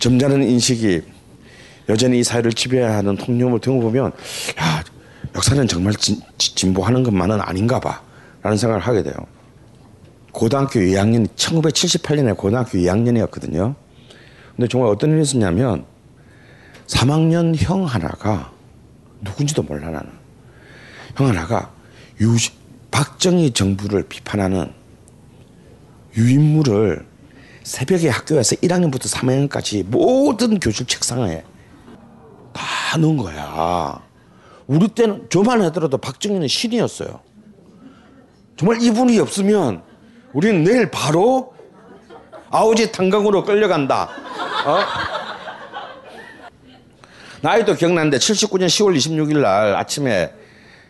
점잖은 0.00 0.42
인식이 0.42 1.02
여전히 1.88 2.18
이 2.18 2.24
사회를 2.24 2.52
지배하는 2.52 3.16
통념을 3.16 3.60
두고 3.60 3.82
보면 3.82 4.06
야 4.60 4.82
역사는 5.36 5.68
정말 5.68 5.94
진, 5.94 6.20
진보하는 6.38 7.04
것만은 7.04 7.40
아닌가 7.40 7.78
봐 7.78 8.02
라는 8.42 8.58
생각을 8.58 8.82
하게 8.82 9.04
돼요. 9.04 9.14
고등학교 10.32 10.80
2학년 10.80 11.28
1978년에 11.36 12.36
고등학교 12.36 12.78
2학년이었거든요. 12.78 13.76
근데 14.56 14.68
정말 14.68 14.90
어떤 14.90 15.10
일이 15.10 15.22
있었냐면 15.22 15.84
3학년 16.86 17.54
형 17.56 17.84
하나가 17.84 18.52
누군지도 19.20 19.62
몰라 19.62 19.90
나는 19.90 20.10
형 21.16 21.28
하나가 21.28 21.72
유 22.20 22.36
박정희 22.90 23.52
정부를 23.52 24.04
비판하는 24.08 24.72
유인물을 26.16 27.06
새벽에 27.62 28.08
학교에서 28.08 28.56
1학년부터 28.56 29.02
3학년까지 29.08 29.84
모든 29.84 30.58
교실 30.58 30.86
책상에 30.86 31.44
다 32.52 32.96
넣은 32.98 33.16
거야. 33.16 34.02
우리 34.66 34.88
때는 34.88 35.28
저만 35.30 35.62
하더라도 35.62 35.98
박정희는 35.98 36.48
신이었어요. 36.48 37.20
정말 38.56 38.82
이분이 38.82 39.18
없으면 39.18 39.82
우리는 40.32 40.64
내일 40.64 40.90
바로 40.90 41.54
아우지 42.50 42.92
탄광으로 42.92 43.44
끌려간다. 43.44 44.04
어? 44.66 44.78
나이도 47.42 47.74
기억나는데 47.74 48.18
79년 48.18 48.66
10월 48.66 48.96
26일 48.96 49.40
날 49.40 49.74
아침에 49.76 50.34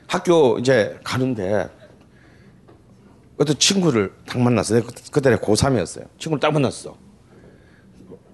학교 0.09 0.59
이제 0.59 0.99
가는데 1.05 1.69
어떤 3.39 3.57
친구를 3.59 4.13
딱 4.27 4.41
만났어. 4.41 4.75
내가 4.75 4.87
그- 4.89 5.11
그때 5.13 5.31
내가 5.31 5.41
고3이었어요. 5.43 6.07
친구를 6.19 6.41
딱 6.41 6.53
만났어. 6.53 6.97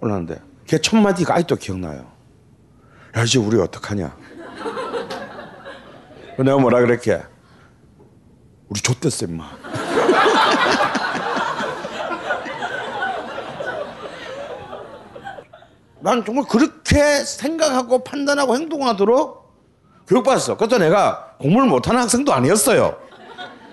올라는데 0.01 0.41
걔 0.67 0.79
첫 0.79 0.97
마디가 0.97 1.35
아직도 1.35 1.57
기억나요. 1.57 2.11
야 3.17 3.23
이제 3.23 3.39
우리 3.39 3.59
어떡하냐. 3.61 4.17
내가 6.39 6.59
뭐라 6.59 6.81
그랬게? 6.81 7.21
우리 8.69 8.81
좆됐어 8.81 9.27
임마. 9.27 9.45
난 16.01 16.25
정말 16.25 16.45
그렇게 16.49 17.25
생각하고 17.25 18.05
판단하고 18.05 18.55
행동하도록 18.55 19.47
교육받았어. 20.07 20.55
그것도 20.55 20.79
내가 20.79 21.37
공부를 21.39 21.69
못하는 21.69 22.01
학생도 22.03 22.33
아니었어요. 22.33 22.97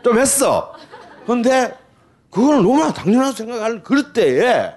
좀 0.03 0.17
했어. 0.19 0.73
그런데 1.25 1.73
그걸 2.31 2.55
너무나 2.57 2.91
당연하다고 2.91 3.35
생각할 3.37 3.83
그럴 3.83 4.13
때에 4.13 4.73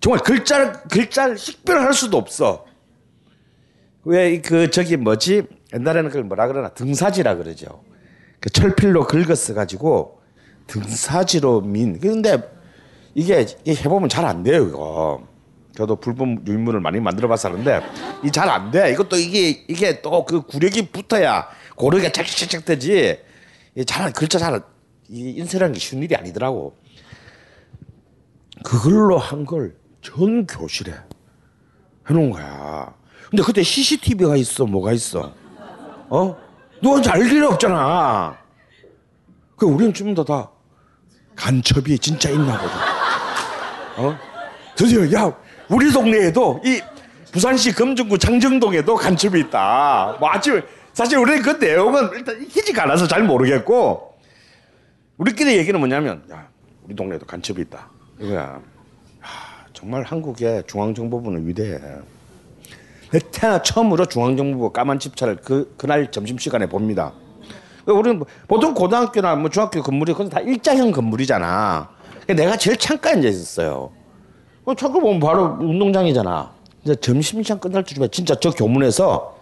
정말 0.00 0.20
글자를 0.20 0.72
글자를 0.90 1.38
식별할 1.38 1.94
수도 1.94 2.18
없어. 2.18 2.66
왜 4.04 4.40
그 4.42 4.70
저기 4.70 4.96
뭐지 4.96 5.44
옛날에는 5.72 6.10
그걸 6.10 6.24
뭐라 6.24 6.48
그러나 6.48 6.68
등사지라 6.70 7.36
그러죠. 7.36 7.82
그 8.40 8.50
철필로 8.50 9.06
긁었어 9.06 9.54
가지고 9.54 10.20
등사지로 10.66 11.60
민. 11.62 11.98
근데 12.00 12.42
이게 13.14 13.46
이게 13.64 13.74
해보면 13.80 14.08
잘 14.08 14.24
안 14.26 14.42
돼요 14.42 14.66
이거. 14.66 15.22
저도 15.76 15.96
불법 15.96 16.46
유인물을 16.46 16.80
많이 16.80 17.00
만들어봐서 17.00 17.48
하는데 17.50 17.80
이 18.24 18.30
잘 18.30 18.48
안 18.50 18.70
돼. 18.70 18.92
이것도 18.92 19.16
이게 19.16 19.64
이게 19.68 20.00
또 20.02 20.24
그 20.24 20.42
구력이 20.42 20.88
붙어야 20.90 21.48
고르게 21.76 22.12
착착착착 22.12 22.64
되지. 22.64 23.18
잘 23.86 24.12
글자 24.12 24.38
잘 24.38 24.62
이 25.08 25.30
인쇄라는 25.36 25.74
게 25.74 25.78
쉬운 25.80 26.02
일이 26.02 26.14
아니더라고. 26.16 26.74
그걸로 28.64 29.18
한 29.18 29.44
걸 29.44 29.74
전 30.02 30.46
교실에 30.46 30.92
해놓은 32.10 32.30
거야. 32.30 32.92
근데 33.30 33.42
그때 33.44 33.62
CCTV가 33.62 34.34
있어, 34.36 34.66
뭐가 34.66 34.92
있어? 34.92 35.32
어? 36.08 36.36
누군지 36.82 37.08
알 37.08 37.20
일이 37.20 37.40
없잖아. 37.46 38.36
그 39.56 39.64
우리는 39.66 39.94
좀더다 39.94 40.50
간첩이 41.36 41.98
진짜 42.00 42.30
있나 42.30 42.58
보다. 42.60 42.74
어? 43.98 44.18
드디어 44.74 45.04
야 45.12 45.32
우리 45.68 45.92
동네에도 45.92 46.60
이 46.64 46.80
부산시 47.32 47.72
금정구 47.72 48.18
장정동에도 48.18 48.94
간첩이 48.94 49.40
있다. 49.40 50.16
뭐 50.20 50.28
아침에 50.28 50.62
사실 50.92 51.18
우리는 51.18 51.42
그 51.42 51.50
내용은 51.64 52.10
일단 52.14 52.40
익히지가 52.42 52.82
않아서 52.84 53.06
잘 53.08 53.22
모르겠고 53.22 54.14
우리끼리 55.16 55.56
얘기는 55.56 55.78
뭐냐면 55.78 56.22
야 56.30 56.48
우리 56.84 56.94
동네에도 56.94 57.24
간첩이 57.26 57.62
있다 57.62 57.88
이거야. 58.20 58.60
하, 59.20 59.64
정말 59.72 60.02
한국의 60.02 60.64
중앙정보부는 60.66 61.46
위대해. 61.46 61.78
내 63.10 63.18
태어나 63.30 63.62
처음으로 63.62 64.06
중앙정보부 64.06 64.72
까만 64.72 64.98
집차를 64.98 65.36
그 65.36 65.74
그날 65.78 66.10
점심 66.10 66.38
시간에 66.38 66.66
봅니다. 66.66 67.12
우리는 67.86 68.18
뭐 68.18 68.26
보통 68.46 68.74
고등학교나 68.74 69.36
뭐 69.36 69.50
중학교 69.50 69.82
건물이 69.82 70.12
그건 70.12 70.28
다 70.28 70.40
일자형 70.40 70.92
건물이잖아. 70.92 71.88
그러니까 72.22 72.34
내가 72.34 72.56
제일 72.56 72.76
창가에 72.76 73.14
앉아 73.14 73.28
있었어요. 73.28 73.90
어, 74.64 74.74
창가 74.74 74.98
보면 75.00 75.20
바로 75.20 75.56
운동장이잖아. 75.60 76.50
이제 76.84 76.94
점심시간 76.96 77.58
끝날 77.60 77.82
때쯤에 77.84 78.08
진짜 78.08 78.34
저 78.36 78.50
교문에서 78.50 79.36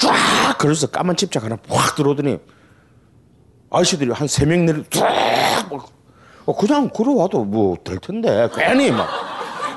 쫙 0.00 0.58
그래서 0.58 0.86
까만 0.86 1.16
집착 1.16 1.44
하나 1.44 1.56
확 1.68 1.94
들어오더니 1.96 2.38
아저씨들이 3.70 4.10
한 4.12 4.26
세 4.26 4.46
명 4.46 4.64
내리 4.66 4.82
쫙 4.90 5.68
막, 5.70 5.88
어, 6.44 6.56
그냥 6.56 6.88
걸어와도 6.88 7.44
뭐 7.44 7.76
될 7.84 7.98
텐데. 7.98 8.48
괜히 8.54 8.90
막. 8.90 9.08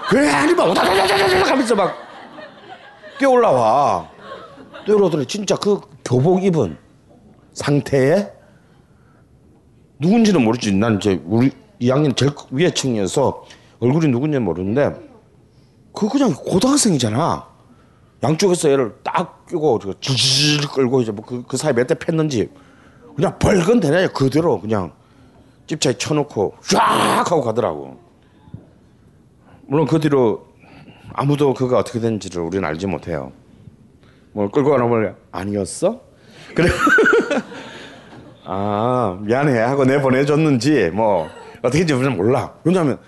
괜히 0.09 0.53
막 0.53 0.69
오다다다다다 0.69 1.51
하면서 1.51 1.75
막 1.75 1.95
뛰어 3.19 3.29
올라와. 3.31 4.09
뛰어 4.85 4.95
올라오더니 4.95 5.25
진짜 5.27 5.55
그 5.55 5.79
교복 6.03 6.43
입은 6.43 6.77
상태에 7.53 8.31
누군지는 9.99 10.43
모르지. 10.43 10.73
난 10.73 10.97
이제 10.97 11.21
우리 11.25 11.51
2학년 11.81 12.15
제일 12.15 12.31
위에 12.51 12.71
층이어서 12.71 13.43
얼굴이 13.85 14.07
누군지 14.07 14.39
모르는데 14.39 14.95
그 15.93 16.09
그냥 16.09 16.33
고등학생이잖아. 16.33 17.47
양쪽에서 18.23 18.71
얘를 18.71 18.95
딱 19.03 19.45
끼고 19.45 19.79
질질 20.01 20.67
끌고 20.69 21.01
이제 21.01 21.11
뭐그 21.11 21.43
그 21.47 21.57
사이 21.57 21.73
몇대 21.73 21.93
팼는지 21.95 22.49
그냥 23.15 23.37
벌건 23.37 23.79
대냐 23.79 24.07
그대로 24.07 24.59
그냥 24.59 24.91
집차에 25.67 25.93
쳐놓고 25.93 26.55
쫙 26.61 27.23
하고 27.31 27.41
가더라고. 27.41 27.99
물론 29.67 29.85
그 29.85 29.99
뒤로 29.99 30.47
아무도 31.13 31.53
그가 31.53 31.79
어떻게 31.79 31.99
됐는지를 31.99 32.41
우리는 32.41 32.63
알지 32.67 32.87
못해요. 32.87 33.31
뭐 34.33 34.49
끌고 34.49 34.71
가나 34.71 34.85
뭘 34.85 35.15
아니었어? 35.31 36.01
그래. 36.55 36.67
아 38.43 39.17
미안해 39.21 39.59
하고 39.59 39.85
내 39.85 39.99
보내줬는지 40.01 40.91
뭐 40.93 41.27
어떻게인지 41.61 41.93
우리는 41.93 42.15
몰라. 42.17 42.53
왜냐하면 42.63 42.99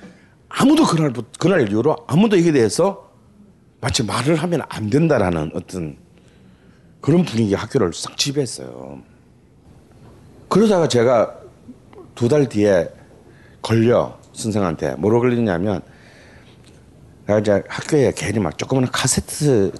아무도 0.49 0.85
그날 0.85 1.13
그날 1.39 1.69
이후로 1.69 1.95
아무도 2.07 2.35
이게 2.35 2.51
대해서 2.51 3.09
마치 3.81 4.03
말을 4.03 4.35
하면 4.35 4.61
안 4.69 4.89
된다라는 4.89 5.51
어떤 5.53 5.97
그런 7.01 7.23
분위기 7.25 7.53
학교를 7.53 7.93
싹 7.93 8.17
지배했어요. 8.17 9.01
그러다가 10.49 10.87
제가 10.87 11.35
두 12.15 12.27
달 12.27 12.49
뒤에 12.49 12.89
걸려 13.61 14.17
선생한테 14.33 14.95
뭐로 14.95 15.19
걸리냐면 15.19 15.81
내가 17.27 17.39
이제 17.39 17.63
학교에 17.67 18.11
괜히 18.15 18.39
막 18.39 18.57
조그마한 18.57 18.89
카세트를 18.91 19.71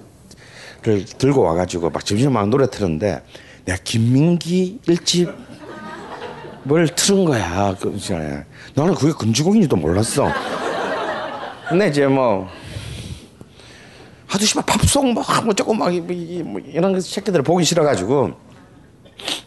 들고 1.18 1.42
와가지고 1.42 1.90
막 1.90 2.04
점심만 2.04 2.50
노래 2.50 2.68
틀었는데 2.70 3.22
내가 3.64 3.78
김민기 3.82 4.80
일집 4.86 5.32
뭘 6.64 6.86
틀은 6.88 7.24
거야 7.24 7.74
그 7.80 7.96
나는 8.74 8.94
그게 8.94 9.12
금지곡인지도 9.12 9.76
몰랐어 9.76 10.28
근데 11.68 11.88
이제 11.88 12.06
뭐 12.06 12.48
하도 14.26 14.44
씨발 14.44 14.64
팝송 14.66 15.14
뭐, 15.14 15.22
뭐 15.44 15.54
조금 15.54 15.78
막뭐 15.78 16.60
이런 16.66 16.92
거 16.92 17.00
새끼들 17.00 17.42
보기 17.42 17.64
싫어가지고 17.64 18.32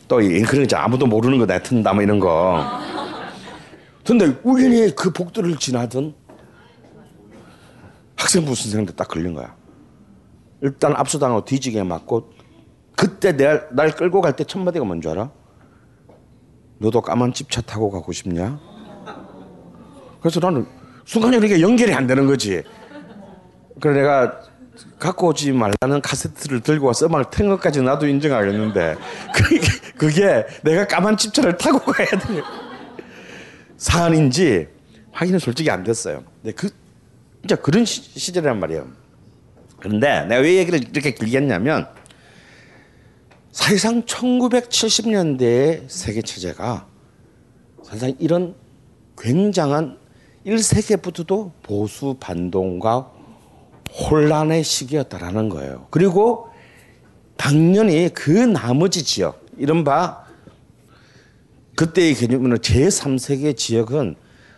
또 0.07 0.21
이- 0.21 0.41
그런 0.41 0.67
거. 0.67 0.77
아무도 0.77 1.05
모르는 1.05 1.37
거 1.37 1.45
내가 1.45 1.61
튼다 1.61 1.93
뭐 1.93 2.01
이런 2.03 2.19
거 2.19 2.63
근데 4.05 4.35
우연히 4.43 4.93
그 4.95 5.11
복도를 5.11 5.57
지나던 5.57 6.13
학생부 8.17 8.55
선생한테 8.55 8.93
딱 8.93 9.07
걸린 9.07 9.33
거야 9.33 9.55
일단 10.61 10.93
압수당하고 10.95 11.45
뒤지게 11.45 11.83
맞고 11.83 12.31
그때 12.95 13.31
내가 13.35 13.67
날 13.71 13.91
끌고 13.95 14.21
갈 14.21 14.33
때 14.35 14.43
첫 14.43 14.59
마디가 14.59 14.85
뭔 14.85 15.01
줄 15.01 15.11
알아? 15.11 15.31
너도 16.81 16.99
까만 16.99 17.31
집차 17.31 17.61
타고 17.61 17.91
가고 17.91 18.11
싶냐? 18.11 18.59
그래서 20.19 20.39
나는 20.39 20.65
순간적으로 21.05 21.47
이게 21.47 21.61
연결이 21.61 21.93
안 21.93 22.07
되는 22.07 22.25
거지. 22.25 22.63
그래 23.79 24.01
내가 24.01 24.41
갖고 24.97 25.27
오지 25.27 25.51
말라는 25.51 26.01
카세트를 26.01 26.61
들고 26.61 26.87
와서 26.87 27.05
음악을 27.05 27.25
틀 27.29 27.47
것까지 27.49 27.83
나도 27.83 28.07
인정하겠는데 28.07 28.95
그게, 29.33 29.59
그게 29.95 30.45
내가 30.63 30.87
까만 30.87 31.17
집차를 31.17 31.57
타고 31.57 31.79
가야 31.79 32.07
되는 32.07 32.41
사안인지 33.77 34.67
확인은 35.11 35.37
솔직히 35.39 35.69
안 35.69 35.83
됐어요. 35.83 36.23
근데 36.41 36.55
그 36.55 36.69
진짜 37.41 37.55
그런 37.57 37.85
시, 37.85 38.01
시절이란 38.01 38.59
말이에요. 38.59 38.87
그런데 39.79 40.25
내가 40.25 40.41
왜 40.41 40.55
얘기를 40.55 40.79
이렇게 40.79 41.13
길게 41.13 41.37
했냐면 41.37 41.87
사실상 43.51 44.03
1970년대의 44.03 45.83
세계 45.87 46.21
체제가 46.21 46.87
사실상 47.83 48.15
이런 48.19 48.55
굉장한 49.17 49.97
1세기부터도 50.45 51.51
보수 51.61 52.15
반동과 52.19 53.11
혼란의 53.91 54.63
시기였다라는 54.63 55.49
거예요. 55.49 55.87
그리고 55.89 56.49
당연히 57.35 58.09
그 58.13 58.31
나머지 58.31 59.03
지역, 59.03 59.45
이른바 59.57 60.25
그때의 61.75 62.15
개념으로 62.15 62.57
제3세계 62.57 63.57
지역은 63.57 64.15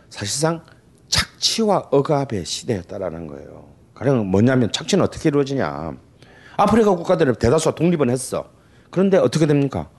사실상 0.09 0.63
착취와 1.07 1.89
억압의 1.91 2.45
시대였다라는 2.45 3.27
거예요. 3.27 3.73
가령 3.95 4.27
뭐냐면 4.27 4.71
착취는 4.71 5.03
어떻게 5.03 5.29
이루어지냐. 5.29 5.97
아프리카 6.57 6.91
국가들은 6.91 7.35
대다수가 7.35 7.75
독립은 7.75 8.09
했어. 8.09 8.49
그런데 8.93 9.17
어떻게 9.17 9.47
됩니까? 9.47 9.89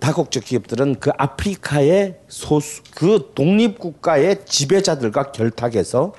다국적 0.00 0.44
기업들은 0.44 0.96
그 0.98 1.10
아프리카의 1.16 2.16
소수 2.26 2.82
그 2.94 3.30
독립 3.34 3.78
국가의 3.78 4.44
지배자들과 4.44 5.30
결탁해서 5.30 6.12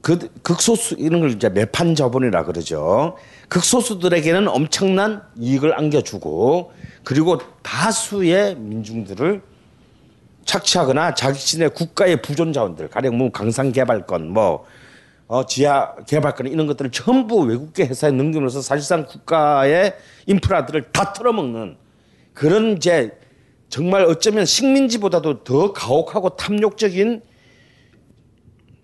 그 0.00 0.18
극소수 0.42 0.96
이런 0.98 1.20
걸 1.20 1.30
이제 1.30 1.48
매판 1.48 1.94
자본이라 1.94 2.44
그러죠. 2.44 3.16
극소수들에게는 3.48 4.48
엄청난 4.48 5.22
이익을 5.38 5.78
안겨주고 5.78 6.72
그리고 7.04 7.38
다수의 7.62 8.56
민중들을 8.56 9.42
착취하거나 10.44 11.14
자신의 11.14 11.70
국가의 11.74 12.20
부존 12.20 12.52
자원들 12.52 12.88
가령 12.88 13.16
뭐 13.16 13.30
강산 13.30 13.70
개발권 13.70 14.30
뭐 14.30 14.66
어, 15.28 15.44
지하 15.44 15.94
개발권 16.06 16.46
이런 16.46 16.66
것들을 16.66 16.90
전부 16.90 17.40
외국계 17.40 17.84
회사에 17.84 18.10
넘기면서 18.10 18.62
사실상 18.62 19.04
국가의 19.04 19.94
인프라들을 20.26 20.90
다 20.90 21.12
털어먹는 21.12 21.76
그런 22.32 22.78
이제 22.78 23.18
정말 23.68 24.04
어쩌면 24.04 24.46
식민지보다도 24.46 25.44
더 25.44 25.72
가혹하고 25.74 26.30
탐욕적인 26.30 27.20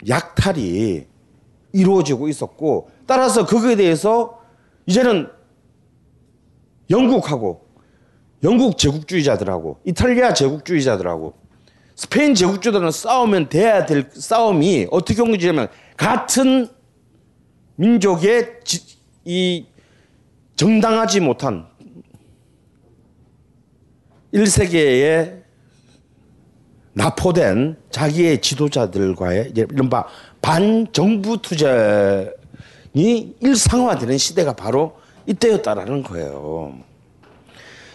약탈이 0.06 1.06
이루어지고 1.72 2.28
있었고 2.28 2.90
따라서 3.06 3.46
거기에 3.46 3.76
대해서 3.76 4.38
이제는 4.84 5.30
영국하고 6.90 7.64
영국 8.42 8.76
제국주의자들하고 8.76 9.78
이탈리아 9.84 10.34
제국주의자들하고 10.34 11.32
스페인 11.94 12.34
제국주의자들은 12.34 12.90
싸우면 12.90 13.48
돼야 13.48 13.86
될 13.86 14.10
싸움이 14.12 14.88
어떻게 14.90 15.22
온 15.22 15.30
거냐면 15.30 15.68
같은 15.96 16.68
민족의 17.76 18.60
지- 18.64 18.96
이 19.24 19.66
정당하지 20.56 21.20
못한 21.20 21.66
1세기에 24.32 25.42
납포된 26.92 27.76
자기의 27.90 28.40
지도자들과의 28.40 29.52
이른바 29.54 30.06
반정부 30.42 31.40
투쟁이 31.42 32.30
일상화되는 33.40 34.18
시대가 34.18 34.52
바로 34.54 34.96
이때였다라는 35.26 36.02
거예요. 36.02 36.78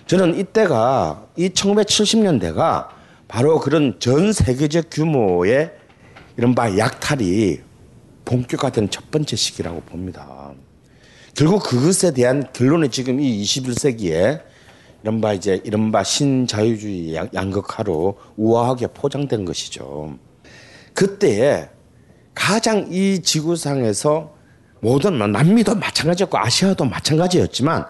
저는 0.08 0.38
이때가 0.39 1.28
이 1.38 1.50
1970년대가 1.50 2.88
바로 3.28 3.60
그런 3.60 4.00
전 4.00 4.34
세계적 4.34 4.86
규모의 4.91 5.72
이른바 6.36 6.76
약탈이 6.78 7.60
본격화된 8.30 8.92
첫 8.92 9.10
번째 9.10 9.36
시기라고 9.36 9.82
봅니다. 9.82 10.52
결국 11.36 11.64
그것에 11.64 12.14
대한 12.14 12.46
결론이 12.54 12.90
지금 12.90 13.20
이 13.20 13.42
21세기에 13.44 14.44
이른바 15.02 15.34
이제 15.34 15.60
이른바 15.64 16.04
신자유주의 16.04 17.16
양- 17.16 17.30
양극화로 17.34 18.20
우아하게 18.38 18.88
포장된 18.88 19.46
것이죠. 19.46 20.20
그때에 20.94 21.70
가장 22.36 22.88
이 22.92 23.20
지구상에서 23.24 24.36
모든 24.80 25.18
뭐 25.18 25.26
남미도 25.26 25.76
마찬가지였고 25.76 26.38
아시아도 26.38 26.86
마찬가지였지만 26.86 27.86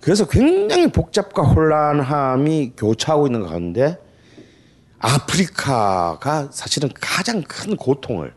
그래서 0.00 0.26
굉장히 0.28 0.88
복잡과 0.88 1.42
혼란함이 1.42 2.72
교차하고 2.76 3.28
있는 3.28 3.46
가운데 3.46 3.98
아프리카가 4.98 6.48
사실은 6.52 6.90
가장 7.00 7.42
큰 7.42 7.76
고통을 7.76 8.34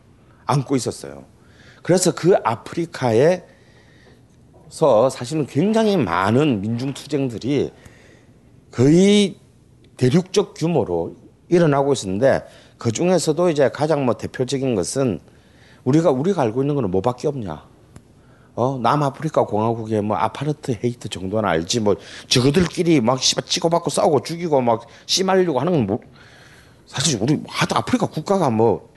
안고 0.48 0.74
있었어요. 0.74 1.24
그래서 1.82 2.12
그 2.12 2.34
아프리카에서 2.42 3.40
사실은 5.10 5.46
굉장히 5.46 5.96
많은 5.96 6.60
민중 6.60 6.92
투쟁들이 6.94 7.70
거의 8.72 9.36
대륙적 9.96 10.54
규모로 10.54 11.16
일어나고 11.48 11.92
있었는데 11.92 12.44
그 12.78 12.90
중에서도 12.92 13.50
이제 13.50 13.70
가장 13.70 14.04
뭐 14.04 14.14
대표적인 14.14 14.74
것은 14.74 15.20
우리가 15.84 16.10
우리가 16.10 16.42
알고 16.42 16.62
있는 16.62 16.74
거는 16.74 16.90
뭐밖에 16.90 17.28
없냐? 17.28 17.66
어 18.54 18.78
남아프리카 18.78 19.44
공화국의 19.44 20.02
뭐 20.02 20.16
아파르트 20.16 20.76
헤이트 20.82 21.08
정도는 21.08 21.48
알지 21.48 21.80
뭐 21.80 21.96
저거들끼리 22.26 23.00
막 23.00 23.22
씨발 23.22 23.44
치고받고 23.44 23.90
싸우고 23.90 24.22
죽이고 24.22 24.60
막 24.60 24.86
씨말리고 25.06 25.60
하는 25.60 25.72
건 25.72 25.86
뭐, 25.86 26.00
사실 26.86 27.18
우리 27.22 27.40
하도 27.46 27.76
아프리카 27.76 28.06
국가가 28.06 28.50
뭐 28.50 28.92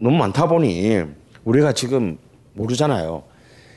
너무 0.00 0.16
많다 0.16 0.48
보니 0.48 1.02
우리가 1.44 1.72
지금 1.72 2.18
모르잖아요. 2.54 3.22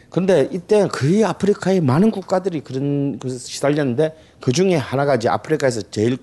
근데 0.09 0.47
이때 0.51 0.87
거의 0.87 1.23
아프리카의 1.25 1.81
많은 1.81 2.11
국가들이 2.11 2.61
그런 2.61 3.19
것에 3.19 3.37
시달렸는데 3.37 4.15
그 4.39 4.51
중에 4.51 4.75
하나가 4.75 5.15
이제 5.15 5.27
아프리카에서 5.27 5.89
제일 5.91 6.17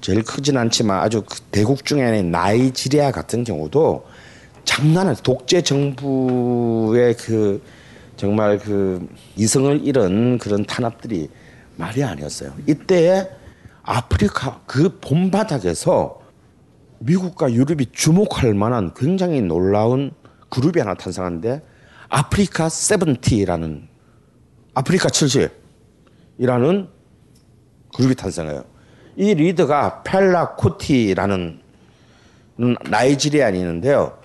제일 0.00 0.22
크진 0.22 0.56
않지만 0.56 1.00
아주 1.00 1.22
그 1.28 1.40
대국 1.50 1.84
중에는 1.84 2.30
나이지리아 2.30 3.10
같은 3.10 3.42
경우도 3.42 4.06
장난을 4.64 5.16
독재 5.16 5.62
정부의 5.62 7.14
그 7.14 7.60
정말 8.16 8.58
그 8.58 9.08
이성을 9.36 9.84
잃은 9.84 10.38
그런 10.38 10.64
탄압들이 10.64 11.28
말이 11.76 12.04
아니었어요. 12.04 12.52
이때에 12.66 13.28
아프리카 13.82 14.60
그 14.66 14.98
본바닥에서 15.00 16.20
미국과 17.00 17.52
유럽이 17.52 17.86
주목할 17.92 18.54
만한 18.54 18.92
굉장히 18.94 19.40
놀라운 19.40 20.12
그룹이 20.48 20.78
하나 20.80 20.94
탄생하는데 20.94 21.62
아프리카 22.08 22.68
세븐티라는 22.68 23.88
아프리카 24.74 25.08
70이라는 25.08 26.88
그룹이 27.94 28.14
탄생해요. 28.14 28.64
이 29.16 29.34
리더가 29.34 30.02
펠라 30.04 30.54
코티라는 30.56 31.60
나이지리안이는데요. 32.88 34.18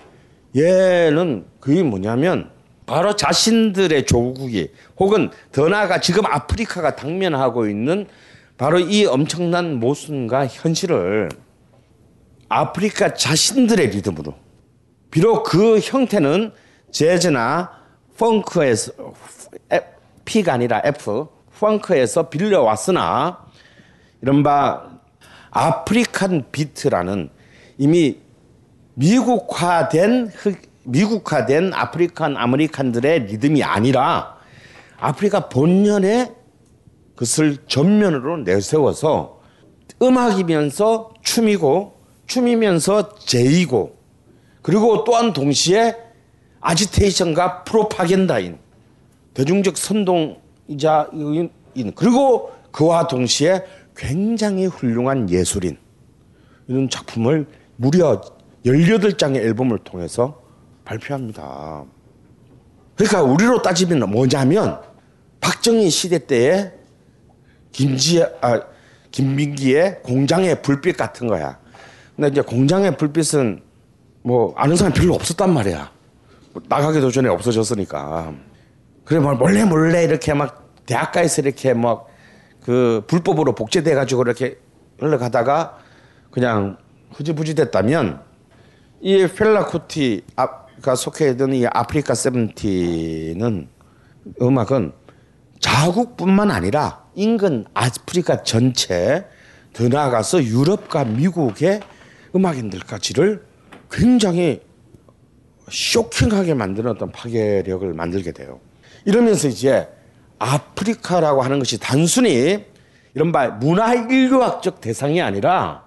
얘는 0.56 1.46
그게 1.60 1.82
뭐냐면 1.82 2.50
바로 2.86 3.16
자신들의 3.16 4.06
조국이 4.06 4.70
혹은 4.98 5.30
더 5.50 5.68
나아가 5.68 6.00
지금 6.00 6.26
아프리카가 6.26 6.96
당면하고 6.96 7.68
있는 7.68 8.06
바로 8.56 8.78
이 8.78 9.04
엄청난 9.04 9.80
모순과 9.80 10.46
현실을 10.46 11.30
아프리카 12.54 13.14
자신들의 13.14 13.88
리듬으로. 13.88 14.32
비록 15.10 15.42
그 15.42 15.80
형태는 15.80 16.52
재즈나 16.92 17.72
펑크에서 18.16 18.92
P가 20.24 20.52
아니라 20.52 20.80
F 20.84 21.26
펑크에서 21.58 22.28
빌려왔으나 22.28 23.44
이른바 24.22 24.88
African 25.50 26.44
beat라는 26.52 27.28
이미 27.78 28.18
미국화된 28.94 30.28
흑, 30.32 30.62
미국화된 30.84 31.74
African 31.74 32.36
American들의 32.36 33.26
리듬이 33.26 33.64
아니라 33.64 34.36
아프리카 34.98 35.48
본연의 35.48 36.32
그것을 37.14 37.56
전면으로 37.66 38.38
내세워서 38.38 39.40
음악이면서 40.00 41.14
춤이고 41.22 41.93
춤이면서 42.26 43.16
제의고 43.16 43.96
그리고 44.62 45.04
또한 45.04 45.32
동시에 45.32 45.94
아지테이션과 46.60 47.64
프로파겐다인 47.64 48.58
대중적 49.34 49.76
선동이자 49.76 51.10
인 51.12 51.50
그리고 51.94 52.52
그와 52.70 53.06
동시에 53.06 53.64
굉장히 53.96 54.66
훌륭한 54.66 55.28
예술인 55.28 55.76
이런 56.68 56.88
작품을 56.88 57.46
무려 57.76 58.20
18장의 58.64 59.36
앨범을 59.36 59.80
통해서 59.80 60.42
발표합니다. 60.84 61.84
그러니까 62.96 63.22
우리로 63.22 63.62
따지면 63.62 64.10
뭐냐면 64.10 64.80
박정희 65.40 65.90
시대 65.90 66.26
때에 66.26 66.72
김지 67.72 68.22
아 68.22 68.62
김민기의 69.10 70.02
공장의 70.02 70.62
불빛 70.62 70.96
같은 70.96 71.26
거야. 71.26 71.58
근데 72.16 72.28
이제 72.28 72.40
공장의 72.40 72.96
불빛은 72.96 73.62
뭐 74.22 74.54
아는 74.56 74.76
사람 74.76 74.92
별로 74.92 75.14
없었단 75.14 75.52
말이야. 75.52 75.90
뭐 76.52 76.62
나가기도 76.68 77.10
전에 77.10 77.28
없어졌으니까. 77.28 78.32
그래 79.04 79.20
뭐 79.20 79.34
몰래 79.34 79.64
몰래 79.64 80.04
이렇게 80.04 80.32
막 80.34 80.70
대학가에서 80.86 81.42
이렇게 81.42 81.74
막 81.74 82.14
그 82.64 83.04
불법으로 83.06 83.54
복제돼 83.54 83.94
가지고 83.94 84.22
이렇게 84.22 84.58
흘러가다가 84.98 85.78
그냥 86.30 86.78
흐지부지 87.12 87.54
됐다면 87.54 88.20
이 89.00 89.26
펠라쿠티가 89.28 90.94
속해 90.96 91.30
있던 91.30 91.52
이 91.52 91.66
아프리카 91.66 92.14
세븐티는 92.14 93.68
음악은 94.40 94.92
자국뿐만 95.60 96.50
아니라 96.50 97.04
인근 97.14 97.66
아프리카 97.74 98.42
전체 98.42 99.26
더 99.74 99.88
나아가서 99.88 100.42
유럽과 100.44 101.04
미국의 101.04 101.80
음악인들까지를 102.34 103.44
굉장히 103.90 104.60
쇼킹하게 105.70 106.54
만드는 106.54 106.90
어떤 106.90 107.12
파괴력을 107.12 107.92
만들게 107.94 108.32
돼요. 108.32 108.60
이러면서 109.04 109.48
이제 109.48 109.88
아프리카라고 110.38 111.42
하는 111.42 111.58
것이 111.58 111.78
단순히 111.78 112.64
이른바 113.14 113.48
문화 113.48 113.94
인류학적 113.94 114.80
대상이 114.80 115.22
아니라 115.22 115.84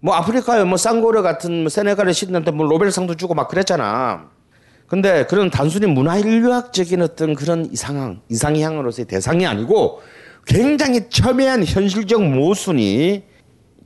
뭐 0.00 0.14
아프리카에 0.14 0.64
뭐 0.64 0.76
쌍고르 0.76 1.22
같은 1.22 1.62
뭐 1.62 1.68
세네갈의 1.68 2.14
시인한테 2.14 2.50
뭐 2.50 2.66
노벨상도 2.66 3.14
주고 3.14 3.34
막 3.34 3.48
그랬잖아. 3.48 4.30
근데 4.86 5.26
그런 5.26 5.50
단순히 5.50 5.86
문화 5.86 6.16
인류학적인 6.18 7.02
어떤 7.02 7.34
그런 7.34 7.70
이상한 7.70 8.20
이상향으로서의 8.28 9.06
대상이 9.06 9.46
아니고 9.46 10.00
굉장히 10.46 11.08
첨예한 11.10 11.64
현실적 11.64 12.24
모순이 12.24 13.24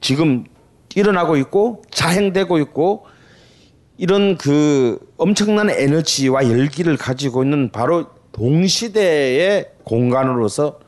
지금 0.00 0.44
일어나고 0.94 1.36
있고 1.36 1.82
자행되고 1.90 2.58
있고 2.58 3.06
이런 3.98 4.36
그 4.36 4.98
엄청난 5.16 5.70
에너지와 5.70 6.48
열기를 6.48 6.96
가지고 6.96 7.44
있는 7.44 7.70
바로 7.70 8.06
동시대의 8.32 9.70
공간으로서 9.84 10.80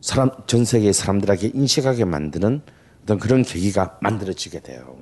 사람 0.00 0.30
전 0.46 0.64
세계 0.64 0.92
사람들에게 0.92 1.50
인식하게 1.54 2.04
만드는 2.04 2.60
어떤 3.02 3.18
그런 3.18 3.42
계기가 3.42 3.98
만들어지게 4.00 4.60
돼요. 4.60 4.96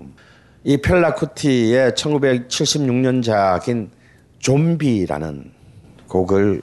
이 0.63 0.79
펠라쿠티의 0.79 1.93
1976년작인 1.93 3.91
좀비라는 4.39 5.53
곡을 6.09 6.63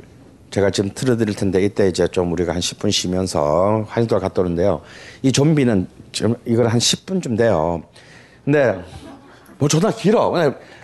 제가 0.49 0.70
지금 0.72 0.91
틀어드릴 0.94 1.36
텐데 1.36 1.64
이때 1.64 1.88
이제 1.88 2.08
좀 2.08 2.32
우리가 2.32 2.53
한 2.53 2.60
10분 2.60 2.91
쉬면서 2.91 3.86
환희도 3.88 4.20
갔다 4.20 4.41
오는데요. 4.41 4.82
이 5.22 5.32
좀비는 5.32 5.88
이걸 6.45 6.67
한 6.67 6.79
10분쯤 6.79 7.38
돼요. 7.38 7.83
근데 8.43 8.83
뭐 9.57 9.67
존나 9.67 9.91
길어. 9.91 10.33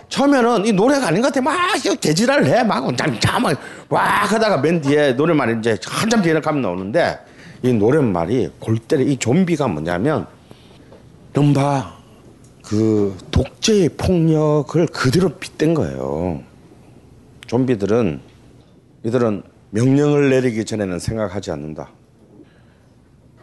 처음에는 0.08 0.66
이 0.66 0.72
노래가 0.72 1.08
아닌 1.08 1.20
것 1.20 1.28
같아. 1.28 1.42
막 1.42 1.56
개지랄을 2.00 2.46
해. 2.46 2.64
막 2.64 2.96
잠잠 2.96 3.44
와 3.88 4.02
하다가 4.02 4.58
맨 4.58 4.80
뒤에 4.80 5.12
노래말이 5.12 5.58
이제 5.58 5.78
한참 5.86 6.22
뒤에 6.22 6.40
가면 6.40 6.62
나오는데 6.62 7.18
이 7.62 7.72
노랫말이 7.72 8.52
골때리 8.58 9.12
이 9.12 9.16
좀비가 9.16 9.68
뭐냐면 9.68 10.26
이른바 11.34 11.96
그 12.64 13.16
독재의 13.30 13.90
폭력을 13.90 14.86
그대로 14.88 15.28
빗댄 15.30 15.74
거예요. 15.74 16.42
좀비들은 17.46 18.20
이들은 19.04 19.42
명령을 19.70 20.30
내리기 20.30 20.64
전에는 20.64 20.98
생각하지 20.98 21.50
않는다. 21.50 21.90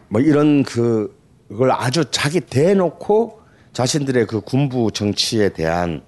뭐 0.08 0.20
이런 0.20 0.62
그 0.62 1.16
그걸 1.48 1.70
아주 1.70 2.04
자기 2.10 2.40
대놓고 2.40 3.40
자신들의 3.72 4.26
그 4.26 4.40
군부 4.40 4.90
정치에 4.92 5.50
대한 5.50 6.02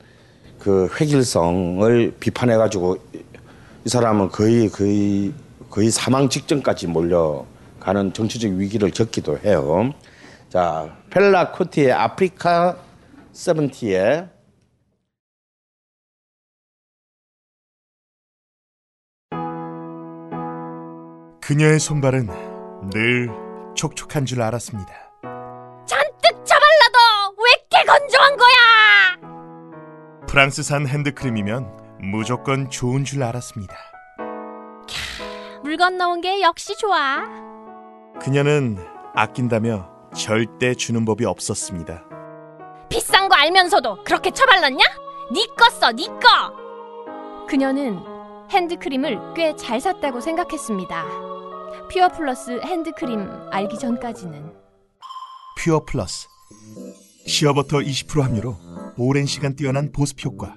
그 0.59 0.89
획일성을 1.01 2.17
비판해 2.19 2.57
가지고 2.57 2.97
이 3.85 3.89
사람은 3.89 4.29
거의 4.31 4.69
거의 4.69 5.33
거의 5.71 5.91
사망 5.91 6.29
직전까지 6.29 6.87
몰려가는 6.89 8.13
정치적 8.13 8.53
위기를 8.53 8.91
겪기도 8.91 9.39
해요. 9.39 9.93
자, 10.49 10.97
펠라 11.11 11.53
코티의 11.53 11.93
아프리카 11.93 12.79
세븐티의 13.33 14.29
그녀의 21.41 21.79
손발은 21.79 22.29
늘 22.91 23.31
촉촉한 23.75 24.27
줄 24.27 24.43
알았습니다. 24.43 25.08
프랑스산 30.39 30.87
핸드크림이면 30.87 31.99
무조건 32.13 32.71
좋은 32.71 33.03
줄 33.03 33.25
알았습니다. 33.25 33.75
물 35.65 35.77
건너온 35.77 36.21
게 36.21 36.43
역시 36.43 36.77
좋아. 36.77 37.25
그녀는 38.21 38.79
아낀다며 39.17 39.91
절대 40.15 40.77
주는 40.77 41.05
법이 41.05 41.25
없었습니다. 41.25 42.05
비싼 42.89 43.29
거 43.29 43.35
알면서도 43.35 44.05
그렇게 44.05 44.31
처발랐냐? 44.31 44.85
니꺼 45.33 45.71
써, 45.71 45.91
니꺼. 45.91 46.53
그녀는 47.49 47.99
핸드크림을 48.53 49.35
꽤 49.35 49.57
잘 49.57 49.81
샀다고 49.81 50.21
생각했습니다. 50.21 51.05
퓨어 51.93 52.11
플러스 52.17 52.61
핸드크림 52.61 53.29
알기 53.51 53.77
전까지는. 53.77 54.53
퓨어 55.59 55.85
플러스 55.85 56.29
시어버터 57.29 57.81
20% 57.81 58.23
함유로 58.23 58.57
오랜 58.97 59.27
시간 59.27 59.55
뛰어난 59.55 59.93
보습 59.93 60.25
효과 60.25 60.57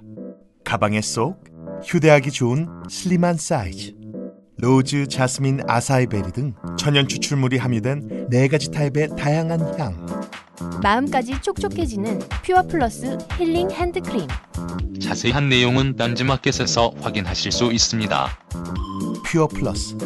가방에 0.64 1.02
쏙 1.02 1.44
휴대하기 1.84 2.30
좋은 2.30 2.66
슬림한 2.88 3.36
사이즈 3.36 3.94
로즈, 4.56 5.06
자스민, 5.06 5.60
아사이 5.68 6.06
베리 6.06 6.32
등 6.32 6.54
천연 6.78 7.08
추출물이 7.08 7.58
함유된 7.58 8.28
네 8.30 8.48
가지 8.48 8.70
타입의 8.70 9.16
다양한 9.18 9.78
향 9.78 10.06
마음까지 10.82 11.42
촉촉해지는 11.42 12.20
퓨어 12.44 12.62
플러스 12.62 13.18
힐링 13.36 13.70
핸드크림. 13.70 14.26
자세한 15.00 15.48
내용은 15.48 15.96
딴지마켓에서 15.96 16.94
확인하실 17.00 17.52
수 17.52 17.72
있습니다. 17.72 18.38
퓨어 19.26 19.48
플러스 19.48 19.96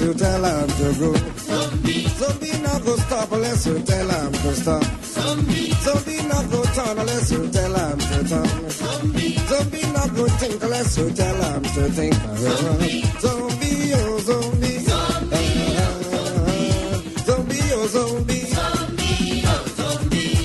unless 0.00 0.18
you 0.18 0.24
tell 0.24 0.44
him 0.44 0.68
to 0.68 0.98
go. 0.98 1.12
Zombie 2.18 2.58
no 2.62 2.78
go 2.80 2.96
stop 2.96 3.32
unless 3.32 3.66
you 3.66 3.78
tell 3.80 4.08
him 4.08 4.32
to 4.32 4.54
stop. 4.54 4.82
Zombie 5.84 6.22
no 6.28 6.42
go 6.50 6.62
turn 6.74 6.98
unless 6.98 7.30
you 7.32 7.48
tell 7.50 7.74
him 7.74 7.98
to 7.98 8.28
turn. 8.28 8.70
Zombie 9.50 9.86
no 9.92 10.08
go 10.16 10.28
think 10.38 10.62
unless 10.62 10.98
you 10.98 11.10
tell 11.10 11.42
him 11.42 11.62
to 11.62 11.88
think. 11.90 12.14
Oh, 12.16 12.36
zombie 13.20 13.92
oh 13.94 14.18
zombie. 14.20 14.78
Zombie 17.26 17.72
oh 17.72 17.86
zombie. 17.86 18.44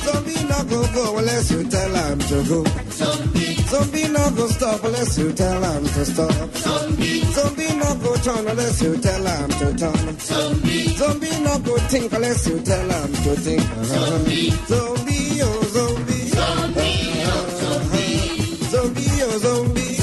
Zombie 0.05 0.43
no 0.49 0.63
go 0.69 0.79
go 0.93 1.17
unless 1.17 1.51
you 1.51 1.63
tell 1.69 1.95
him 1.95 2.19
to 2.19 2.43
go. 2.49 2.63
Some 2.89 3.35
Zombie 3.69 4.07
no 4.09 4.29
go 4.31 4.47
stop 4.47 4.83
unless 4.83 5.17
you 5.17 5.31
tell 5.33 5.63
him 5.63 5.83
to 5.85 6.05
stop. 6.05 6.55
Zombie 6.55 7.75
go 7.79 7.84
turn 8.25 8.47
unless 8.47 8.81
you 8.81 8.97
tell 8.97 9.25
him 9.25 9.49
to 9.59 9.67
turn. 9.77 10.19
Zombie 10.99 11.39
no 11.45 11.59
go 11.59 11.77
think 11.91 12.11
unless 12.11 12.47
you 12.47 12.59
tell 12.61 12.89
him 12.89 13.13
to 13.23 13.35
think. 13.45 13.61
Oh, 13.61 13.77
oh, 13.81 14.25
zombie 14.71 15.41
oh 15.43 15.61
zombie. 15.75 16.29
Zombie 18.73 19.15
oh 19.27 19.37
zombie. 19.45 19.95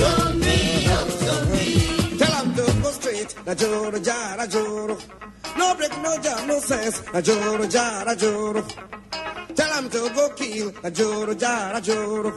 Tell 2.21 2.35
him 2.41 2.49
to 2.55 2.65
go 2.83 2.91
straight. 2.99 3.35
Na 3.47 3.55
joro 3.55 3.99
jara 3.99 4.47
joro. 4.47 4.97
No 5.59 5.75
break, 5.75 5.95
no 6.03 6.17
jam, 6.23 6.47
no 6.47 6.59
sense. 6.61 7.03
Na 7.13 7.21
joro 7.21 7.67
jara 7.67 8.15
joro. 8.17 8.63
Tell 9.57 9.73
him 9.79 9.91
to 9.91 10.11
go 10.15 10.29
kill. 10.37 10.73
Na 10.83 10.91
joro 10.91 11.35
jara 11.35 11.81
joro. 11.81 12.33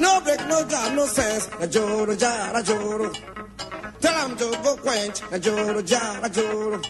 No 0.00 0.20
break, 0.22 0.40
no 0.48 0.64
jam, 0.68 0.96
no 0.96 1.06
sense. 1.06 1.48
Na 1.60 1.66
joro 1.66 2.14
jara 2.16 2.62
joro. 2.64 3.12
Quench. 4.82 5.20
Na 5.30 5.38
joro 5.38 5.82
jara 5.82 6.28
joro. 6.28 6.80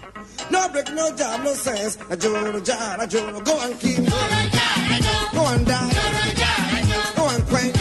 No 0.50 0.68
break, 0.68 0.92
no 0.92 1.10
jam, 1.16 1.44
no 1.44 1.52
sense. 1.54 1.98
Na 2.08 2.16
joro 2.16 2.60
jara 2.60 3.06
joro. 3.06 3.40
Go 3.40 3.60
and 3.60 3.78
kill. 3.80 4.04
Go 5.34 5.42
and 5.52 5.66
die. 5.66 5.90
Go 7.16 7.28
and 7.28 7.44
quench. 7.50 7.76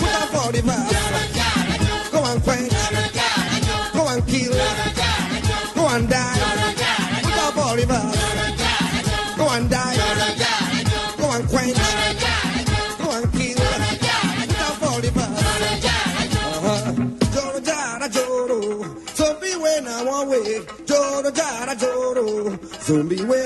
Put 0.00 0.14
on 0.20 0.28
for 0.34 0.52
the 0.52 0.62
verse. 0.68 2.10
Go 2.12 2.24
and 2.24 2.42
quench. 2.42 2.72
Go 3.92 4.08
and 4.08 4.26
kill. 4.26 4.52
Go 5.74 5.88
and 5.94 6.08
die. 6.08 6.38
Put 7.22 7.38
on 7.38 7.52
for 7.52 7.76
the 7.80 7.86
verse. 7.86 8.23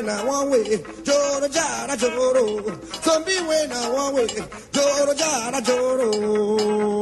When 0.09 0.19
I 0.19 0.25
want 0.25 0.51
way. 0.51 0.77
Joro 1.05 1.49
jara 1.49 1.97
joro. 1.97 2.79
Zombie 3.03 3.41
when 3.47 3.73
I 3.73 3.91
want 3.91 4.15
way. 4.15 4.27
Joro 4.73 5.15
jara 5.15 5.61
joro. 5.61 6.98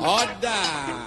Order! 0.00 1.03